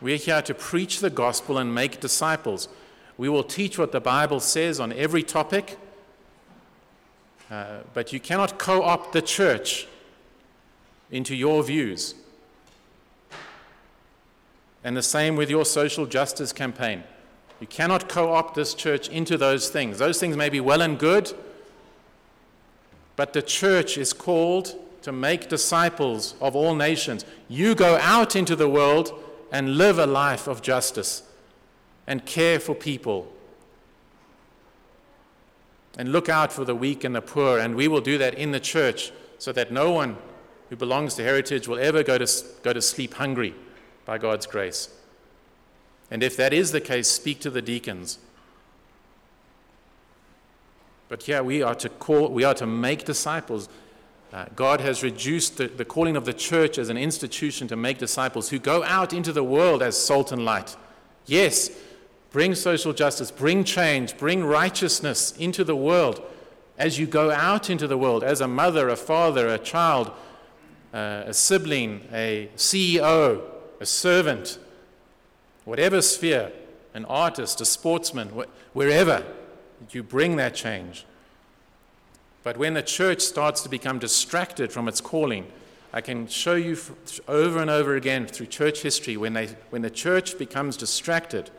We're 0.00 0.16
here 0.16 0.40
to 0.42 0.54
preach 0.54 1.00
the 1.00 1.10
gospel 1.10 1.58
and 1.58 1.74
make 1.74 2.00
disciples. 2.00 2.68
We 3.20 3.28
will 3.28 3.44
teach 3.44 3.76
what 3.76 3.92
the 3.92 4.00
Bible 4.00 4.40
says 4.40 4.80
on 4.80 4.94
every 4.94 5.22
topic 5.22 5.76
uh, 7.50 7.80
but 7.92 8.14
you 8.14 8.20
cannot 8.20 8.58
co 8.58 8.82
opt 8.82 9.12
the 9.12 9.20
church 9.20 9.86
into 11.10 11.36
your 11.36 11.62
views. 11.62 12.14
And 14.82 14.96
the 14.96 15.02
same 15.02 15.36
with 15.36 15.50
your 15.50 15.66
social 15.66 16.06
justice 16.06 16.50
campaign. 16.50 17.02
You 17.60 17.66
cannot 17.66 18.08
co 18.08 18.32
opt 18.32 18.54
this 18.54 18.72
church 18.72 19.10
into 19.10 19.36
those 19.36 19.68
things. 19.68 19.98
Those 19.98 20.18
things 20.18 20.34
may 20.34 20.48
be 20.48 20.60
well 20.60 20.80
and 20.80 20.98
good, 20.98 21.34
but 23.16 23.34
the 23.34 23.42
church 23.42 23.98
is 23.98 24.14
called 24.14 24.76
to 25.02 25.12
make 25.12 25.50
disciples 25.50 26.36
of 26.40 26.56
all 26.56 26.74
nations. 26.74 27.26
You 27.48 27.74
go 27.74 27.98
out 27.98 28.34
into 28.34 28.56
the 28.56 28.68
world 28.68 29.12
and 29.52 29.76
live 29.76 29.98
a 29.98 30.06
life 30.06 30.46
of 30.46 30.62
justice 30.62 31.24
and 32.10 32.26
care 32.26 32.58
for 32.58 32.74
people 32.74 33.32
and 35.96 36.10
look 36.10 36.28
out 36.28 36.52
for 36.52 36.64
the 36.64 36.74
weak 36.74 37.04
and 37.04 37.14
the 37.14 37.22
poor. 37.22 37.60
And 37.60 37.76
we 37.76 37.86
will 37.86 38.00
do 38.00 38.18
that 38.18 38.34
in 38.34 38.50
the 38.50 38.58
church 38.58 39.12
so 39.38 39.52
that 39.52 39.70
no 39.70 39.92
one 39.92 40.16
who 40.70 40.76
belongs 40.76 41.14
to 41.14 41.22
heritage 41.22 41.68
will 41.68 41.78
ever 41.78 42.02
go 42.02 42.18
to, 42.18 42.44
go 42.64 42.72
to 42.72 42.82
sleep 42.82 43.14
hungry 43.14 43.54
by 44.06 44.18
God's 44.18 44.44
grace. 44.44 44.88
And 46.10 46.24
if 46.24 46.36
that 46.36 46.52
is 46.52 46.72
the 46.72 46.80
case, 46.80 47.08
speak 47.08 47.38
to 47.42 47.50
the 47.50 47.62
deacons. 47.62 48.18
But 51.08 51.28
yeah, 51.28 51.42
we 51.42 51.62
are 51.62 51.76
to 51.76 51.88
call, 51.88 52.30
we 52.30 52.42
are 52.42 52.54
to 52.54 52.66
make 52.66 53.04
disciples. 53.04 53.68
Uh, 54.32 54.46
God 54.56 54.80
has 54.80 55.04
reduced 55.04 55.58
the, 55.58 55.68
the 55.68 55.84
calling 55.84 56.16
of 56.16 56.24
the 56.24 56.34
church 56.34 56.76
as 56.76 56.88
an 56.88 56.96
institution 56.96 57.68
to 57.68 57.76
make 57.76 57.98
disciples 57.98 58.48
who 58.48 58.58
go 58.58 58.82
out 58.82 59.12
into 59.12 59.32
the 59.32 59.44
world 59.44 59.80
as 59.80 59.96
salt 59.96 60.32
and 60.32 60.44
light. 60.44 60.76
Yes, 61.26 61.70
Bring 62.30 62.54
social 62.54 62.92
justice, 62.92 63.30
bring 63.30 63.64
change, 63.64 64.16
bring 64.16 64.44
righteousness 64.44 65.32
into 65.36 65.64
the 65.64 65.74
world. 65.74 66.22
As 66.78 66.98
you 66.98 67.06
go 67.06 67.30
out 67.30 67.68
into 67.68 67.86
the 67.86 67.98
world 67.98 68.22
as 68.22 68.40
a 68.40 68.48
mother, 68.48 68.88
a 68.88 68.96
father, 68.96 69.48
a 69.48 69.58
child, 69.58 70.12
uh, 70.94 71.24
a 71.26 71.34
sibling, 71.34 72.02
a 72.12 72.48
CEO, 72.56 73.42
a 73.80 73.86
servant, 73.86 74.58
whatever 75.64 76.00
sphere, 76.00 76.52
an 76.94 77.04
artist, 77.06 77.60
a 77.60 77.64
sportsman, 77.64 78.28
wh- 78.28 78.76
wherever, 78.76 79.24
you 79.90 80.02
bring 80.02 80.36
that 80.36 80.54
change. 80.54 81.04
But 82.42 82.56
when 82.56 82.74
the 82.74 82.82
church 82.82 83.22
starts 83.22 83.60
to 83.62 83.68
become 83.68 83.98
distracted 83.98 84.72
from 84.72 84.88
its 84.88 85.00
calling, 85.00 85.46
I 85.92 86.00
can 86.00 86.28
show 86.28 86.54
you 86.54 86.78
over 87.26 87.58
and 87.58 87.68
over 87.68 87.96
again 87.96 88.26
through 88.26 88.46
church 88.46 88.82
history 88.82 89.16
when, 89.16 89.32
they, 89.32 89.48
when 89.70 89.82
the 89.82 89.90
church 89.90 90.38
becomes 90.38 90.76
distracted 90.76 91.50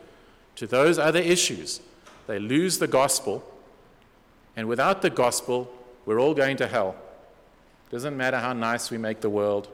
to 0.56 0.66
those 0.66 0.98
other 0.98 1.20
issues, 1.20 1.80
they 2.26 2.38
lose 2.38 2.78
the 2.78 2.86
gospel. 2.86 3.44
And 4.56 4.68
without 4.68 5.02
the 5.02 5.10
gospel, 5.10 5.72
we're 6.04 6.20
all 6.20 6.34
going 6.34 6.56
to 6.58 6.66
hell. 6.66 6.96
Doesn't 7.90 8.16
matter 8.16 8.38
how 8.38 8.52
nice 8.52 8.90
we 8.90 8.98
make 8.98 9.20
the 9.20 9.30
world. 9.30 9.68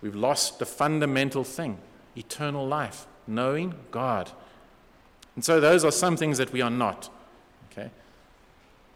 We've 0.00 0.14
lost 0.14 0.58
the 0.58 0.66
fundamental 0.66 1.44
thing 1.44 1.78
eternal 2.14 2.66
life, 2.66 3.06
knowing 3.26 3.74
God. 3.90 4.30
And 5.34 5.44
so, 5.44 5.60
those 5.60 5.84
are 5.84 5.90
some 5.90 6.16
things 6.16 6.38
that 6.38 6.52
we 6.52 6.60
are 6.60 6.70
not. 6.70 7.08
Okay? 7.70 7.90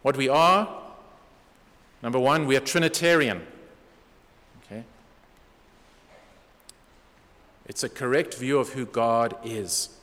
What 0.03 0.17
we 0.17 0.29
are, 0.29 0.83
number 2.03 2.19
one, 2.19 2.47
we 2.47 2.57
are 2.57 2.61
Trinitarian. 2.61 3.47
Okay? 4.65 4.85
It's 7.67 7.83
a 7.83 7.89
correct 7.89 8.35
view 8.35 8.59
of 8.59 8.71
who 8.71 8.85
God 8.85 9.37
is. 9.45 9.96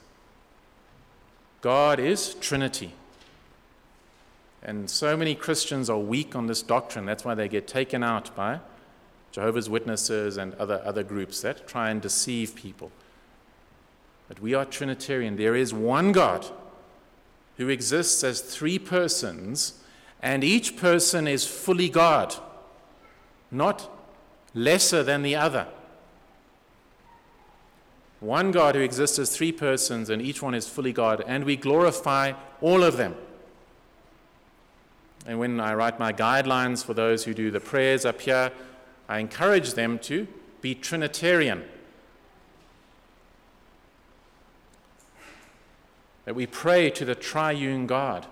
God 1.64 1.98
is 1.98 2.34
Trinity. 2.42 2.92
And 4.62 4.90
so 4.90 5.16
many 5.16 5.34
Christians 5.34 5.90
are 5.90 5.98
weak 5.98 6.36
on 6.36 6.48
this 6.48 6.62
doctrine. 6.62 7.06
That's 7.06 7.24
why 7.24 7.36
they 7.36 7.48
get 7.48 7.70
taken 7.70 8.04
out 8.04 8.36
by 8.36 8.60
Jehovah's 9.32 9.70
Witnesses 9.70 10.36
and 10.36 10.56
other, 10.56 10.82
other 10.84 11.04
groups 11.04 11.40
that 11.42 11.66
try 11.66 11.90
and 11.90 12.02
deceive 12.02 12.54
people. 12.54 12.92
But 14.28 14.42
we 14.42 14.54
are 14.54 14.66
Trinitarian. 14.66 15.38
There 15.38 15.56
is 15.56 15.74
one 15.74 16.12
God 16.12 16.46
who 17.56 17.70
exists 17.70 18.26
as 18.26 18.42
three 18.42 18.78
persons, 18.78 19.82
and 20.22 20.44
each 20.44 20.76
person 20.76 21.30
is 21.30 21.46
fully 21.46 21.88
God, 21.88 22.36
not 23.52 23.90
lesser 24.54 25.02
than 25.02 25.22
the 25.22 25.38
other. 25.38 25.68
One 28.24 28.52
God 28.52 28.76
who 28.76 28.82
exists 28.82 29.20
as 29.20 29.36
three 29.36 29.52
persons, 29.52 30.10
and 30.10 30.22
each 30.22 30.42
one 30.42 30.56
is 30.56 30.66
fully 30.66 30.94
God, 30.94 31.22
and 31.28 31.44
we 31.44 31.58
glorify 31.58 32.32
all 32.62 32.82
of 32.82 32.96
them. 32.96 33.16
And 35.26 35.40
when 35.40 35.60
I 35.60 35.74
write 35.74 36.00
my 36.00 36.14
guidelines 36.14 36.86
for 36.86 36.94
those 36.94 37.26
who 37.26 37.34
do 37.34 37.52
the 37.52 37.60
prayers 37.60 38.06
up 38.06 38.22
here, 38.22 38.54
I 39.10 39.20
encourage 39.20 39.74
them 39.74 40.00
to 40.00 40.26
be 40.62 40.74
Trinitarian. 40.74 41.66
That 46.24 46.34
we 46.34 46.48
pray 46.48 46.90
to 46.92 47.04
the 47.04 47.16
triune 47.16 47.88
God, 47.88 48.26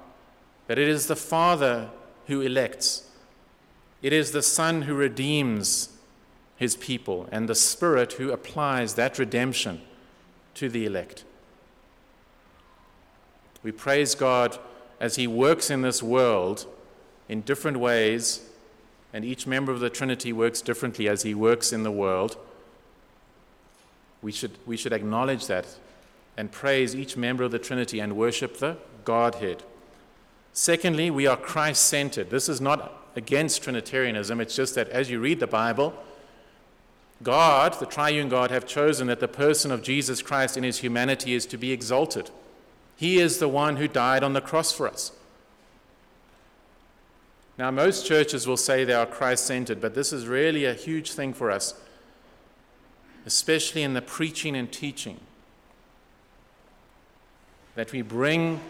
that 0.67 0.79
it 0.79 0.87
is 0.87 1.07
the 1.07 1.17
Father 1.17 1.89
who 2.27 2.39
elects, 2.39 3.09
it 4.01 4.13
is 4.13 4.31
the 4.31 4.41
Son 4.41 4.83
who 4.83 4.95
redeems 4.95 5.89
his 6.61 6.75
people 6.75 7.27
and 7.31 7.49
the 7.49 7.55
Spirit 7.55 8.13
who 8.13 8.31
applies 8.31 8.93
that 8.93 9.17
redemption 9.17 9.81
to 10.53 10.69
the 10.69 10.85
elect. 10.85 11.23
We 13.63 13.71
praise 13.71 14.13
God 14.13 14.59
as 14.99 15.15
he 15.15 15.25
works 15.25 15.71
in 15.71 15.81
this 15.81 16.03
world 16.03 16.67
in 17.27 17.41
different 17.41 17.77
ways, 17.77 18.41
and 19.11 19.25
each 19.25 19.47
member 19.47 19.71
of 19.71 19.79
the 19.79 19.89
Trinity 19.89 20.31
works 20.31 20.61
differently 20.61 21.09
as 21.09 21.23
he 21.23 21.33
works 21.33 21.73
in 21.73 21.81
the 21.81 21.91
world. 21.91 22.37
We 24.21 24.31
should, 24.31 24.51
we 24.67 24.77
should 24.77 24.93
acknowledge 24.93 25.47
that 25.47 25.65
and 26.37 26.51
praise 26.51 26.95
each 26.95 27.17
member 27.17 27.43
of 27.43 27.49
the 27.49 27.57
Trinity 27.57 27.99
and 27.99 28.15
worship 28.15 28.59
the 28.59 28.77
Godhead. 29.03 29.63
Secondly, 30.53 31.09
we 31.09 31.25
are 31.25 31.37
Christ 31.37 31.85
centered. 31.85 32.29
This 32.29 32.47
is 32.47 32.61
not 32.61 33.03
against 33.15 33.63
Trinitarianism, 33.63 34.39
it's 34.39 34.55
just 34.55 34.75
that 34.75 34.89
as 34.89 35.09
you 35.09 35.19
read 35.19 35.39
the 35.39 35.47
Bible, 35.47 35.95
God, 37.23 37.79
the 37.79 37.85
triune 37.85 38.29
God, 38.29 38.51
have 38.51 38.65
chosen 38.65 39.07
that 39.07 39.19
the 39.19 39.27
person 39.27 39.71
of 39.71 39.83
Jesus 39.83 40.21
Christ 40.21 40.57
in 40.57 40.63
his 40.63 40.79
humanity 40.79 41.33
is 41.33 41.45
to 41.47 41.57
be 41.57 41.71
exalted. 41.71 42.29
He 42.95 43.19
is 43.19 43.39
the 43.39 43.47
one 43.47 43.77
who 43.77 43.87
died 43.87 44.23
on 44.23 44.33
the 44.33 44.41
cross 44.41 44.71
for 44.71 44.87
us. 44.87 45.11
Now, 47.57 47.69
most 47.69 48.07
churches 48.07 48.47
will 48.47 48.57
say 48.57 48.83
they 48.83 48.93
are 48.93 49.05
Christ 49.05 49.45
centered, 49.45 49.81
but 49.81 49.93
this 49.93 50.11
is 50.11 50.25
really 50.25 50.65
a 50.65 50.73
huge 50.73 51.11
thing 51.11 51.33
for 51.33 51.51
us, 51.51 51.75
especially 53.25 53.83
in 53.83 53.93
the 53.93 54.01
preaching 54.01 54.55
and 54.55 54.71
teaching. 54.71 55.19
That 57.75 57.91
we 57.91 58.01
bring 58.01 58.61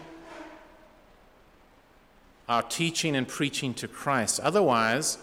our 2.48 2.62
teaching 2.62 3.16
and 3.16 3.26
preaching 3.26 3.72
to 3.74 3.88
Christ. 3.88 4.40
Otherwise, 4.40 5.16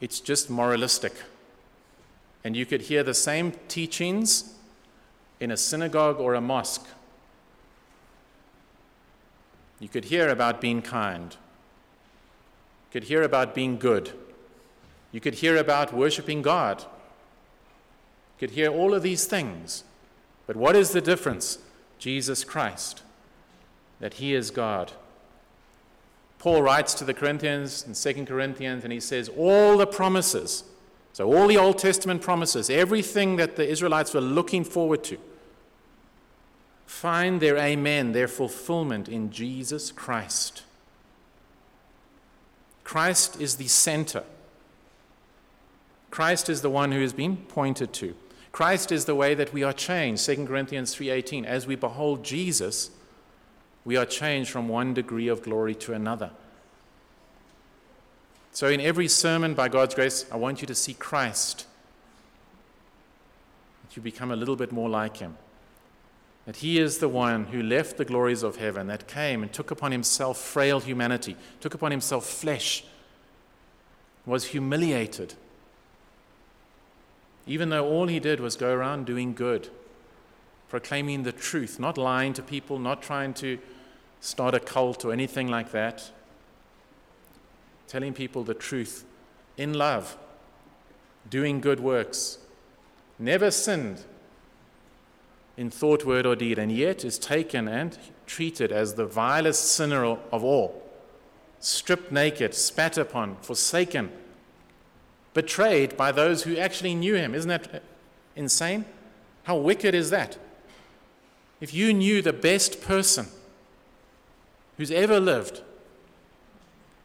it's 0.00 0.20
just 0.20 0.50
moralistic. 0.50 1.14
And 2.44 2.56
you 2.56 2.66
could 2.66 2.82
hear 2.82 3.02
the 3.02 3.14
same 3.14 3.52
teachings 3.68 4.54
in 5.40 5.50
a 5.50 5.56
synagogue 5.56 6.18
or 6.18 6.34
a 6.34 6.40
mosque. 6.40 6.86
You 9.78 9.88
could 9.88 10.06
hear 10.06 10.28
about 10.28 10.60
being 10.60 10.82
kind. 10.82 11.32
You 11.32 13.00
could 13.00 13.04
hear 13.04 13.22
about 13.22 13.54
being 13.54 13.78
good. 13.78 14.12
You 15.10 15.20
could 15.20 15.34
hear 15.34 15.56
about 15.56 15.92
worshiping 15.92 16.42
God. 16.42 16.80
You 16.80 18.48
could 18.48 18.50
hear 18.50 18.70
all 18.70 18.94
of 18.94 19.02
these 19.02 19.26
things. 19.26 19.84
But 20.46 20.56
what 20.56 20.76
is 20.76 20.90
the 20.90 21.00
difference? 21.00 21.58
Jesus 21.98 22.44
Christ, 22.44 23.02
that 24.00 24.14
He 24.14 24.34
is 24.34 24.50
God. 24.50 24.92
Paul 26.42 26.62
writes 26.62 26.94
to 26.94 27.04
the 27.04 27.14
Corinthians 27.14 27.86
in 27.86 27.94
2 27.94 28.24
Corinthians, 28.24 28.82
and 28.82 28.92
he 28.92 28.98
says, 28.98 29.28
All 29.28 29.76
the 29.76 29.86
promises, 29.86 30.64
so 31.12 31.32
all 31.32 31.46
the 31.46 31.58
Old 31.58 31.78
Testament 31.78 32.22
promises, 32.22 32.70
everything 32.70 33.36
that 33.36 33.56
the 33.56 33.68
Israelites 33.68 34.14
were 34.14 34.20
looking 34.20 34.64
forward 34.64 35.04
to, 35.04 35.18
find 36.86 37.40
their 37.40 37.58
amen, 37.58 38.12
their 38.12 38.28
fulfillment 38.28 39.08
in 39.08 39.30
Jesus 39.30 39.92
Christ. 39.92 40.62
Christ 42.84 43.40
is 43.40 43.56
the 43.56 43.68
center. 43.68 44.24
Christ 46.10 46.48
is 46.48 46.62
the 46.62 46.70
one 46.70 46.92
who 46.92 47.00
has 47.00 47.12
been 47.12 47.36
pointed 47.36 47.92
to. 47.94 48.14
Christ 48.52 48.92
is 48.92 49.06
the 49.06 49.14
way 49.14 49.34
that 49.34 49.52
we 49.52 49.62
are 49.62 49.72
changed. 49.72 50.22
2 50.22 50.46
Corinthians 50.46 50.94
3:18 50.94 51.46
as 51.46 51.66
we 51.66 51.74
behold 51.74 52.22
Jesus, 52.22 52.90
we 53.84 53.96
are 53.96 54.04
changed 54.04 54.50
from 54.50 54.68
one 54.68 54.92
degree 54.92 55.28
of 55.28 55.42
glory 55.42 55.74
to 55.76 55.94
another. 55.94 56.32
So 58.52 58.68
in 58.68 58.80
every 58.80 59.08
sermon 59.08 59.54
by 59.54 59.68
God's 59.68 59.94
grace, 59.94 60.26
I 60.30 60.36
want 60.36 60.60
you 60.60 60.66
to 60.66 60.74
see 60.74 60.94
Christ. 60.94 61.66
That 63.82 63.96
you 63.96 64.02
become 64.02 64.30
a 64.30 64.36
little 64.36 64.56
bit 64.56 64.72
more 64.72 64.88
like 64.88 65.16
him 65.16 65.36
that 66.46 66.56
he 66.56 66.78
is 66.78 66.98
the 66.98 67.08
one 67.08 67.44
who 67.46 67.62
left 67.62 67.96
the 67.96 68.04
glories 68.04 68.42
of 68.42 68.56
heaven, 68.56 68.88
that 68.88 69.06
came 69.06 69.42
and 69.42 69.52
took 69.52 69.70
upon 69.70 69.92
himself 69.92 70.38
frail 70.38 70.80
humanity, 70.80 71.36
took 71.60 71.74
upon 71.74 71.90
himself 71.90 72.26
flesh, 72.26 72.84
was 74.26 74.46
humiliated, 74.46 75.34
even 77.46 77.68
though 77.68 77.86
all 77.86 78.08
he 78.08 78.18
did 78.18 78.40
was 78.40 78.56
go 78.56 78.72
around 78.72 79.06
doing 79.06 79.34
good, 79.34 79.68
proclaiming 80.68 81.22
the 81.22 81.32
truth, 81.32 81.78
not 81.78 81.96
lying 81.96 82.32
to 82.32 82.42
people, 82.42 82.78
not 82.78 83.02
trying 83.02 83.34
to 83.34 83.58
start 84.20 84.54
a 84.54 84.60
cult 84.60 85.04
or 85.04 85.12
anything 85.12 85.48
like 85.48 85.70
that, 85.70 86.10
telling 87.92 88.14
people 88.14 88.42
the 88.42 88.54
truth 88.54 89.04
in 89.58 89.74
love, 89.74 90.16
doing 91.28 91.60
good 91.60 91.78
works, 91.78 92.38
never 93.18 93.50
sinned 93.50 94.02
in 95.58 95.68
thought, 95.68 96.02
word, 96.02 96.24
or 96.24 96.34
deed, 96.34 96.58
and 96.58 96.72
yet 96.72 97.04
is 97.04 97.18
taken 97.18 97.68
and 97.68 97.98
treated 98.26 98.72
as 98.72 98.94
the 98.94 99.04
vilest 99.04 99.66
sinner 99.72 100.06
of 100.06 100.42
all, 100.42 100.82
stripped 101.60 102.10
naked, 102.10 102.54
spat 102.54 102.96
upon, 102.96 103.36
forsaken, 103.42 104.10
betrayed 105.34 105.94
by 105.94 106.10
those 106.10 106.44
who 106.44 106.56
actually 106.56 106.94
knew 106.94 107.14
him. 107.14 107.34
Isn't 107.34 107.50
that 107.50 107.82
insane? 108.34 108.86
How 109.42 109.58
wicked 109.58 109.94
is 109.94 110.08
that? 110.08 110.38
If 111.60 111.74
you 111.74 111.92
knew 111.92 112.22
the 112.22 112.32
best 112.32 112.80
person 112.80 113.26
who's 114.78 114.90
ever 114.90 115.20
lived, 115.20 115.60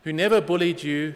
who 0.07 0.13
never 0.13 0.39
bullied 0.39 0.81
you, 0.83 1.13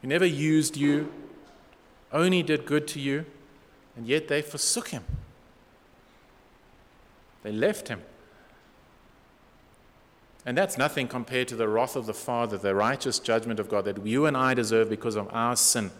who 0.00 0.06
never 0.06 0.24
used 0.24 0.76
you, 0.76 1.12
only 2.12 2.44
did 2.44 2.64
good 2.64 2.86
to 2.86 3.00
you, 3.00 3.26
and 3.96 4.06
yet 4.06 4.28
they 4.28 4.40
forsook 4.40 4.90
him. 4.90 5.02
They 7.42 7.50
left 7.50 7.88
him. 7.88 8.02
And 10.46 10.56
that's 10.56 10.78
nothing 10.78 11.08
compared 11.08 11.48
to 11.48 11.56
the 11.56 11.66
wrath 11.66 11.96
of 11.96 12.06
the 12.06 12.14
Father, 12.14 12.56
the 12.56 12.76
righteous 12.76 13.18
judgment 13.18 13.58
of 13.58 13.68
God 13.68 13.84
that 13.86 14.06
you 14.06 14.26
and 14.26 14.36
I 14.36 14.54
deserve 14.54 14.88
because 14.88 15.16
of 15.16 15.28
our 15.32 15.56
sin. 15.56 15.90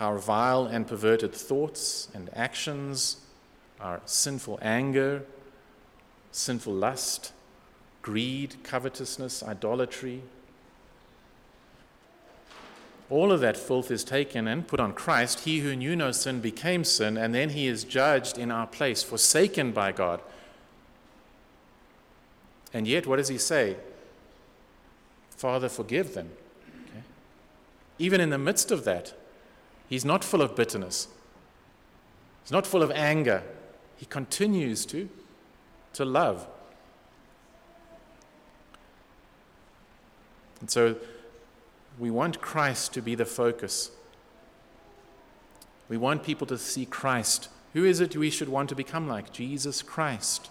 Our 0.00 0.18
vile 0.18 0.66
and 0.66 0.86
perverted 0.86 1.32
thoughts 1.32 2.08
and 2.12 2.28
actions, 2.34 3.22
our 3.80 4.02
sinful 4.04 4.58
anger, 4.60 5.24
sinful 6.36 6.74
lust, 6.74 7.32
greed, 8.02 8.56
covetousness, 8.62 9.42
idolatry, 9.42 10.20
all 13.08 13.32
of 13.32 13.40
that 13.40 13.56
filth 13.56 13.90
is 13.90 14.04
taken 14.04 14.46
and 14.46 14.66
put 14.66 14.78
on 14.78 14.92
Christ. 14.92 15.40
He 15.40 15.60
who 15.60 15.74
knew 15.74 15.96
no 15.96 16.12
sin 16.12 16.40
became 16.40 16.84
sin, 16.84 17.16
and 17.16 17.34
then 17.34 17.50
he 17.50 17.68
is 17.68 17.84
judged 17.84 18.36
in 18.36 18.50
our 18.50 18.66
place, 18.66 19.02
forsaken 19.02 19.72
by 19.72 19.92
God. 19.92 20.20
And 22.74 22.86
yet, 22.86 23.06
what 23.06 23.16
does 23.16 23.28
he 23.28 23.38
say? 23.38 23.76
Father, 25.30 25.68
forgive 25.68 26.14
them. 26.14 26.30
Okay? 26.88 27.02
Even 27.98 28.20
in 28.20 28.30
the 28.30 28.38
midst 28.38 28.70
of 28.70 28.84
that, 28.84 29.14
he's 29.88 30.04
not 30.04 30.22
full 30.24 30.42
of 30.42 30.54
bitterness, 30.54 31.08
he's 32.42 32.52
not 32.52 32.66
full 32.66 32.82
of 32.82 32.90
anger. 32.90 33.42
He 33.96 34.04
continues 34.04 34.84
to, 34.86 35.08
to 35.96 36.04
love. 36.04 36.46
And 40.60 40.70
so, 40.70 40.96
we 41.98 42.10
want 42.10 42.40
Christ 42.40 42.92
to 42.94 43.02
be 43.02 43.14
the 43.14 43.24
focus. 43.24 43.90
We 45.88 45.96
want 45.96 46.22
people 46.22 46.46
to 46.48 46.58
see 46.58 46.84
Christ. 46.84 47.48
Who 47.72 47.84
is 47.84 48.00
it 48.00 48.16
we 48.16 48.30
should 48.30 48.48
want 48.48 48.68
to 48.70 48.74
become 48.74 49.08
like? 49.08 49.32
Jesus 49.32 49.82
Christ. 49.82 50.50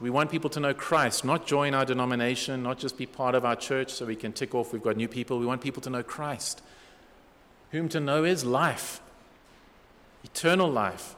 We 0.00 0.10
want 0.10 0.30
people 0.30 0.50
to 0.50 0.60
know 0.60 0.74
Christ, 0.74 1.24
not 1.24 1.46
join 1.46 1.74
our 1.74 1.84
denomination, 1.84 2.62
not 2.62 2.78
just 2.78 2.98
be 2.98 3.06
part 3.06 3.36
of 3.36 3.44
our 3.44 3.54
church 3.54 3.92
so 3.92 4.04
we 4.04 4.16
can 4.16 4.32
tick 4.32 4.52
off 4.52 4.72
we've 4.72 4.82
got 4.82 4.96
new 4.96 5.06
people. 5.06 5.38
We 5.38 5.46
want 5.46 5.60
people 5.60 5.80
to 5.82 5.90
know 5.90 6.02
Christ. 6.02 6.60
Whom 7.70 7.88
to 7.90 8.00
know 8.00 8.24
is 8.24 8.44
life, 8.44 9.00
eternal 10.24 10.68
life. 10.68 11.14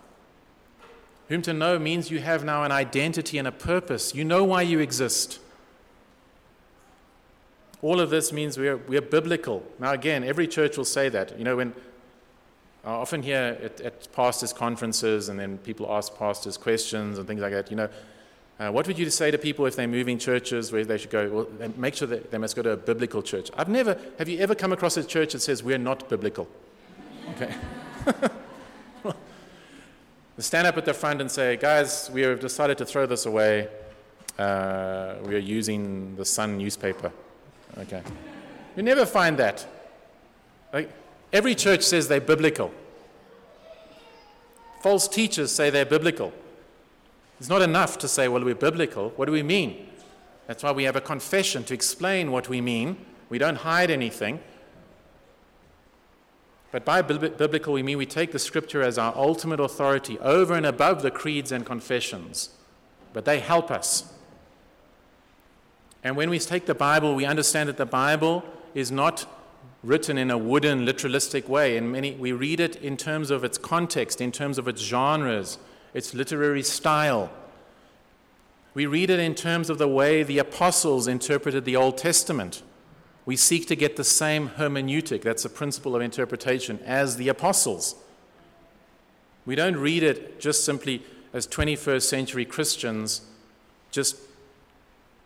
Whom 1.29 1.43
to 1.43 1.53
know 1.53 1.79
means 1.79 2.11
you 2.11 2.21
have 2.21 2.45
now 2.45 2.65
an 2.65 2.73
identity 2.73 3.39
and 3.39 3.49
a 3.49 3.53
purpose. 3.53 4.15
You 4.15 4.25
know 4.25 4.45
why 4.45 4.63
you 4.63 4.79
exist. 4.81 5.39
All 7.81 8.01
of 8.01 8.11
this 8.11 8.33
means 8.33 8.59
we're, 8.59 8.77
we're 8.77 9.03
biblical. 9.03 9.63
Now, 9.79 9.93
again, 9.93 10.25
every 10.25 10.47
church 10.47 10.77
will 10.77 10.85
say 10.85 11.09
that. 11.11 11.39
You 11.39 11.45
know, 11.45 11.57
when 11.57 11.75
I 12.85 12.93
often 12.93 13.23
hear 13.23 13.59
at, 13.63 13.81
at 13.81 14.13
pastors' 14.13 14.53
conferences 14.53 15.29
and 15.29 15.39
then 15.39 15.59
people 15.59 15.87
ask 15.91 16.17
pastors 16.17 16.57
questions 16.57 17.19
and 17.19 17.27
things 17.27 17.41
like 17.41 17.53
that, 17.53 17.71
you 17.71 17.77
know, 17.77 17.89
uh, 18.61 18.71
what 18.71 18.87
would 18.87 18.99
you 18.99 19.11
say 19.11 19.31
to 19.31 19.39
people 19.39 19.67
if 19.67 19.75
they're 19.75 19.89
moving 19.89 20.19
churches 20.19 20.71
where 20.73 20.85
they 20.85 20.97
should 20.97 21.11
go? 21.11 21.29
Well, 21.59 21.71
make 21.77 21.95
sure 21.95 22.07
that 22.07 22.31
they 22.31 22.39
must 22.39 22.55
go 22.55 22.63
to 22.63 22.71
a 22.71 22.77
biblical 22.77 23.21
church. 23.21 23.51
I've 23.57 23.69
never, 23.69 23.99
have 24.19 24.29
you 24.29 24.39
ever 24.39 24.55
come 24.55 24.73
across 24.73 24.97
a 24.97 25.03
church 25.03 25.33
that 25.33 25.41
says 25.41 25.63
we're 25.63 25.79
not 25.79 26.09
biblical? 26.09 26.47
Okay. 27.31 27.55
stand 30.43 30.67
up 30.67 30.77
at 30.77 30.85
the 30.85 30.95
front 30.95 31.21
and 31.21 31.31
say, 31.31 31.57
guys, 31.57 32.11
we 32.13 32.23
have 32.23 32.41
decided 32.41 32.77
to 32.79 32.85
throw 32.85 33.07
this 33.07 33.27
away. 33.27 33.69
Uh, 34.39 35.15
we 35.25 35.35
are 35.37 35.39
using 35.39 36.17
the 36.17 36.25
Sun 36.25 36.59
newspaper. 36.59 37.13
Okay. 37.79 38.03
You 38.77 38.83
never 38.83 39.07
find 39.07 39.37
that. 39.39 39.65
Like, 40.73 40.91
every 41.33 41.55
church 41.55 41.83
says 41.83 42.09
they're 42.09 42.21
biblical. 42.21 42.73
False 44.83 45.07
teachers 45.07 45.53
say 45.53 45.71
they're 45.71 45.87
biblical. 45.87 46.33
It's 47.39 47.49
not 47.49 47.63
enough 47.63 47.99
to 47.99 48.09
say, 48.09 48.29
well, 48.29 48.43
we're 48.43 48.55
biblical. 48.55 49.11
What 49.11 49.27
do 49.27 49.33
we 49.33 49.43
mean? 49.43 49.89
That's 50.47 50.63
why 50.63 50.73
we 50.73 50.85
have 50.85 50.97
a 50.97 51.01
confession 51.01 51.65
to 51.65 51.75
explain 51.75 52.31
what 52.31 52.49
we 52.49 52.61
mean. 52.61 52.97
We 53.29 53.39
don't 53.39 53.57
hide 53.57 53.91
anything. 53.91 54.41
But 56.75 56.85
by 56.85 57.03
biblical, 57.03 57.73
we 57.73 57.85
mean 57.85 57.99
we 57.99 58.05
take 58.05 58.33
the 58.33 58.39
scripture 58.41 58.83
as 58.83 58.99
our 58.99 59.15
ultimate 59.15 59.61
authority 59.61 60.19
over 60.19 60.55
and 60.55 60.67
above 60.67 61.03
the 61.03 61.11
creeds 61.13 61.53
and 61.53 61.65
confessions. 61.65 62.49
But 63.13 63.25
they 63.25 63.39
help 63.39 63.71
us. 63.71 64.13
And 66.03 66.17
when 66.17 66.31
we 66.31 66.41
take 66.41 66.67
the 66.67 66.75
Bible, 66.75 67.15
we 67.15 67.27
understand 67.27 67.69
that 67.69 67.77
the 67.77 67.87
Bible 67.87 68.43
is 68.75 68.91
not 68.91 69.25
written 69.85 70.19
in 70.19 70.33
a 70.33 70.37
wooden, 70.37 70.85
literalistic 70.85 71.47
way. 71.47 71.77
And 71.77 71.93
many, 71.93 72.11
we 72.15 72.33
read 72.33 72.59
it 72.59 72.75
in 72.83 72.97
terms 72.97 73.31
of 73.31 73.45
its 73.45 73.57
context, 73.57 74.21
in 74.21 74.33
terms 74.33 74.59
of 74.59 74.67
its 74.67 74.83
genres, 74.83 75.59
its 75.95 76.13
literary 76.13 76.65
style. 76.65 77.31
We 78.75 78.87
read 78.87 79.11
it 79.11 79.21
in 79.21 79.37
terms 79.37 79.71
of 79.71 79.79
the 79.79 79.87
way 79.87 80.25
the 80.25 80.39
apostles 80.39 81.07
interpreted 81.07 81.67
the 81.67 81.77
Old 81.77 81.99
Testament. 81.99 82.65
We 83.27 83.37
seek 83.37 83.67
to 83.69 83.77
get 83.77 83.97
the 83.97 84.05
same 84.05 84.51
hermeneutic, 84.51 85.23
that's 85.23 85.45
a 85.45 85.51
principle 85.51 85.97
of 85.97 86.03
interpretation, 86.03 86.79
as 86.85 87.17
the 87.17 87.29
apostles. 87.29 87.95
We 89.47 89.55
don't 89.55 89.77
read 89.77 90.03
it 90.03 90.41
just 90.41 90.65
simply 90.65 91.03
as 91.33 91.47
21st 91.47 92.03
century 92.03 92.45
Christians, 92.45 93.23
just 93.91 94.17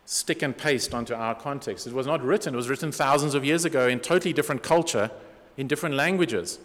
stick 0.07 0.42
and 0.42 0.57
paste 0.57 0.94
onto 0.94 1.14
our 1.14 1.34
context. 1.34 1.86
It 1.86 1.92
was 1.92 2.07
not 2.07 2.22
written, 2.22 2.55
it 2.55 2.57
was 2.57 2.68
written 2.68 2.92
thousands 2.92 3.34
of 3.34 3.44
years 3.44 3.64
ago 3.64 3.88
in 3.88 4.01
totally 4.01 4.32
different 4.32 4.62
culture, 4.62 5.11
in 5.57 5.66
different 5.66 5.96
languages. 5.96 6.59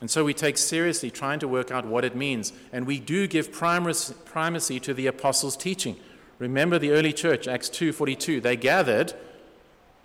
And 0.00 0.10
so 0.10 0.24
we 0.24 0.32
take 0.32 0.58
seriously 0.58 1.10
trying 1.10 1.40
to 1.40 1.48
work 1.48 1.70
out 1.70 1.84
what 1.84 2.04
it 2.04 2.14
means. 2.14 2.52
And 2.72 2.86
we 2.86 3.00
do 3.00 3.26
give 3.26 3.52
primacy 3.52 4.80
to 4.80 4.94
the 4.94 5.06
apostles' 5.06 5.56
teaching. 5.56 5.96
Remember 6.38 6.78
the 6.78 6.92
early 6.92 7.12
church, 7.12 7.48
Acts 7.48 7.68
2:42. 7.68 8.40
They 8.40 8.56
gathered 8.56 9.14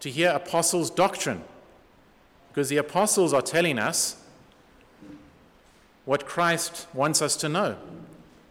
to 0.04 0.12
hear 0.12 0.32
apostles' 0.32 0.90
doctrine. 0.90 1.42
Because 2.50 2.68
the 2.68 2.76
apostles 2.76 3.32
are 3.32 3.42
telling 3.42 3.80
us 3.80 4.18
what 6.04 6.26
Christ 6.26 6.88
wants 6.94 7.22
us 7.22 7.38
to 7.38 7.48
know. 7.48 7.78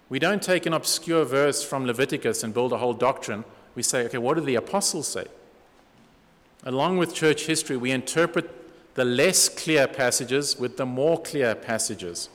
We 0.08 0.18
don't 0.18 0.42
take 0.42 0.64
an 0.64 0.72
obscure 0.72 1.26
verse 1.26 1.62
from 1.62 1.84
Leviticus 1.84 2.42
and 2.42 2.54
build 2.54 2.72
a 2.72 2.78
whole 2.78 2.94
doctrine. 2.94 3.44
We 3.74 3.82
say, 3.82 4.06
okay, 4.06 4.16
what 4.16 4.38
do 4.38 4.40
the 4.40 4.54
apostles 4.54 5.08
say? 5.08 5.26
Along 6.64 6.96
with 6.96 7.14
church 7.14 7.44
history, 7.44 7.76
we 7.76 7.90
interpret 7.90 8.94
the 8.94 9.04
less 9.04 9.50
clear 9.50 9.86
passages 9.86 10.58
with 10.58 10.78
the 10.78 10.86
more 10.86 11.20
clear 11.20 11.54
passages. 11.54 12.30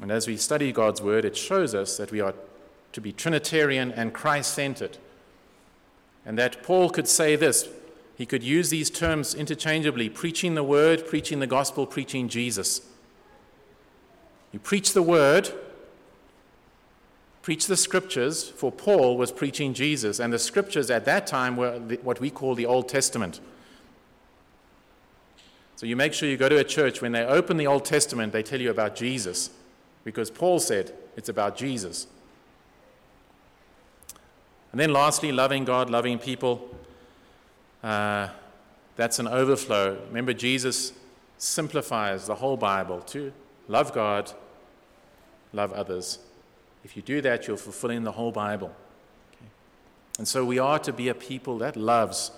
And 0.00 0.10
as 0.10 0.26
we 0.26 0.38
study 0.38 0.72
God's 0.72 1.02
word, 1.02 1.26
it 1.26 1.36
shows 1.36 1.74
us 1.74 1.98
that 1.98 2.10
we 2.10 2.22
are 2.22 2.32
to 2.92 3.00
be 3.02 3.12
Trinitarian 3.12 3.92
and 3.92 4.14
Christ 4.14 4.54
centered. 4.54 4.96
And 6.24 6.38
that 6.38 6.62
Paul 6.62 6.90
could 6.90 7.08
say 7.08 7.36
this 7.36 7.68
he 8.16 8.26
could 8.26 8.42
use 8.42 8.70
these 8.70 8.90
terms 8.90 9.34
interchangeably 9.34 10.08
preaching 10.08 10.54
the 10.54 10.62
word, 10.62 11.06
preaching 11.06 11.40
the 11.40 11.46
gospel, 11.46 11.86
preaching 11.86 12.28
Jesus. 12.28 12.82
You 14.52 14.58
preach 14.58 14.92
the 14.92 15.02
word, 15.02 15.50
preach 17.40 17.66
the 17.66 17.76
scriptures, 17.76 18.48
for 18.48 18.70
Paul 18.70 19.16
was 19.16 19.32
preaching 19.32 19.74
Jesus, 19.74 20.20
and 20.20 20.32
the 20.32 20.38
scriptures 20.38 20.90
at 20.90 21.04
that 21.06 21.26
time 21.26 21.56
were 21.56 21.78
what 22.02 22.20
we 22.20 22.30
call 22.30 22.54
the 22.54 22.66
Old 22.66 22.88
Testament. 22.88 23.40
So 25.74 25.86
you 25.86 25.96
make 25.96 26.14
sure 26.14 26.28
you 26.28 26.36
go 26.36 26.48
to 26.48 26.58
a 26.58 26.64
church, 26.64 27.02
when 27.02 27.12
they 27.12 27.24
open 27.24 27.56
the 27.56 27.66
Old 27.66 27.84
Testament, 27.84 28.32
they 28.32 28.44
tell 28.44 28.60
you 28.60 28.70
about 28.70 28.94
Jesus, 28.94 29.50
because 30.04 30.30
Paul 30.30 30.60
said 30.60 30.92
it's 31.16 31.28
about 31.28 31.56
Jesus. 31.56 32.06
And 34.72 34.80
then 34.80 34.92
lastly, 34.92 35.32
loving 35.32 35.64
God, 35.64 35.90
loving 35.90 36.18
people. 36.18 36.68
Uh, 37.82 38.28
that's 38.96 39.18
an 39.18 39.28
overflow. 39.28 39.98
Remember, 40.08 40.32
Jesus 40.32 40.92
simplifies 41.38 42.26
the 42.26 42.36
whole 42.36 42.56
Bible 42.56 43.00
to 43.00 43.32
love 43.68 43.92
God, 43.92 44.32
love 45.52 45.72
others. 45.72 46.18
If 46.84 46.96
you 46.96 47.02
do 47.02 47.20
that, 47.20 47.46
you're 47.46 47.56
fulfilling 47.56 48.04
the 48.04 48.12
whole 48.12 48.32
Bible. 48.32 48.74
Okay? 49.34 49.50
And 50.18 50.26
so 50.26 50.44
we 50.44 50.58
are 50.58 50.78
to 50.80 50.92
be 50.92 51.08
a 51.08 51.14
people 51.14 51.58
that 51.58 51.76
loves. 51.76 52.32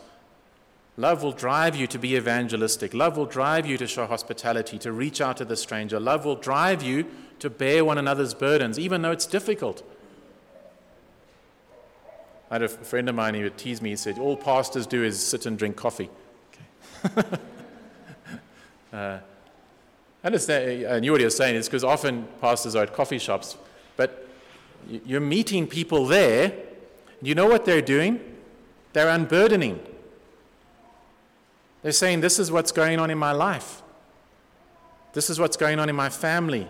Love 0.97 1.23
will 1.23 1.33
drive 1.33 1.75
you 1.75 1.87
to 1.89 1.99
be 1.99 2.17
evangelistic. 2.17 2.95
Love 2.95 3.17
will 3.17 3.27
drive 3.27 3.67
you 3.67 3.77
to 3.79 3.87
show 3.87 4.07
hospitality, 4.07 4.79
to 4.79 4.93
reach 4.93 5.21
out 5.21 5.37
to 5.39 5.45
the 5.45 5.57
stranger. 5.57 5.99
Love 5.99 6.25
will 6.25 6.37
drive 6.37 6.83
you 6.83 7.07
to 7.41 7.51
bear 7.51 7.85
one 7.85 7.99
another's 7.99 8.33
burdens, 8.33 8.79
even 8.79 9.03
though 9.03 9.11
it's 9.11 9.27
difficult. 9.27 9.83
I 12.51 12.55
had 12.55 12.63
a 12.63 12.69
friend 12.69 13.09
of 13.09 13.15
mine 13.15 13.35
who 13.35 13.43
would 13.43 13.59
tease 13.59 13.81
me. 13.81 13.91
He 13.91 13.97
said, 13.97 14.19
All 14.19 14.37
pastors 14.37 14.87
do 14.87 15.03
is 15.03 15.25
sit 15.25 15.47
and 15.47 15.59
drink 15.59 15.77
coffee. 15.77 16.11
Okay. 17.07 17.23
uh, 18.93 19.19
I 20.23 20.27
understand, 20.27 20.87
I 20.87 21.01
knew 21.01 21.13
what 21.13 21.21
he 21.21 21.25
was 21.25 21.37
saying. 21.37 21.57
It's 21.57 21.69
because 21.69 21.85
often 21.85 22.27
pastors 22.41 22.75
are 22.75 22.85
at 22.85 22.93
coffee 22.93 23.19
shops, 23.19 23.57
but 23.97 24.29
you're 25.05 25.21
meeting 25.21 25.67
people 25.67 26.07
there. 26.07 26.53
You 27.23 27.35
know 27.35 27.47
what 27.47 27.65
they're 27.65 27.83
doing? 27.83 28.21
They're 28.93 29.09
unburdening. 29.09 29.81
They're 31.83 31.93
saying, 31.93 32.21
This 32.21 32.39
is 32.39 32.53
what's 32.53 32.73
going 32.73 32.99
on 32.99 33.11
in 33.11 33.19
my 33.19 33.33
life. 33.33 33.83
This 35.13 35.31
is 35.31 35.39
what's 35.39 35.57
going 35.57 35.79
on 35.79 35.89
in 35.89 35.97
my 35.97 36.09
family. 36.09 36.69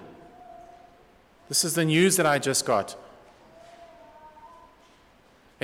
This 1.49 1.64
is 1.64 1.75
the 1.75 1.85
news 1.85 2.16
that 2.16 2.27
I 2.27 2.39
just 2.39 2.64
got. 2.64 2.97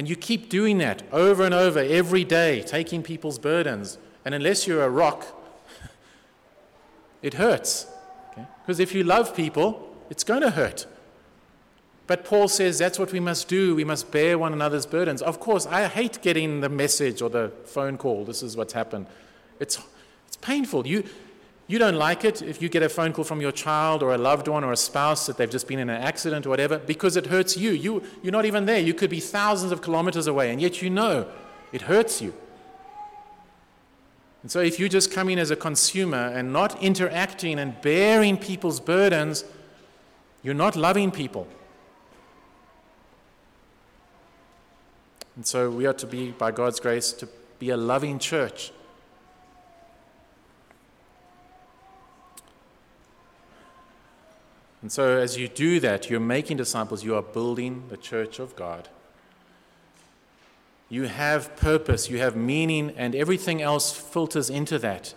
And 0.00 0.08
you 0.08 0.16
keep 0.16 0.48
doing 0.48 0.78
that 0.78 1.02
over 1.12 1.44
and 1.44 1.52
over 1.52 1.78
every 1.78 2.24
day, 2.24 2.62
taking 2.62 3.02
people's 3.02 3.38
burdens. 3.38 3.98
And 4.24 4.34
unless 4.34 4.66
you're 4.66 4.82
a 4.82 4.88
rock, 4.88 5.26
it 7.22 7.34
hurts. 7.34 7.86
Because 8.30 8.80
okay? 8.80 8.82
if 8.82 8.94
you 8.94 9.04
love 9.04 9.36
people, 9.36 9.94
it's 10.08 10.24
going 10.24 10.40
to 10.40 10.52
hurt. 10.52 10.86
But 12.06 12.24
Paul 12.24 12.48
says 12.48 12.78
that's 12.78 12.98
what 12.98 13.12
we 13.12 13.20
must 13.20 13.46
do. 13.46 13.74
We 13.74 13.84
must 13.84 14.10
bear 14.10 14.38
one 14.38 14.54
another's 14.54 14.86
burdens. 14.86 15.20
Of 15.20 15.38
course, 15.38 15.66
I 15.66 15.86
hate 15.86 16.22
getting 16.22 16.62
the 16.62 16.70
message 16.70 17.20
or 17.20 17.28
the 17.28 17.52
phone 17.66 17.98
call. 17.98 18.24
This 18.24 18.42
is 18.42 18.56
what's 18.56 18.72
happened. 18.72 19.06
It's, 19.58 19.78
it's 20.26 20.38
painful. 20.38 20.86
You, 20.86 21.04
you 21.70 21.78
don't 21.78 21.94
like 21.94 22.24
it 22.24 22.42
if 22.42 22.60
you 22.60 22.68
get 22.68 22.82
a 22.82 22.88
phone 22.88 23.12
call 23.12 23.22
from 23.22 23.40
your 23.40 23.52
child 23.52 24.02
or 24.02 24.12
a 24.12 24.18
loved 24.18 24.48
one 24.48 24.64
or 24.64 24.72
a 24.72 24.76
spouse 24.76 25.26
that 25.26 25.36
they've 25.36 25.48
just 25.48 25.68
been 25.68 25.78
in 25.78 25.88
an 25.88 26.02
accident 26.02 26.44
or 26.44 26.48
whatever 26.48 26.78
because 26.78 27.14
it 27.16 27.26
hurts 27.26 27.56
you. 27.56 27.70
you. 27.70 28.02
You're 28.24 28.32
not 28.32 28.44
even 28.44 28.66
there. 28.66 28.80
You 28.80 28.92
could 28.92 29.08
be 29.08 29.20
thousands 29.20 29.70
of 29.70 29.80
kilometers 29.80 30.26
away, 30.26 30.50
and 30.50 30.60
yet 30.60 30.82
you 30.82 30.90
know 30.90 31.28
it 31.70 31.82
hurts 31.82 32.20
you. 32.20 32.34
And 34.42 34.50
so, 34.50 34.58
if 34.58 34.80
you 34.80 34.88
just 34.88 35.12
come 35.12 35.28
in 35.28 35.38
as 35.38 35.52
a 35.52 35.56
consumer 35.56 36.16
and 36.34 36.52
not 36.52 36.82
interacting 36.82 37.60
and 37.60 37.80
bearing 37.82 38.36
people's 38.36 38.80
burdens, 38.80 39.44
you're 40.42 40.54
not 40.54 40.74
loving 40.74 41.12
people. 41.12 41.46
And 45.36 45.46
so, 45.46 45.70
we 45.70 45.86
are 45.86 45.92
to 45.92 46.06
be, 46.06 46.32
by 46.32 46.50
God's 46.50 46.80
grace, 46.80 47.12
to 47.12 47.28
be 47.60 47.70
a 47.70 47.76
loving 47.76 48.18
church 48.18 48.72
And 54.82 54.90
so, 54.90 55.18
as 55.18 55.36
you 55.36 55.48
do 55.48 55.78
that, 55.80 56.08
you're 56.08 56.20
making 56.20 56.56
disciples, 56.56 57.04
you 57.04 57.14
are 57.14 57.22
building 57.22 57.84
the 57.88 57.96
church 57.96 58.38
of 58.38 58.56
God. 58.56 58.88
You 60.88 61.04
have 61.04 61.54
purpose, 61.56 62.10
you 62.10 62.18
have 62.18 62.34
meaning, 62.34 62.90
and 62.96 63.14
everything 63.14 63.62
else 63.62 63.92
filters 63.92 64.50
into 64.50 64.78
that 64.78 65.14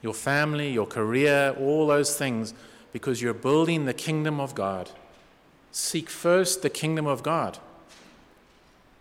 your 0.00 0.14
family, 0.14 0.70
your 0.70 0.86
career, 0.86 1.56
all 1.58 1.88
those 1.88 2.16
things, 2.16 2.54
because 2.92 3.20
you're 3.20 3.34
building 3.34 3.84
the 3.84 3.92
kingdom 3.92 4.38
of 4.38 4.54
God. 4.54 4.90
Seek 5.72 6.08
first 6.08 6.62
the 6.62 6.70
kingdom 6.70 7.04
of 7.04 7.24
God. 7.24 7.58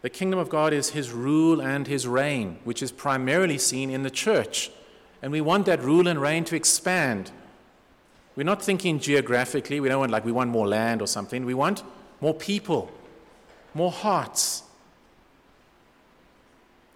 The 0.02 0.10
kingdom 0.10 0.40
of 0.40 0.50
God 0.50 0.74
is 0.74 0.90
his 0.90 1.12
rule 1.12 1.62
and 1.62 1.86
his 1.86 2.08
reign, 2.08 2.58
which 2.64 2.82
is 2.82 2.92
primarily 2.92 3.60
seen 3.60 3.90
in 3.90 4.04
the 4.04 4.10
church. 4.10 4.72
And 5.22 5.32
we 5.32 5.42
want 5.42 5.66
that 5.68 5.84
rule 5.84 6.08
and 6.08 6.20
reign 6.20 6.44
to 6.46 6.56
expand 6.56 7.32
we're 8.38 8.44
not 8.44 8.62
thinking 8.62 9.00
geographically. 9.00 9.80
We 9.80 9.90
don't 9.90 10.00
want, 10.00 10.12
like, 10.12 10.24
we 10.24 10.32
want 10.32 10.52
more 10.52 10.68
land 10.68 11.02
or 11.02 11.08
something. 11.08 11.44
We 11.44 11.56
want 11.56 11.84
more 12.22 12.36
people, 12.36 12.92
more 13.74 13.92
hearts. 13.92 14.62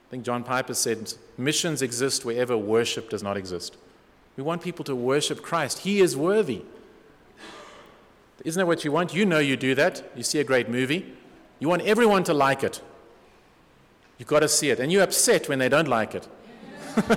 I 0.07 0.11
think 0.11 0.23
John 0.23 0.43
Piper 0.43 0.75
said 0.75 1.11
missions 1.39 1.81
exist 1.81 2.23
wherever 2.23 2.55
worship 2.55 3.09
does 3.09 3.23
not 3.23 3.37
exist. 3.37 3.75
We 4.37 4.43
want 4.43 4.61
people 4.61 4.85
to 4.85 4.95
worship 4.95 5.41
Christ. 5.41 5.79
He 5.79 5.99
is 5.99 6.15
worthy. 6.15 6.61
Isn't 8.45 8.59
that 8.59 8.67
what 8.67 8.85
you 8.85 8.91
want? 8.91 9.15
You 9.15 9.25
know 9.25 9.39
you 9.39 9.57
do 9.57 9.73
that. 9.73 10.03
You 10.15 10.21
see 10.21 10.39
a 10.39 10.43
great 10.43 10.69
movie. 10.69 11.11
You 11.59 11.67
want 11.67 11.81
everyone 11.81 12.23
to 12.25 12.35
like 12.35 12.63
it. 12.63 12.81
You've 14.19 14.27
got 14.27 14.41
to 14.41 14.47
see 14.47 14.69
it. 14.69 14.79
And 14.79 14.91
you're 14.91 15.03
upset 15.03 15.49
when 15.49 15.57
they 15.57 15.69
don't 15.69 15.87
like 15.87 16.13
it. 16.13 16.27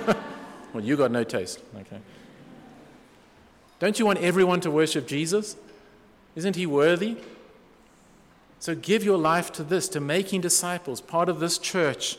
well, 0.73 0.83
you 0.83 0.97
got 0.97 1.11
no 1.11 1.23
taste. 1.23 1.59
Okay. 1.81 1.99
Don't 3.79 3.99
you 3.99 4.05
want 4.05 4.19
everyone 4.19 4.61
to 4.61 4.71
worship 4.71 5.07
Jesus? 5.07 5.55
Isn't 6.35 6.55
he 6.55 6.65
worthy? 6.65 7.17
So 8.59 8.73
give 8.73 9.03
your 9.03 9.17
life 9.17 9.51
to 9.53 9.63
this, 9.63 9.87
to 9.89 9.99
making 9.99 10.41
disciples, 10.41 11.01
part 11.01 11.29
of 11.29 11.39
this 11.39 11.57
church. 11.57 12.17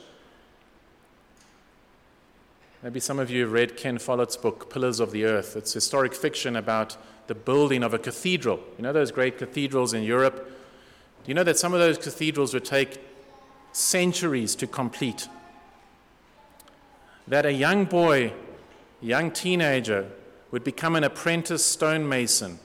Maybe 2.83 3.01
some 3.01 3.19
of 3.19 3.31
you 3.31 3.43
have 3.43 3.53
read 3.53 3.77
Ken 3.77 3.99
Follett's 3.99 4.37
book, 4.37 4.71
Pillars 4.73 5.01
of 5.01 5.11
the 5.11 5.25
Earth. 5.25 5.57
It's 5.57 5.73
historic 5.73 6.15
fiction 6.15 6.57
about 6.57 6.97
the 7.27 7.35
building 7.35 7.83
of 7.83 7.95
a 7.95 7.99
cathedral. 7.99 8.61
You 8.77 8.85
know 8.85 8.93
those 8.93 9.11
great 9.11 9.39
cathedrals 9.39 9.93
in 9.93 10.03
Europe? 10.03 10.37
Do 11.25 11.31
you 11.31 11.35
know 11.35 11.43
that 11.43 11.59
some 11.59 11.73
of 11.73 11.81
those 11.81 11.99
cathedrals 11.99 12.55
would 12.55 12.65
take 12.65 13.01
centuries 13.73 14.55
to 14.57 14.67
complete? 14.67 15.29
That 17.27 17.45
a 17.45 17.53
young 17.53 17.87
boy, 17.87 18.33
young 19.01 19.33
teenager, 19.33 20.09
would 20.57 20.65
become 20.65 20.97
an 20.97 21.05
apprentice 21.05 21.63
stonemason, 21.63 22.59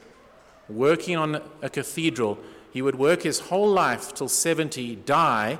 working 0.69 1.17
on 1.17 1.41
a 1.61 1.69
cathedral. 1.69 2.37
He 2.71 2.81
would 2.81 2.95
work 2.95 3.23
his 3.23 3.41
whole 3.41 3.67
life 3.67 4.13
till 4.13 4.29
70, 4.29 4.95
die, 4.95 5.59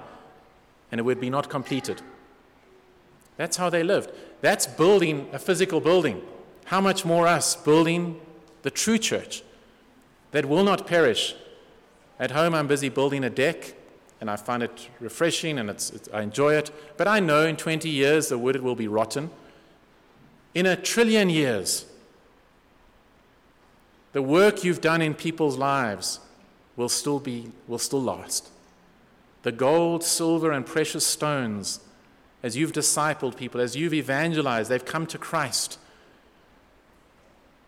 and 0.89 0.99
it 0.99 1.03
would 1.03 1.19
be 1.19 1.29
not 1.29 1.49
completed. 1.49 2.01
That's 3.35 3.57
how 3.57 3.69
they 3.69 3.83
lived. 3.83 4.11
That's 4.39 4.65
building 4.65 5.27
a 5.33 5.39
physical 5.39 5.81
building. 5.81 6.21
How 6.67 6.79
much 6.79 7.03
more 7.03 7.27
us 7.27 7.57
building 7.57 8.17
the 8.61 8.71
true 8.71 8.97
church 8.97 9.43
that 10.31 10.45
will 10.45 10.63
not 10.63 10.87
perish? 10.87 11.35
At 12.17 12.31
home, 12.31 12.55
I'm 12.55 12.67
busy 12.67 12.87
building 12.87 13.25
a 13.25 13.29
deck, 13.29 13.73
and 14.21 14.31
I 14.31 14.37
find 14.37 14.63
it 14.63 14.87
refreshing 15.01 15.59
and 15.59 15.69
it's, 15.69 15.89
it's, 15.89 16.07
I 16.13 16.21
enjoy 16.21 16.53
it. 16.53 16.71
But 16.95 17.09
I 17.09 17.19
know 17.19 17.45
in 17.45 17.57
20 17.57 17.89
years 17.89 18.29
the 18.29 18.37
wood 18.37 18.55
will 18.61 18.75
be 18.75 18.87
rotten 18.87 19.31
in 20.53 20.65
a 20.65 20.77
trillion 20.77 21.29
years, 21.29 21.87
the 24.13 24.21
work 24.21 24.63
you've 24.63 24.81
done 24.81 25.01
in 25.01 25.13
people's 25.13 25.57
lives 25.57 26.19
will 26.75 26.89
still, 26.89 27.19
be, 27.19 27.51
will 27.67 27.79
still 27.79 28.01
last. 28.01 28.49
The 29.43 29.51
gold, 29.51 30.03
silver, 30.03 30.51
and 30.51 30.65
precious 30.65 31.05
stones, 31.05 31.79
as 32.43 32.57
you've 32.57 32.73
discipled 32.73 33.37
people, 33.37 33.61
as 33.61 33.75
you've 33.75 33.93
evangelized, 33.93 34.69
they've 34.69 34.83
come 34.83 35.05
to 35.07 35.17
Christ. 35.17 35.79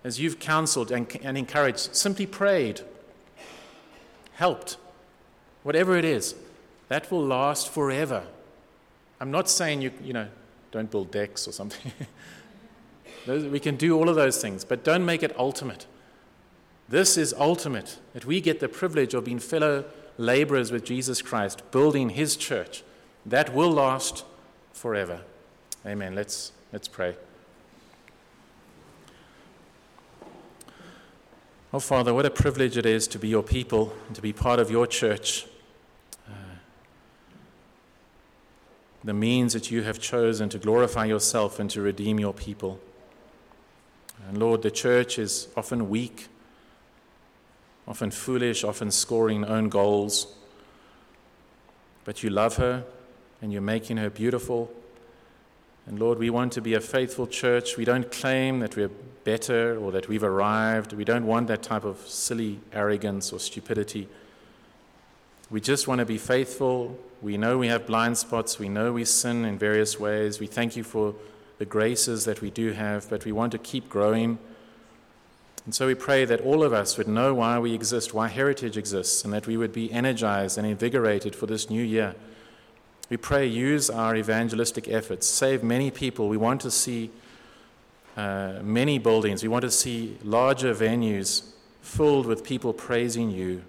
As 0.04 0.20
you've 0.20 0.39
counseled 0.39 0.91
and, 0.91 1.08
and 1.24 1.38
encouraged, 1.38 1.96
simply 1.96 2.26
prayed, 2.26 2.82
helped, 4.34 4.78
whatever 5.64 5.96
it 5.96 6.06
is, 6.06 6.36
that 6.89 7.10
will 7.10 7.26
last 7.26 7.70
forever. 7.70 8.24
I'm 9.20 9.32
not 9.32 9.50
saying 9.50 9.82
you, 9.82 9.91
you 10.04 10.12
know, 10.12 10.28
don't 10.72 10.91
build 10.91 11.12
decks 11.12 11.48
or 11.48 11.54
something. 11.54 11.91
we 13.50 13.60
can 13.60 13.78
do 13.78 13.98
all 13.98 14.10
of 14.10 14.16
those 14.16 14.41
things, 14.41 14.66
but 14.66 14.84
don't 14.84 15.06
make 15.06 15.24
it 15.24 15.34
ultimate. 15.38 15.86
This 16.89 17.17
is 17.17 17.34
ultimate 17.38 17.99
that 18.13 18.25
we 18.25 18.41
get 18.41 18.59
the 18.59 18.69
privilege 18.69 19.13
of 19.13 19.25
being 19.25 19.39
fellow 19.39 19.86
laborers 20.17 20.71
with 20.71 20.86
Jesus 20.86 21.21
Christ, 21.21 21.63
building 21.71 22.09
his 22.09 22.36
church. 22.36 22.84
That 23.25 23.53
will 23.53 23.71
last 23.71 24.25
forever. 24.73 25.21
Amen. 25.86 26.15
Let's, 26.15 26.51
let's 26.71 26.88
pray. 26.88 27.15
Oh, 31.73 31.79
Father, 31.79 32.13
what 32.13 32.25
a 32.25 32.29
privilege 32.29 32.77
it 32.77 32.86
is 32.86 33.07
to 33.07 33.17
be 33.17 33.27
your 33.27 33.41
people 33.41 33.93
and 34.07 34.15
to 34.15 34.21
be 34.21 34.31
part 34.31 34.59
of 34.59 34.69
your 34.69 34.86
church. 34.86 35.47
Uh, 36.29 36.34
the 39.03 39.13
means 39.13 39.53
that 39.53 39.71
you 39.71 39.81
have 39.81 39.99
chosen 39.99 40.49
to 40.49 40.59
glorify 40.59 41.05
yourself 41.05 41.59
and 41.59 41.71
to 41.71 41.81
redeem 41.81 42.19
your 42.19 42.34
people. 42.34 42.79
And 44.27 44.38
Lord, 44.38 44.61
the 44.61 44.69
church 44.69 45.17
is 45.17 45.47
often 45.57 45.89
weak 45.89 46.27
often 47.88 48.11
foolish, 48.11 48.63
often 48.63 48.91
scoring 48.91 49.43
own 49.45 49.69
goals. 49.69 50.27
But 52.05 52.23
you 52.23 52.29
love 52.29 52.57
her 52.57 52.84
and 53.41 53.51
you're 53.51 53.61
making 53.61 53.97
her 53.97 54.09
beautiful. 54.09 54.71
And 55.86 55.99
Lord, 55.99 56.17
we 56.17 56.29
want 56.29 56.53
to 56.53 56.61
be 56.61 56.73
a 56.75 56.79
faithful 56.79 57.27
church. 57.27 57.75
We 57.75 57.86
don't 57.86 58.09
claim 58.11 58.59
that 58.59 58.77
we're 58.77 58.91
better 59.23 59.77
or 59.77 59.91
that 59.91 60.07
we've 60.07 60.23
arrived. 60.23 60.93
We 60.93 61.03
don't 61.03 61.25
want 61.25 61.47
that 61.47 61.61
type 61.61 61.84
of 61.84 61.99
silly 62.07 62.59
arrogance 62.71 63.34
or 63.34 63.39
stupidity. 63.39 64.07
We 65.49 65.59
just 65.59 65.88
want 65.88 65.99
to 65.99 66.05
be 66.05 66.17
faithful. 66.17 66.97
We 67.21 67.38
know 67.38 67.57
we 67.57 67.67
have 67.67 67.86
blind 67.86 68.17
spots. 68.17 68.59
We 68.59 68.69
know 68.69 68.93
we 68.93 69.05
sin 69.05 69.45
in 69.45 69.57
various 69.57 69.99
ways. 69.99 70.39
We 70.39 70.47
thank 70.47 70.75
you 70.75 70.84
for 70.84 71.15
the 71.57 71.65
graces 71.65 72.25
that 72.25 72.41
we 72.41 72.49
do 72.49 72.71
have, 72.71 73.09
but 73.09 73.25
we 73.25 73.31
want 73.31 73.51
to 73.51 73.57
keep 73.57 73.89
growing. 73.89 74.39
And 75.66 75.74
so 75.74 75.88
we 75.88 75.95
pray 75.95 76.26
that 76.26 76.41
all 76.41 76.64
of 76.64 76.74
us 76.74 76.97
would 76.97 77.07
know 77.07 77.34
why 77.34 77.57
we 77.57 77.74
exist, 77.74 78.14
why 78.14 78.28
heritage 78.28 78.78
exists, 78.78 79.24
and 79.24 79.34
that 79.34 79.47
we 79.47 79.55
would 79.55 79.72
be 79.72 79.91
energized 79.91 80.57
and 80.57 80.68
invigorated 80.68 81.36
for 81.36 81.45
this 81.45 81.70
new 81.70 81.84
year. 81.84 82.16
We 83.09 83.18
pray, 83.18 83.45
use 83.47 83.89
our 83.89 84.16
evangelistic 84.16 84.89
efforts, 84.89 85.28
save 85.28 85.64
many 85.64 85.89
people. 85.91 86.28
We 86.28 86.38
want 86.38 86.61
to 86.61 86.72
see 86.72 87.11
uh, 88.18 88.59
many 88.61 88.99
buildings, 88.99 89.41
we 89.41 89.49
want 89.49 89.64
to 89.64 89.72
see 89.72 90.18
larger 90.24 90.74
venues 90.74 91.49
filled 91.82 92.26
with 92.26 92.43
people 92.43 92.74
praising 92.74 93.32
you, 93.32 93.64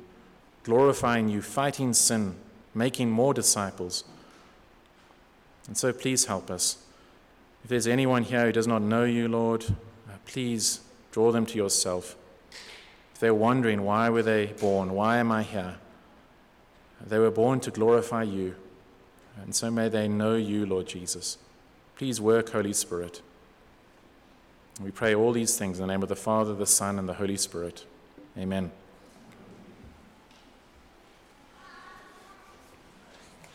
glorifying 0.64 1.28
you, 1.28 1.42
fighting 1.42 1.92
sin, 1.94 2.34
making 2.74 3.10
more 3.10 3.32
disciples. 3.32 4.04
And 5.66 5.76
so 5.76 5.92
please 5.92 6.26
help 6.26 6.50
us. 6.50 6.78
If 7.62 7.70
there's 7.70 7.86
anyone 7.86 8.24
here 8.24 8.46
who 8.46 8.52
does 8.52 8.66
not 8.66 8.82
know 8.82 9.04
you, 9.04 9.28
Lord, 9.28 9.64
uh, 10.08 10.16
please 10.26 10.80
Draw 11.14 11.30
them 11.30 11.46
to 11.46 11.56
yourself. 11.56 12.16
If 13.12 13.20
they're 13.20 13.32
wondering, 13.32 13.84
why 13.84 14.10
were 14.10 14.24
they 14.24 14.46
born? 14.46 14.94
Why 14.94 15.18
am 15.18 15.30
I 15.30 15.44
here? 15.44 15.76
They 17.06 17.20
were 17.20 17.30
born 17.30 17.60
to 17.60 17.70
glorify 17.70 18.24
you. 18.24 18.56
And 19.40 19.54
so 19.54 19.70
may 19.70 19.88
they 19.88 20.08
know 20.08 20.34
you, 20.34 20.66
Lord 20.66 20.88
Jesus. 20.88 21.38
Please 21.96 22.20
work, 22.20 22.50
Holy 22.50 22.72
Spirit. 22.72 23.22
We 24.82 24.90
pray 24.90 25.14
all 25.14 25.30
these 25.30 25.56
things 25.56 25.78
in 25.78 25.86
the 25.86 25.92
name 25.92 26.02
of 26.02 26.08
the 26.08 26.16
Father, 26.16 26.52
the 26.52 26.66
Son, 26.66 26.98
and 26.98 27.08
the 27.08 27.14
Holy 27.14 27.36
Spirit. 27.36 27.84
Amen. 28.36 28.72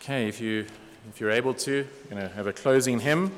Okay, 0.02 0.30
if, 0.30 0.40
you, 0.40 0.66
if 1.10 1.20
you're 1.20 1.30
able 1.30 1.54
to, 1.56 1.86
going 2.10 2.22
to 2.22 2.34
have 2.36 2.48
a 2.48 2.54
closing 2.54 3.02
hymn. 3.02 3.34